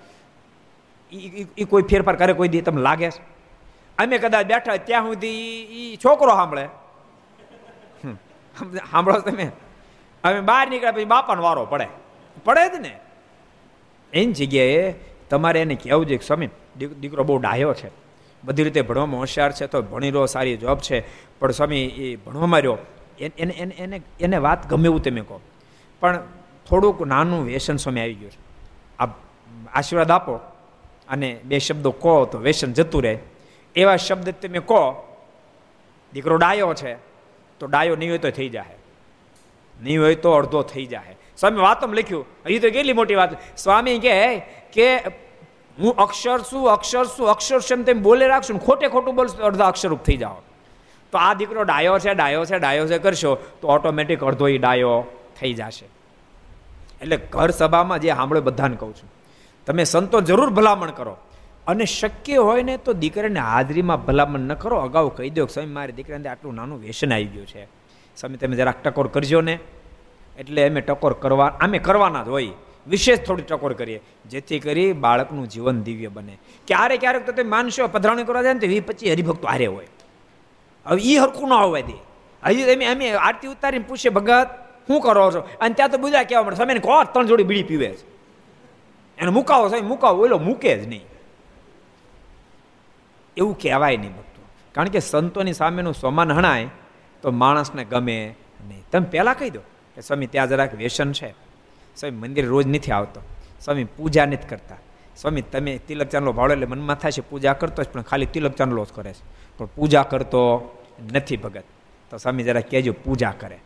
એ 1.59 1.65
કોઈ 1.65 1.83
ફેરફાર 1.83 2.17
કરે, 2.17 2.33
કોઈ 2.33 2.49
દી 2.49 2.61
તમને 2.61 2.83
લાગે 2.83 3.09
અમે 3.99 4.19
કદાચ 4.19 4.47
બેઠા 4.47 4.77
ત્યાં 4.77 5.05
સુધી 5.05 5.37
એ 5.75 5.97
છોકરો 5.97 6.35
સાંભળે. 6.35 6.69
સાંભળો 8.91 9.21
તમે? 9.21 9.51
હવે 10.25 10.41
બહાર 10.41 10.71
નીકળ્યા 10.71 10.93
પછી 10.93 11.05
બાપાનો 11.05 11.43
વારો 11.43 11.67
પડે. 11.67 11.89
પડે 12.45 12.69
જ 12.69 12.81
ને. 12.81 12.93
એની 14.13 14.33
જગ્યાએ 14.33 14.95
તમારે 15.31 15.61
એને 15.61 15.75
કહેવું 15.75 16.07
જોઈએ 16.07 16.27
સ્વામી 16.27 16.49
દીકરો 16.79 17.25
બહુ 17.25 17.39
ડાયો 17.39 17.75
છે. 17.75 17.91
બધી 18.45 18.65
રીતે 18.65 18.83
ભણવામાં 18.83 19.21
હોશિયાર 19.21 19.53
છે 19.53 19.67
તો 19.67 19.83
ભણી 19.83 20.11
રહ્યો 20.11 20.27
સારી 20.27 20.57
જોબ 20.57 20.79
છે. 20.79 21.01
પણ 21.39 21.51
સ્વામી, 21.51 21.85
એ 21.85 22.17
ભણવામાં 22.17 22.61
રહ્યો. 22.61 22.79
એને 23.21 23.53
એને 23.53 23.75
એને 23.79 24.03
એને 24.21 24.39
વાત 24.39 24.67
ગમે 24.71 24.85
એવું 24.85 25.03
તમે 25.03 25.21
કહો. 25.21 25.41
પણ 26.01 26.21
થોડુંક 26.69 27.01
નાનું 27.03 27.45
વ્યસન 27.45 27.77
સ્વામી 27.77 28.01
આવી 28.01 28.15
ગયું 28.15 28.31
છે. 28.31 28.39
આ 28.99 29.09
આશીર્વાદ 29.75 30.11
આપો 30.11 30.35
અને 31.09 31.41
બે 31.45 31.59
શબ્દો 31.59 31.91
કહો 31.91 32.25
તો 32.25 32.39
વ્યસન 32.39 32.73
જતું 32.73 33.03
રહે. 33.03 33.19
એવા 33.77 33.97
શબ્દ 33.97 34.31
તમે 34.43 34.59
કહો, 34.59 34.81
દીકરો 36.13 36.37
ડાયો 36.37 36.75
છે, 36.75 36.95
તો 37.61 37.67
ડાયો 37.67 37.97
નહીં 37.97 38.11
હોય 38.11 38.19
તો 38.19 38.31
થઈ 38.31 38.49
જાય 38.49 38.77
નહીં 39.83 40.01
હોય 40.01 40.15
તો 40.15 40.33
અડધો 40.33 40.63
થઈ 40.63 40.87
જાય 40.87 41.17
સ્વામી 41.37 41.61
વાતમ 41.61 41.93
લખ્યું, 41.93 42.27
હજી 42.47 42.59
તો 42.59 42.71
કેટલી 42.71 42.93
મોટી 42.93 43.15
વાત. 43.15 43.33
સ્વામી 43.57 43.99
કહે 43.99 44.39
કે 44.73 44.87
હું 45.81 45.97
અક્ષર 45.97 46.39
શું 46.39 46.71
અક્ષર 46.71 47.05
શું, 47.05 47.31
અક્ષર 47.31 47.61
છે 47.61 47.83
તેમ 47.83 48.03
બોલે 48.03 48.27
રાખશું 48.27 48.65
ખોટે 48.65 48.89
ખોટું 48.89 49.15
બોલશું 49.15 49.41
અડધા 49.41 49.67
અક્ષરરૂપ 49.67 50.03
થઈ 50.03 50.17
જાઓ. 50.17 50.35
તો 51.13 51.19
આ 51.19 51.35
દીકરો 51.35 51.65
ડાયો 51.65 51.99
છે 51.99 52.15
ડાયો 52.15 52.45
છે 52.45 52.59
ડાયો 52.59 52.87
છે 52.87 52.99
કરશો 52.99 53.35
તો 53.35 53.69
ઓટોમેટિક 53.69 54.25
અડધો 54.25 54.49
એ 54.49 54.59
ડાયો 54.59 55.05
થઈ 55.41 55.55
જશે. 55.55 55.87
એટલે 57.03 57.17
ઘર 57.17 57.51
સભામાં 57.51 57.99
જે 57.99 58.09
સાંભળો 58.09 58.41
બધાને 58.41 58.77
કહું 58.77 58.97
છું. 58.97 59.13
તમે 59.67 59.85
સંતો 59.85 60.21
જરૂર 60.21 60.51
ભલામણ 60.51 60.91
કરો. 60.91 61.17
અને 61.67 61.85
શક્ય 61.85 62.37
હોય 62.37 62.63
ને 62.63 62.77
તો 62.77 62.93
દીકરાને 62.93 63.41
હાજરીમાં 63.41 64.05
ભલામણ 64.05 64.41
ન 64.41 64.55
કરો. 64.55 64.77
અગાઉ 64.77 65.17
કહી 65.17 65.31
દો 65.31 65.47
સ્વામી, 65.47 65.73
મારી 65.73 65.93
દીકરાને 65.93 66.29
આટલું 66.29 66.55
નાનું 66.55 66.81
વ્યસન 66.81 67.13
આવી 67.13 67.25
ગયું 67.25 67.47
છે. 67.47 67.65
સ્વામી, 68.17 68.37
તમે 68.37 68.57
જરાક 68.57 68.83
ટકોર 68.83 69.07
કરજો 69.07 69.41
ને. 69.41 69.59
એટલે 70.39 70.69
અમે 70.69 70.81
ટકોર 70.81 71.13
કરવા, 71.13 71.47
અમે 71.47 71.79
કરવાના 71.79 72.25
જ 72.25 72.29
હોય. 72.29 72.49
વિશેષ 72.89 73.19
થોડી 73.19 73.43
ટકોર 73.43 73.73
કરીએ. 73.73 74.01
જેથી 74.29 74.59
કરી 74.59 74.93
બાળકનું 74.93 75.49
જીવન 75.49 75.83
દિવ્ય 75.83 76.09
બને. 76.09 76.39
ક્યારેક 76.67 77.01
ક્યારેક 77.01 77.27
તો 77.27 77.33
તમે 77.33 77.45
માનશો 77.45 77.87
પધરાવણી 77.87 78.25
કરવા 78.25 78.43
જાય 78.43 78.53
ને 78.53 78.61
તો 78.61 78.67
વી 78.67 78.81
પછી 78.81 79.13
હરિભક્તો 79.13 79.49
હારે 79.49 79.67
હોય. 79.67 79.87
હવે 80.87 81.03
એ 81.03 81.17
હરખું 81.17 81.49
ન 81.49 81.53
હોવા 81.53 81.81
દે. 81.81 82.07
હજી 82.45 82.61
એમ 82.61 82.83
એમ 82.83 83.19
આરતી 83.21 83.49
ઉતારીને 83.49 83.85
પૂછે, 83.89 84.09
ભગત, 84.09 84.49
શું 84.87 85.01
કરો 85.01 85.31
છો? 85.31 85.39
અને 85.61 85.75
ત્યાં 85.75 85.91
તો 85.91 85.99
બધા 85.99 86.23
કહેવા 86.23 86.43
મળે 86.43 86.57
તમે 86.57 86.75
કહો 86.75 87.05
ત્રણ 87.05 87.27
જોડી 87.27 87.43
બીડી 87.43 87.63
પીવે 87.63 87.89
છે? 87.89 88.07
એને 89.19 89.31
મુકાવો 89.31 89.69
સાહેબ 89.69 89.85
મુકાવો, 89.85 90.23
ઓલો 90.23 90.39
મૂકે 90.39 90.79
જ 90.79 90.89
નહીં. 90.89 91.05
એવું 93.37 93.59
કહેવાય 93.59 93.97
નહીં 93.97 94.13
ભક્તો. 94.13 94.43
કારણ 94.73 94.89
કે 94.89 95.01
સંતોની 95.01 95.53
સામેનું 95.53 95.95
સમાન 95.95 96.33
હણાય 96.33 96.69
તો 97.23 97.31
માણસને 97.31 97.85
ગમે 97.85 98.35
નહીં. 98.69 98.85
તમે 98.93 99.07
પહેલાં 99.11 99.39
કહી 99.39 99.51
દો 99.51 99.61
કે, 99.95 100.01
સ્વામી, 100.01 100.27
ત્યાં 100.27 100.49
જરાક 100.49 100.75
વ્યસન 100.75 101.13
છે. 101.13 101.46
સ્વામી 102.01 102.17
મંદિર 102.17 102.47
રોજ 102.47 102.67
નથી 102.67 102.93
આવતો. 102.93 103.21
સ્વામી 103.61 103.85
પૂજા 103.85 104.27
નથી 104.27 104.49
કરતા. 104.49 104.77
સ્વામી 105.17 105.43
તમે 105.43 105.81
તિલક 105.89 106.07
ચાંદલો 106.07 106.33
ભાડો 106.33 106.53
એટલે 106.53 106.67
મનમાં 106.67 106.97
થાય 106.97 107.13
છે 107.13 107.21
પૂજા 107.21 107.53
કરતો 107.53 107.83
જ, 107.83 107.89
પણ 107.89 108.03
ખાલી 108.03 108.27
તિલક 108.27 108.53
ચાંદલો 108.53 108.85
જ 108.85 108.89
કરે 108.95 109.13
છે. 109.13 109.25
પણ 109.59 109.67
પૂજા 109.67 110.03
કરતો 110.03 110.71
નથી 111.13 111.37
ભગત. 111.37 111.63
તો 112.11 112.17
સ્વામી 112.17 112.43
જરા 112.43 112.61
કહેજો 112.61 112.93
પૂજા 112.93 113.35
કરે. 113.41 113.59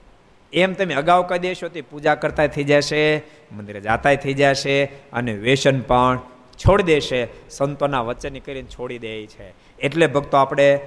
એમ 0.53 0.73
તમે 0.73 0.95
અગાઉ 0.95 1.29
કહી 1.29 1.39
દેશો 1.39 1.69
તે 1.69 1.81
પૂજા 1.81 2.15
કરતા 2.15 2.47
થઈ 2.47 2.65
જશે, 2.65 3.23
મંદિરે 3.53 3.81
જાતા 3.81 4.15
થઈ 4.15 4.35
જશે 4.35 4.85
અને 5.13 5.33
વ્યસન 5.33 5.81
પણ 5.81 6.19
છોડી 6.57 6.83
દેશે. 6.83 7.29
સંતોના 7.51 8.01
વચન 8.01 8.39
કરીને 8.39 8.69
છોડી 8.79 8.99
દે 8.99 9.27
છે. 9.27 9.79
એટલે 9.79 10.07
ભક્તો 10.07 10.37
આપણે 10.37 10.81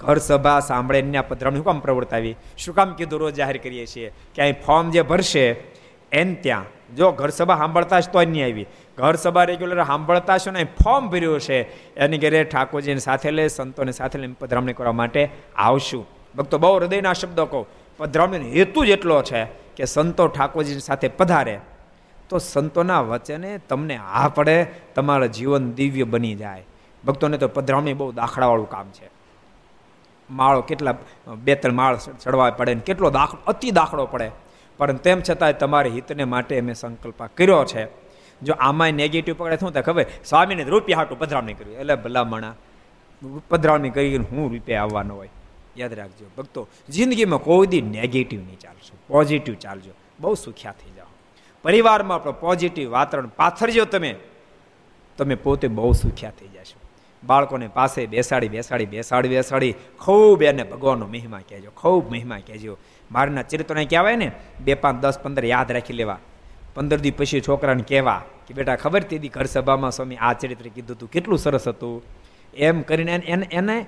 ઘર 0.00 0.18
સભા 0.18 0.60
સાંભળે 0.60 1.20
પધરામણી 1.28 1.58
શું 1.58 1.64
કામ 1.64 1.80
પ્રવર્તાવી? 1.80 2.36
શું 2.58 2.74
કામ 2.74 2.94
કીધું 2.94 3.20
રોજ 3.20 3.34
જાહેર 3.34 3.56
કરીએ 3.56 3.86
છીએ? 3.86 4.12
કે 4.34 4.42
અહીં 4.42 4.54
ફોર્મ 4.62 4.90
જે 4.90 5.02
ભરશે 5.02 5.52
એન 6.12 6.34
ત્યાં. 6.34 6.94
જો 6.96 7.12
ઘર 7.12 7.28
સભા 7.28 7.56
સાંભળતા 7.56 8.00
જ 8.00 8.08
તો 8.08 8.22
નહીં 8.22 8.44
આવી. 8.44 8.66
ઘર 8.98 9.14
સભા 9.14 9.44
રેગ્યુલર 9.44 9.84
સાંભળતા 9.84 10.38
છો 10.38 10.50
ને 10.50 10.64
ફોર્મ 10.64 11.08
ભર્યું 11.08 11.40
છે. 11.40 11.62
એની 11.94 12.18
ઘરે 12.18 12.44
ઠાકોરજીને 12.44 12.98
સાથે 12.98 13.30
લે 13.30 13.48
સંતોને 13.48 13.92
સાથે 13.92 14.18
લઈને 14.18 14.34
પધરામણી 14.38 14.72
કરવા 14.72 14.92
માટે 14.92 15.30
આવશું. 15.56 16.06
ભક્તો, 16.36 16.58
બહુ 16.58 16.76
હૃદયના 16.76 17.12
શબ્દો 17.12 17.46
કહું. 17.46 17.66
પધરામણીનો 17.96 18.46
હેતુ 18.46 18.84
જ 18.84 18.88
એટલો 18.88 19.22
છે 19.22 19.44
કે 19.76 19.84
સંતો 19.84 20.26
ઠાકોરજીની 20.26 20.80
સાથે 20.80 21.08
પધારે. 21.08 21.60
તો 22.28 22.38
સંતોના 22.38 23.00
વચને 23.00 23.58
તમને 23.58 23.96
આ 23.96 24.28
પડે, 24.28 24.66
તમારું 24.94 25.28
જીવન 25.28 25.72
દિવ્ય 25.72 26.04
બની 26.04 26.34
જાય. 26.34 26.64
ભક્તોને 27.04 27.38
તો 27.38 27.48
પધરામણી 27.48 27.92
બહુ 27.92 28.12
દાખલાવાળું 28.12 28.70
કામ 28.70 28.86
છે. 28.88 29.10
માળો 30.30 30.60
કેટલા 30.60 30.94
બે 31.36 31.54
ત્રણ 31.54 31.72
માળ 31.72 31.96
ચડવા 31.96 32.50
પડે 32.50 32.74
ને 32.74 32.80
કેટલો 32.80 33.10
દાખલો 33.10 33.42
અતિ 33.46 33.70
દાખલો 33.70 34.06
પડે. 34.06 34.30
પણ 34.78 34.96
તેમ 34.96 35.20
છતાંય 35.30 35.52
તમારે 35.52 35.90
હિતને 35.90 36.24
માટે 36.24 36.60
મેં 36.60 36.74
સંકલ્પ 36.74 37.22
કર્યો 37.22 37.64
છે. 37.64 37.86
જો 38.42 38.54
આમાંય 38.58 38.92
નેગેટિવ 38.92 39.34
પકડે, 39.38 39.56
શું 39.56 39.72
થાય 39.72 39.82
ખબર? 39.82 40.06
સ્વામીને 40.24 40.62
રૂપિયા 40.62 40.98
હાટું 40.98 41.18
પધરામણી 41.18 41.54
કર્યું 41.54 41.76
એટલે 41.76 41.94
ભલામણા, 41.94 42.54
પધરામણી 43.48 43.90
કરી 43.90 44.16
હું 44.16 44.52
રૂપિયા 44.52 44.82
આવવાનો 44.82 45.14
હોય. 45.14 45.28
યાદ 45.76 45.92
રાખજો, 45.92 46.26
ભક્તો, 46.38 46.68
જિંદગીમાં 46.88 47.38
કોઈ 47.38 47.66
દી 47.66 47.80
નેગેટિવ 47.80 48.40
નહીં 48.40 48.58
ચાલશો. 48.58 48.96
પોઝિટિવ 49.08 49.54
ચાલજો. 49.54 49.90
બહુ 50.20 50.34
સુખ્યા 50.34 50.72
થઈ 50.72 50.90
જાઓ. 50.96 51.06
પરિવારમાં 51.62 52.14
આપણો 52.14 52.32
પોઝિટિવ 52.32 52.90
વાતાવરણ 52.90 53.26
પાથરજો 53.26 53.84
તમે. 53.84 54.14
તમે 55.18 55.34
પોતે 55.34 55.68
બહુ 55.68 55.92
સુખ્યા 55.92 56.30
થઈ 56.30 56.46
જશો. 56.46 56.80
બાળકોને 57.24 57.68
પાસે 57.68 58.06
બેસાડી 58.06 58.48
બેસાડી 58.48 58.86
બેસાડી 58.86 59.28
બેસાડી, 59.28 59.74
ખૂબ 60.00 60.42
એને 60.42 60.62
ભગવાનનો 60.62 61.06
મહિમા 61.06 61.40
કહેજો, 61.48 61.70
ખૂબ 61.70 62.10
મહિમા 62.10 62.38
કહેજો. 62.38 62.78
મારના 63.12 63.42
ચરિત્રને 63.42 63.84
કહેવાય 63.84 64.16
ને, 64.16 64.32
બે 64.60 64.74
પાંચ 64.74 65.02
દસ 65.02 65.18
પંદર 65.18 65.44
યાદ 65.44 65.72
રાખી 65.72 65.92
લેવા. 65.92 66.18
પંદર 66.74 66.96
દી 66.96 67.10
પછી 67.10 67.40
છોકરાને 67.40 67.84
કહેવા 67.88 68.22
કે, 68.46 68.54
બેટા, 68.54 68.76
ખબર 68.76 69.02
તેથી 69.02 69.28
ઘર 69.28 69.44
સભામાં 69.44 69.90
સ્વામી 69.90 70.16
આ 70.16 70.32
ચરિત્ર 70.32 70.68
કીધું 70.68 70.96
હતું 70.96 71.10
કેટલું 71.10 71.38
સરસ 71.38 71.68
હતું. 71.68 72.02
એમ 72.54 72.82
કરીને 72.82 73.14
એને 73.14 73.48
એને 73.52 73.86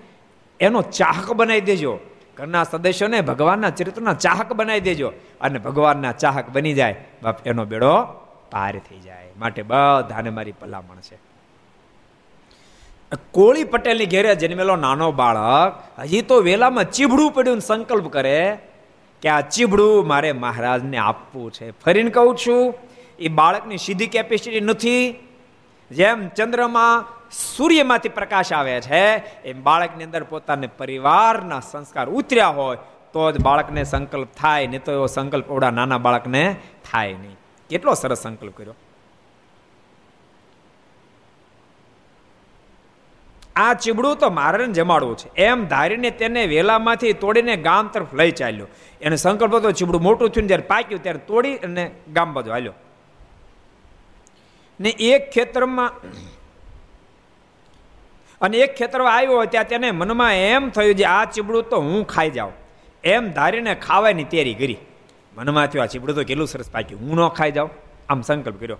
એનો 0.61 0.83
ચાહક 0.83 1.33
બનાવી 1.33 1.61
દેજો. 1.61 1.99
ઘરના 2.37 2.65
સદસ્યોને 2.65 3.21
ભગવાનના 3.21 3.71
ચરિત્રના 3.71 4.15
ચાહક 4.15 4.53
બનાવી 4.53 4.81
દેજો 4.81 5.13
અને 5.41 5.59
ભગવાનના 5.59 6.13
ચાહક 6.13 6.51
બની 6.51 6.75
જાય. 6.75 6.97
બાપ, 7.23 7.47
એનો 7.47 7.65
બેડો 7.65 8.05
પાર 8.51 8.79
થઈ 8.79 9.01
જાય. 9.01 9.27
માટે 9.39 9.63
બધાને 9.63 10.31
મારી 10.31 10.53
ભલામણ 10.53 10.97
છે. 10.97 11.19
કોળી 13.33 13.65
પટેલની 13.65 14.07
ઘેરે 14.07 14.35
જન્મેલો 14.35 14.77
નાનો 14.77 15.13
બાળક 15.13 16.01
હજી 16.01 16.23
તો 16.23 16.41
વેલામાં 16.41 16.91
ચીભડું 16.91 17.31
પડ્યું 17.31 17.61
સંકલ્પ 17.61 18.13
કરે. 18.13 18.59
કે 19.25 19.31
આ 19.31 19.41
ચીબડું 19.41 20.07
મારે 20.07 20.33
મહારાજને 20.33 20.97
આપવું 20.97 21.53
છે. 21.53 21.71
ફરીને 21.71 22.11
કહું 22.11 22.37
છું, 22.37 22.75
એ 23.19 23.29
બાળકની 23.29 23.79
સીધી 23.79 24.07
કેપેસિટી 24.07 24.61
નથી. 24.61 25.29
જેમ 25.91 26.29
ચંદ્રમાં 26.29 27.05
સૂર્યમાંથી 27.31 28.09
પ્રકાશ 28.09 28.53
આવે 28.53 28.81
છે, 28.81 29.17
એમ 29.43 29.63
બાળકની 29.63 30.05
અંદર 30.05 30.23
પોતાને 30.25 30.67
પરિવારના 30.67 31.61
સંસ્કાર 31.61 32.09
ઉતર્યા 32.09 32.49
હોય, 32.49 32.77
તો 33.13 33.33
જ 33.33 33.41
બાળકને 33.41 33.85
સંકલ્પ 33.85 34.29
થાય, 34.37 34.67
નહીં 34.67 34.85
તો 34.85 34.93
એવો 34.93 35.07
સંકલ્પ 35.07 35.51
ઓડા 35.51 35.71
નાના 35.71 35.99
બાળકને 35.99 36.57
થાય 36.91 37.13
નહીં. 37.13 37.37
કેટલો 37.71 37.95
સરસ 37.95 38.19
સંકલ્પ 38.19 38.53
કર્યો. 38.57 38.75
આ 43.57 43.75
ચીબડું 43.75 44.17
તો 44.17 44.31
મારે 44.31 44.67
જમાડવું 44.67 45.17
છે. 45.17 45.35
એમ 45.35 45.67
ધારીને 45.67 46.11
તેને 46.11 46.47
વેલામાંથી 46.47 47.13
તોડીને 47.13 47.57
ગામ 47.57 47.89
તરફ 47.89 48.15
લઈ 48.15 48.31
ચાલ્યો. 48.31 48.67
એને 49.01 49.17
સંકલ્પ 49.17 49.55
હતો 49.55 49.71
ચીબડું 49.71 50.03
મોટું 50.03 50.31
થયું 50.31 50.49
જ્યારે 50.49 50.63
પાક્યું 50.63 51.03
ત્યારે 51.03 51.19
તોડી 51.19 51.57
અને 51.57 51.91
ગામ 52.13 52.33
બાજુ 52.33 52.51
હાલ્યો. 52.51 52.73
ને 54.81 54.89
એક 54.89 55.31
ખેતરમાં 55.31 55.93
અને 58.41 58.57
એક 58.57 58.75
ખેતરમાં 58.75 59.17
આવ્યો 59.17 59.45
ત્યાં 59.45 59.65
તેને 59.65 59.91
મનમાં 59.91 60.35
એમ 60.35 60.71
થયું 60.71 60.95
જે 60.95 61.05
આ 61.05 61.25
ચીબડું 61.25 61.63
તો 61.63 61.81
હું 61.81 62.07
ખાઈ 62.07 62.31
જાઉં. 62.31 62.53
એમ 63.05 63.31
ધારીને 63.31 63.75
ખાવાની 63.75 64.25
તૈયારી 64.25 64.55
કરી. 64.55 64.77
મનમાં 65.37 65.67
થયું 65.67 65.83
આ 65.83 65.87
ચીબડું 65.87 66.17
તો 66.17 66.25
કેટલું 66.25 66.49
સરસ 66.49 66.71
પાક્યું. 66.71 67.01
હું 67.01 67.17
ન 67.17 67.29
ખાઈ 67.29 67.53
જાઉં. 67.53 67.71
આમ 68.09 68.21
સંકલ્પ 68.21 68.61
કર્યો. 68.61 68.77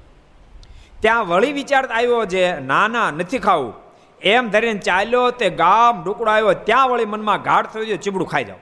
ત્યાં 1.01 1.29
વળી 1.29 1.53
વિચાર 1.53 1.87
આવ્યો 1.87 2.25
જે 2.25 2.61
ના 2.61 2.89
ના 2.89 3.11
નથી 3.11 3.39
ખાવું. 3.39 3.84
એમ 4.25 4.49
ધરીને 4.49 4.81
ચાલ્યો 4.81 5.31
તે 5.31 5.51
ગામ 5.51 6.05
ડુકડો 6.05 6.31
આવ્યો 6.31 6.53
ત્યાં 6.53 6.89
વળી 6.89 7.05
મનમાં 7.05 7.43
ગાઢ 7.43 7.67
થયો 7.67 7.85
છે, 7.85 7.97
ચીબડું 7.97 8.29
ખાઈ 8.29 8.45
જાવ 8.45 8.61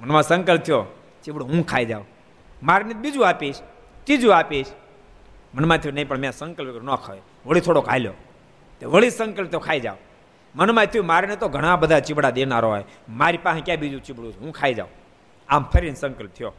મનમાં 0.00 0.22
સંકલ્પ 0.22 0.62
થયો, 0.62 0.84
ચીબડું 1.24 1.48
હું 1.48 1.66
ખાઈ 1.66 1.86
જાઉં 1.86 2.06
મારને 2.62 2.94
બીજું 2.94 3.28
આપીશ, 3.28 3.60
ત્રીજું 4.04 4.36
આપીશ. 4.36 4.66
મનમાં 5.54 5.78
થયું, 5.78 5.94
નહીં, 5.94 6.08
પણ 6.08 6.18
મેં 6.18 6.32
સંકલ્પ 6.32 6.82
ન 6.82 6.94
ખાય. 6.94 7.20
વળી 7.46 7.60
થોડો 7.60 7.80
ખાલ્યો 7.80 8.12
તે 8.80 8.86
વળી 8.86 9.10
સંકલ્પ 9.10 9.50
તો 9.50 9.58
ખાઈ 9.58 9.80
જાવ 9.80 9.96
મનમાં 10.54 10.86
થયું 10.86 11.06
મારીને 11.06 11.36
તો 11.36 11.48
ઘણા 11.48 11.76
બધા 11.76 12.00
ચીબડા 12.00 12.30
દેનારો 12.30 12.68
હોય. 12.68 12.84
મારી 13.08 13.38
પાસે 13.38 13.60
ક્યાં 13.60 13.80
બીજું 13.80 14.02
ચીબડું 14.02 14.32
હું 14.40 14.52
ખાઈ 14.52 14.74
જાઉં. 14.74 14.90
આમ 15.48 15.64
ફરીને 15.64 15.94
સંકલ્પ 15.94 16.30
થયો. 16.38 16.52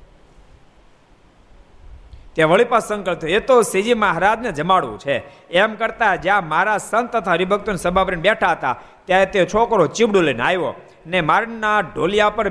ત્યાં 2.40 2.52
વળી 2.52 2.72
પાસ 2.72 2.88
સંકલ્પ 2.88 3.20
થયો. 3.20 3.36
એ 3.38 3.40
તો 3.40 3.56
શ્રીજી 3.62 3.98
મહારાજને 4.04 4.52
જમાડવું 4.52 5.00
છે. 5.00 5.16
એમ 5.52 5.72
કરતા 5.76 6.16
જ્યાં 6.16 6.48
મારા 6.48 6.78
સંત 6.80 7.12
તથા 7.14 7.36
હરિભક્તોને 7.36 7.78
સભા 7.78 8.06
પર 8.08 8.16
બેઠા 8.26 8.52
હતા, 8.52 8.76
ત્યારે 9.06 9.28
તે 9.34 9.46
છોકરો 9.46 9.88
ચીબડું 9.88 10.24
લઈને 10.24 10.44
આવ્યો 10.44 10.74
ને 11.08 11.20
મારના 11.22 11.80
ઢોલિયા 11.82 12.36
પર 12.38 12.48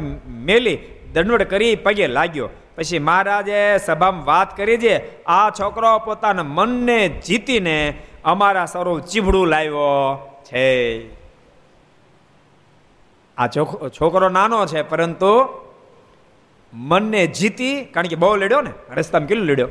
મેલી 0.49 0.79
દંડવડ 1.13 1.43
કરી 1.43 1.75
પગે 1.85 2.07
લાગ્યો. 2.07 2.49
પછી 2.77 3.01
મહારાજે 3.01 3.61
સભામાં 3.87 4.25
વાત 4.25 4.51
કરી 4.57 4.79
છે 4.79 4.95
આ 5.27 5.49
છોકરો 5.51 5.93
પોતાના 6.07 6.51
મનને 6.57 6.99
જીતીને 7.27 7.77
અમારા 8.25 8.67
સૌરવ 8.67 9.01
ચીબડું 9.01 9.47
લાવ્યો 9.49 9.87
છે. 10.45 10.67
આ 13.39 13.49
છોકરો 13.97 14.29
નાનો 14.29 14.59
છે, 14.67 14.83
પરંતુ 14.83 15.33
મનને 16.75 17.27
જીતી, 17.27 17.85
કારણ 17.85 18.07
કે 18.07 18.17
બહુ 18.17 18.37
લડ્યો 18.37 18.61
ને, 18.61 18.71
રસ્તામાં 18.95 19.29
કેટલું 19.29 19.47
લડ્યો? 19.47 19.69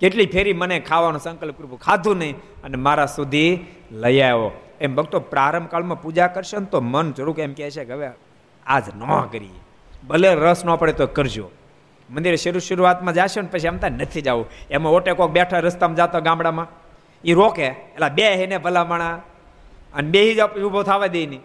કેટલી 0.00 0.26
ફેરી 0.26 0.52
મને 0.52 0.80
ખાવાનો 0.80 1.18
સંકલ્પ 1.18 1.58
કર્યો? 1.58 1.76
ખાધું 1.76 2.18
નહીં 2.18 2.36
અને 2.36 2.76
મારા 2.76 3.06
સુધી 3.06 3.66
લઈ 3.90 4.20
આવ્યો. 4.20 4.50
એમ 4.80 4.94
ભક્તો, 4.94 5.20
પ્રારંભ 5.20 5.68
કાળમાં 5.68 6.02
પૂજા 6.02 6.26
કરશે 6.26 6.58
ને 6.58 6.66
તો 6.66 6.80
મન 6.80 7.12
જરૂર 7.12 7.40
એમ 7.40 7.52
કહે 7.52 7.70
છે 7.70 7.84
કે 7.84 7.92
હવે 7.92 8.10
આજ 8.66 8.82
ન 8.96 9.26
કરીએ. 9.32 9.60
ભલે 10.08 10.34
રસ 10.34 10.64
ન 10.64 10.74
પડે 10.74 10.92
તો 10.92 11.06
કરજો. 11.06 11.50
મંદિરે 12.10 12.36
શરૂ 12.36 12.58
શરૂઆતમાં 12.58 13.14
જશે 13.14 13.40
ને 13.40 13.48
પછી 13.52 13.66
એમ 13.66 13.76
ત્યાં 13.76 13.92
નથી 13.92 14.20
જવું. 14.20 14.46
એમાં 14.70 14.92
ઓટે 14.92 15.12
કોક 15.12 15.30
બેઠા 15.30 15.58
રસ્તામાં 15.58 15.96
જતો 15.96 16.20
ગામડામાં. 16.20 16.66
એ 17.24 17.32
રોકે. 17.32 17.66
એટલે 17.66 18.08
બે 18.14 18.34
હેને 18.34 18.58
ભલામણા. 18.58 19.20
અને 19.94 20.10
બે 20.10 20.34
જ 20.34 20.40
ઊભો 20.40 20.82
થવા 20.82 21.06
દે 21.06 21.26
નહીં 21.26 21.40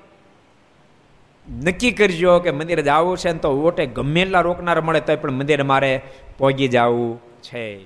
નક્કી 1.48 1.92
કરજો 1.92 2.40
કે 2.40 2.52
મંદિરે 2.52 2.84
જવું 2.84 3.18
છે 3.18 3.32
ને 3.32 3.40
તો 3.40 3.50
ઓટે 3.52 3.86
ગમે 3.86 4.22
એટલા 4.22 4.42
રોકનાર 4.42 4.82
મળે 4.82 5.00
તો 5.00 5.16
પણ 5.16 5.32
મંદિરે 5.32 5.64
મારે 5.64 6.02
પહોંચી 6.38 6.68
જવું 6.68 7.20
છે. 7.42 7.84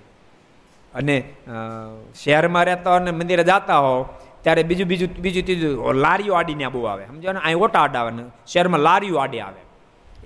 અને 0.93 1.23
શહેરમાં 2.23 2.65
રહેતા 2.65 2.89
હોય 2.89 2.99
અને 2.99 3.11
મંદિરે 3.11 3.43
જતા 3.43 3.79
હો, 3.79 4.05
ત્યારે 4.41 4.63
બીજું 4.63 4.87
બીજું 4.87 5.09
બીજું 5.19 5.43
ત્રીજું 5.43 5.93
લારીઓ 5.93 6.33
આડીને 6.33 6.67
બહુ 6.67 6.83
આવે. 6.83 7.05
સમજો 7.05 7.31
ને? 7.31 7.39
અહીં 7.39 7.57
ઓટા 7.57 7.79
આડા 7.79 7.99
આવે 7.99 8.23
શહેરમાં 8.47 8.79
લારીઓ 8.79 9.17
આડી 9.17 9.39
આવે. 9.39 9.61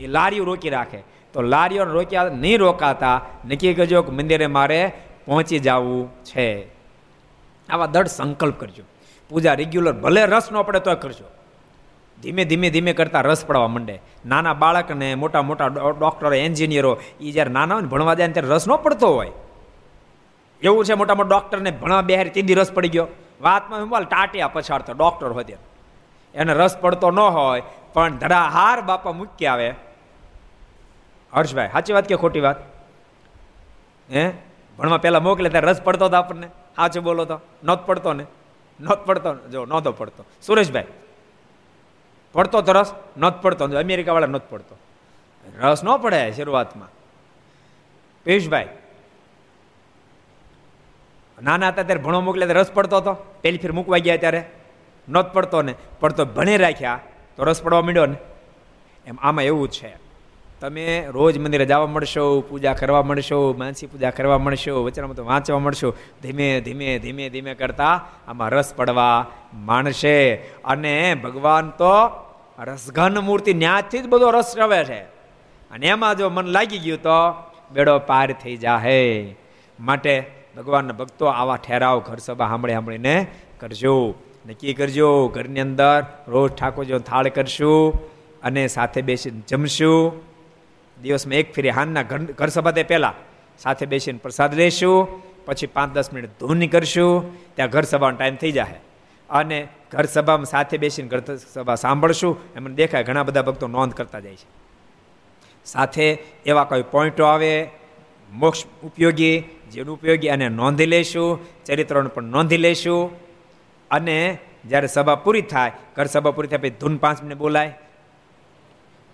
એ 0.03 0.07
લારીઓ 0.07 0.43
રોકી 0.43 0.69
રાખે. 0.69 1.03
તો 1.33 1.41
લારીઓ 1.41 1.83
રોક્યા 1.83 2.29
નહીં 2.29 2.59
રોકાતા, 2.59 3.21
નક્કી 3.47 3.73
કરજો 3.73 4.01
કે 4.01 4.11
મંદિરે 4.11 4.47
મારે 4.47 4.91
પહોંચી 5.25 5.59
જવું 5.59 6.23
છે. 6.23 6.67
આવા 7.69 7.85
દઢ 7.85 8.07
સંકલ્પ 8.07 8.59
કરજો. 8.59 8.83
પૂજા 9.29 9.53
રેગ્યુલર 9.53 9.93
ભલે 9.93 10.25
રસ 10.25 10.51
ન 10.51 10.61
પડે 10.61 10.79
તો 10.79 10.95
કરજો. 10.95 11.27
ધીમે 12.21 12.45
ધીમે 12.45 12.69
ધીમે 12.69 12.93
કરતાં 12.93 13.23
રસ 13.23 13.45
પડવા 13.45 13.67
માંડે. 13.67 14.01
નાના 14.25 14.53
બાળકને 14.53 15.15
મોટા 15.15 15.41
મોટા 15.41 15.67
ડૉક્ટરો, 15.67 16.33
એન્જિનિયરો 16.33 16.99
એ 17.19 17.31
જ્યારે 17.31 17.51
નાના 17.51 17.75
હોય 17.75 17.81
ને 17.81 17.89
ભણવા 17.89 18.13
જાય 18.13 18.27
ત્યારે 18.27 18.49
રસ 18.49 18.67
ન 18.67 18.75
પડતો 18.75 19.13
હોય. 19.13 19.31
એવું 20.61 20.85
છે 20.85 20.93
મોટા 20.93 21.15
મોટા 21.15 21.29
ડૉક્ટરને 21.29 21.71
ભણવા 21.71 22.01
બે 22.01 22.23
તીધી 22.23 22.53
રસ 22.53 22.71
પડી 22.71 22.89
ગયો. 22.89 23.07
વાતમાં 23.41 23.89
બોલ, 23.89 24.03
ટાટિયા 24.03 24.47
પછાડતો 24.47 24.93
ડૉક્ટર 24.93 25.27
હોય 25.27 25.45
એને 26.35 26.53
રસ 26.53 26.77
પડતો 26.77 27.11
ન 27.11 27.19
હોય, 27.19 27.63
પણ 27.93 28.17
ધડાહાર 28.17 28.81
બાપા 28.81 29.11
મૂકી 29.11 29.45
આવે. 29.45 29.69
હર્ષભાઈ, 31.33 31.69
સાચી 31.71 31.93
વાત 31.93 32.07
કે 32.07 32.15
ખોટી 32.15 32.39
વાત? 32.39 32.55
હે? 34.11 34.31
ભણવા 34.77 34.97
પહેલાં 34.97 35.23
મોકલે 35.23 35.49
ત્યારે 35.49 35.67
રસ 35.67 35.81
પડતો 35.81 36.05
હતો 36.05 36.15
આપણને. 36.15 36.47
સાચું 36.47 37.03
બોલો 37.03 37.25
તો. 37.25 37.39
નહોત 37.63 37.85
પડતો 37.85 38.13
ને? 38.13 38.25
નહોત 38.79 39.05
પડતો 39.05 39.33
જો 39.33 39.65
નહોતો 39.65 39.91
પડતો. 39.91 40.25
સુરેશભાઈ 40.41 40.83
પડતો 42.33 42.61
તો 42.61 42.71
રસ 42.71 42.93
નથ 43.17 43.41
પડતો 43.41 43.65
અમેરિકાવાળા 43.79 44.27
નથ 44.27 44.41
પડતો. 44.49 44.75
રસ 45.59 45.83
ન 45.83 45.97
પડે 45.97 46.31
શરૂઆતમાં. 46.31 46.89
પિયુષભાઈ, 48.25 48.69
નાના 51.43 51.67
હતા 51.67 51.83
ત્યારે 51.83 52.01
ભણો 52.01 52.21
મોકલે 52.21 52.45
રસ 52.45 52.71
પડતો 52.71 52.97
હતો. 52.97 53.13
પહેલી 53.13 53.57
ફેર 53.57 53.71
મૂકવા 53.71 53.97
ગયા 53.97 54.17
ત્યારે. 54.17 54.41
નથ 55.09 55.31
પડતો 55.33 55.61
ને, 55.61 55.73
પડતો 55.99 56.25
ભણી 56.25 56.57
રાખ્યા 56.57 56.99
તો 57.37 57.43
રસ 57.43 57.61
પડવા 57.63 57.81
માંડ્યો 57.81 58.05
ને. 58.05 58.17
એમ 59.05 59.17
આમાં 59.21 59.43
એવું 59.43 59.69
છે. 59.69 60.00
તમે 60.61 61.05
રોજ 61.09 61.37
મંદિરે 61.37 61.65
જવા 61.65 61.87
મળશો, 61.87 62.41
પૂજા 62.41 62.73
કરવા 62.73 63.03
મળશો, 63.03 63.55
માનસી 63.57 63.87
પૂજા 63.87 64.09
કરવા 64.09 64.37
મળશો 64.37 64.83
વચનામાં 64.83 65.15
તો 65.15 65.25
વાંચવા 65.25 65.59
મળશો, 65.59 65.93
ધીમે 66.21 66.61
ધીમે 66.61 66.99
ધીમે 66.99 67.29
ધીમે 67.29 67.53
કરતા 67.53 68.05
આમાં 68.27 68.49
રસ 68.49 68.73
પડવા 68.75 69.25
માણશે. 69.53 70.35
અને 70.65 71.15
ભગવાન 71.15 71.69
તો 71.69 71.91
રસઘન 72.59 73.19
મૂર્તિ 73.19 73.53
ન્યાથી 73.53 73.99
જ 73.99 74.07
બધો 74.07 74.29
રસ 74.29 74.53
રવે 74.57 74.83
છે. 74.83 74.99
અને 75.71 75.87
એમાં 75.87 76.17
જો 76.17 76.29
મન 76.29 76.45
લાગી 76.45 76.77
ગયું 76.77 77.01
તો 77.01 77.43
બેડો 77.71 77.99
પાર 77.99 78.31
થઈ 78.31 78.57
જાહે. 78.57 79.35
માટે 79.79 80.31
ભગવાનના 80.57 80.93
ભક્તો 80.93 81.25
આવા 81.25 81.57
ઠેરાવ 81.57 81.99
ઘર 81.99 82.17
સભા 82.17 82.47
સાંભળી 82.47 82.73
સાંભળીને 82.73 83.27
કરજો. 83.59 84.13
નક્કી 84.49 84.73
કરજો, 84.73 85.27
ઘરની 85.27 85.59
અંદર 85.59 86.05
રોજ 86.27 86.51
ઠાકોરજીનો 86.51 86.99
થાળ 86.99 87.27
કરશું 87.27 87.93
અને 88.41 88.67
સાથે 88.67 89.01
બેસીને 89.01 89.41
જમશું. 89.47 90.30
દિવસમાં 90.97 91.33
એક 91.33 91.53
ફેરી 91.53 91.69
હાનના 91.69 92.03
ઘર 92.03 92.47
સભા 92.47 92.71
તે 92.71 92.83
પહેલાં 92.83 93.13
સાથે 93.59 93.85
બેસીને 93.85 94.17
પ્રસાદ 94.17 94.53
લેશું, 94.53 95.21
પછી 95.45 95.67
પાંચ 95.67 95.93
દસ 95.93 96.13
મિનિટ 96.13 96.29
ધૂની 96.39 96.67
કરશું, 96.67 97.13
ત્યાં 97.55 97.69
ઘર 97.69 97.81
સભાનો 97.81 98.17
ટાઈમ 98.17 98.35
થઈ 98.35 98.51
જાય 98.51 98.79
અને 99.29 99.67
ઘર 99.91 100.05
સભામાં 100.05 100.45
સાથે 100.45 100.77
બેસીને 100.77 101.07
ઘર 101.07 101.35
સભા 101.35 101.75
સાંભળશું, 101.75 102.55
એમને 102.55 102.75
દેખાય 102.75 103.03
ઘણા 103.03 103.23
બધા 103.23 103.41
ભક્તો 103.41 103.67
નોંધ 103.67 103.93
કરતા 103.93 104.19
જાય 104.19 104.35
છે. 104.35 104.47
સાથે 105.65 106.17
એવા 106.45 106.63
કોઈ 106.63 106.81
પોઈન્ટો 106.81 107.23
આવે, 107.23 107.69
મોક્ષ 108.31 108.65
ઉપયોગી, 108.83 109.43
જેનું 109.71 109.95
ઉપયોગી 109.95 110.29
અને 110.29 110.49
નોંધી 110.49 110.85
લેશું, 110.85 111.39
ચરિત્રોને 111.65 112.09
પણ 112.09 112.23
નોંધી 112.23 112.57
લેશું. 112.57 113.11
અને 113.91 114.37
જ્યારે 114.65 114.87
સભા 114.87 115.15
પૂરી 115.15 115.41
થાય, 115.41 115.71
ઘર 115.95 116.05
સભા 116.05 116.31
પૂરી 116.31 116.47
થાય, 116.47 116.59
પછી 116.59 116.69
ધૂન 116.69 116.97
પાંચ 116.97 117.23
મિનિટ 117.23 117.37
બોલાય. 117.37 117.73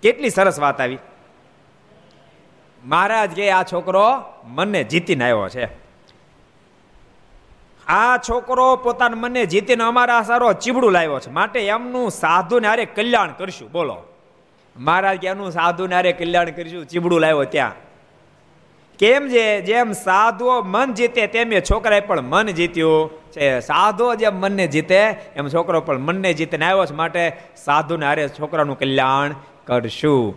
કેટલી 0.02 0.30
સરસ 0.30 0.58
વાત 0.58 0.80
આવી. 0.80 0.98
મહારાજ 2.88 3.30
કે, 3.30 3.50
આ 3.50 3.62
છોકરો 3.62 4.22
મને 4.44 4.84
જીતીને 4.84 5.24
આવ્યો 5.24 5.48
છે. 5.48 5.66
આ 7.86 8.16
છોકરો 8.16 8.76
પોતાના 8.76 9.16
મને 9.16 9.46
જીતીને 9.46 9.84
અમારા 9.84 10.22
સારો 10.22 10.52
ચીબડું 10.52 10.92
લાવ્યો 10.92 11.20
છે. 11.20 11.30
માટે 11.30 11.60
એમનું 11.60 12.10
સાધુ 12.10 12.60
ને 12.60 12.68
અરે 12.68 12.84
કલ્યાણ 12.84 13.32
કરશું. 13.32 13.72
બોલો. 13.72 14.02
મહારાજ 14.76 15.18
કે, 15.18 15.28
એનું 15.28 15.50
સાધુ 15.50 15.86
ને 15.86 15.94
અરે 15.94 16.12
કલ્યાણ 16.12 16.50
કરીશું. 16.50 16.86
ચીબડું 16.86 17.20
લાવ્યો 17.20 17.44
ત્યાં 17.44 17.72
કેમ 18.98 19.28
છે 19.28 19.60
જેમ 19.60 19.92
સાધુઓ 19.92 20.62
મન 20.62 20.94
જીતે 20.94 21.26
તેમ 21.26 21.52
એ 21.52 21.60
છોકરાએ 21.60 22.00
પણ 22.00 22.20
મન 22.20 22.46
જીત્યું. 22.46 23.10
છે, 23.32 23.60
સાધુઓ 23.60 24.14
જેમ 24.14 24.34
મનને 24.34 24.66
જીતે, 24.66 24.98
એમ 25.36 25.48
છોકરો 25.48 25.80
પણ 25.80 25.98
મનને 25.98 26.32
જીતીને 26.32 26.64
આવ્યો 26.64 26.86
છે. 26.86 26.94
માટે 26.94 27.36
સાધુને 27.56 28.06
હારે 28.06 28.28
છોકરાનું 28.28 28.78
કલ્યાણ 28.78 29.34
કરશું. 29.66 30.36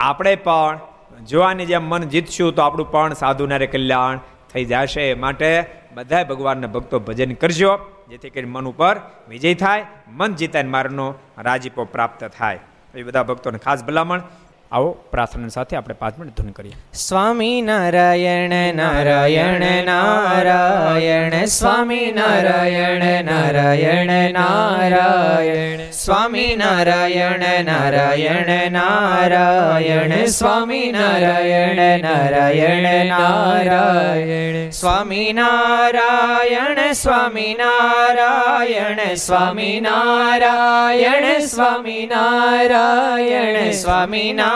આપણે 0.00 0.36
પણ 0.36 0.78
જોવાની 1.24 1.66
જેમ 1.66 1.82
મન 1.82 2.02
જીતશું 2.02 2.54
તો 2.54 2.62
આપણું 2.62 2.90
પણ 2.90 3.12
સાધુનારે 3.12 3.66
કલ્યાણ 3.66 4.18
થઈ 4.52 4.64
જશે. 4.64 5.14
માટે 5.14 5.64
બધા 5.94 6.24
ભગવાનના 6.24 6.66
ભક્તો 6.66 6.98
ભજન 6.98 7.34
કરજો, 7.34 7.78
જેથી 8.10 8.30
કરી 8.30 8.44
મન 8.44 8.66
ઉપર 8.66 9.00
વિજય 9.28 9.54
થાય, 9.54 9.84
મન 10.08 10.34
જીતાય 10.34 10.62
મારનો 10.62 11.14
રાજીપો 11.38 11.84
પ્રાપ્ત 11.84 12.24
થાય. 12.24 12.58
એ 12.94 13.02
બધા 13.02 13.22
ભક્તોને 13.22 13.58
ખાસ 13.58 13.84
ભલામણ. 13.84 14.22
આવો 14.72 14.90
પ્રાર્થના 14.90 15.48
સાથે 15.48 15.76
આપણે 15.76 15.94
પાંચ 15.94 16.18
મિનિટ 16.18 16.36
ધૂન 16.36 16.50
કરીએ. 16.50 16.72
સ્વામી 16.94 17.62
નારાયણ 17.62 18.74
નારાયણ 18.74 19.84
નારાયણ, 19.84 21.44
સ્વામી 21.44 22.12
નારાયણ 22.16 23.24
નારાયણ 23.24 24.32
નારાયણ, 24.32 25.90
સ્વામી 25.90 26.56
નારાયણ 26.56 27.64
નારાયણ 27.64 28.70
નારાયણ, 28.70 30.24
સ્વામી 30.24 30.92
નારાયણ 30.92 32.00
નારાયણ 32.00 33.06
નારાયણ, 33.06 34.70
સ્વામી 34.70 35.32
નારાયણ 35.32 36.92
સ્વામી 36.92 37.56
નારાયણ 37.58 39.14
સ્વામી 39.14 39.80
નારાયણ 39.80 41.44
સ્વામી 41.44 42.06
નારાયણ 42.12 43.70
સ્વામી 43.70 44.32
નારાયણ 44.32 44.55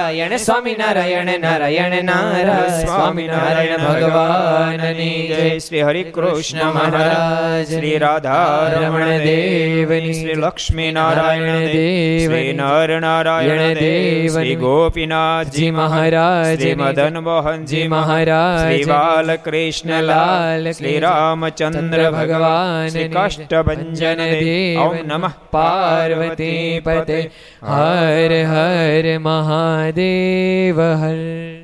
નારાયણ 0.00 0.36
સ્વામી 0.36 0.74
નારાયણ 0.74 1.40
નારાયણ 1.40 2.04
નારાયણ 2.04 2.84
સ્વામી 2.84 3.26
નારાયણ 3.26 3.78
ભગવાનની 3.78 5.34
જય. 5.36 5.58
શ્રી 5.58 5.82
હરિ 5.82 6.02
કૃષ્ણ 6.02 6.64
મહારાજ 6.64 7.74
શ્રી 7.74 7.98
રાધા 7.98 8.70
રમણ 8.80 9.06
દેવની 9.06 10.12
શ્રી 10.12 10.34
લક્ષ્મી 10.34 10.92
નારાયણ 10.92 11.66
દેવ 11.66 12.30
શ્રી 12.30 12.52
નર 12.52 13.00
નારાયણ 13.00 13.74
દેવ 13.74 14.32
શ્રી 14.32 14.54
ગોપીનાથજી 14.54 15.70
મહારાજ 15.70 16.60
શ્રી 16.60 16.74
મદન 16.74 17.18
મોહનજી 17.18 17.88
મહારાજ 17.88 18.72
શ્રી 18.72 18.84
બાલકૃષ્ણ 18.84 20.02
લાલ 20.02 20.70
શ્રી 20.70 21.00
રામચંદ્ર 21.00 22.10
ભગવાન 22.10 22.88
શ્રી 22.88 23.08
કાષ્ટભંજન 23.08 24.14
દેવ. 24.14 24.80
ઓમ 24.80 24.96
નમઃ. 25.04 25.30
પાર્વતી 25.50 26.80
પતે. 26.84 27.30
હર 27.62 28.44
હર 28.44 29.18
મહાદેવ 29.90 30.78
હર 31.00 31.59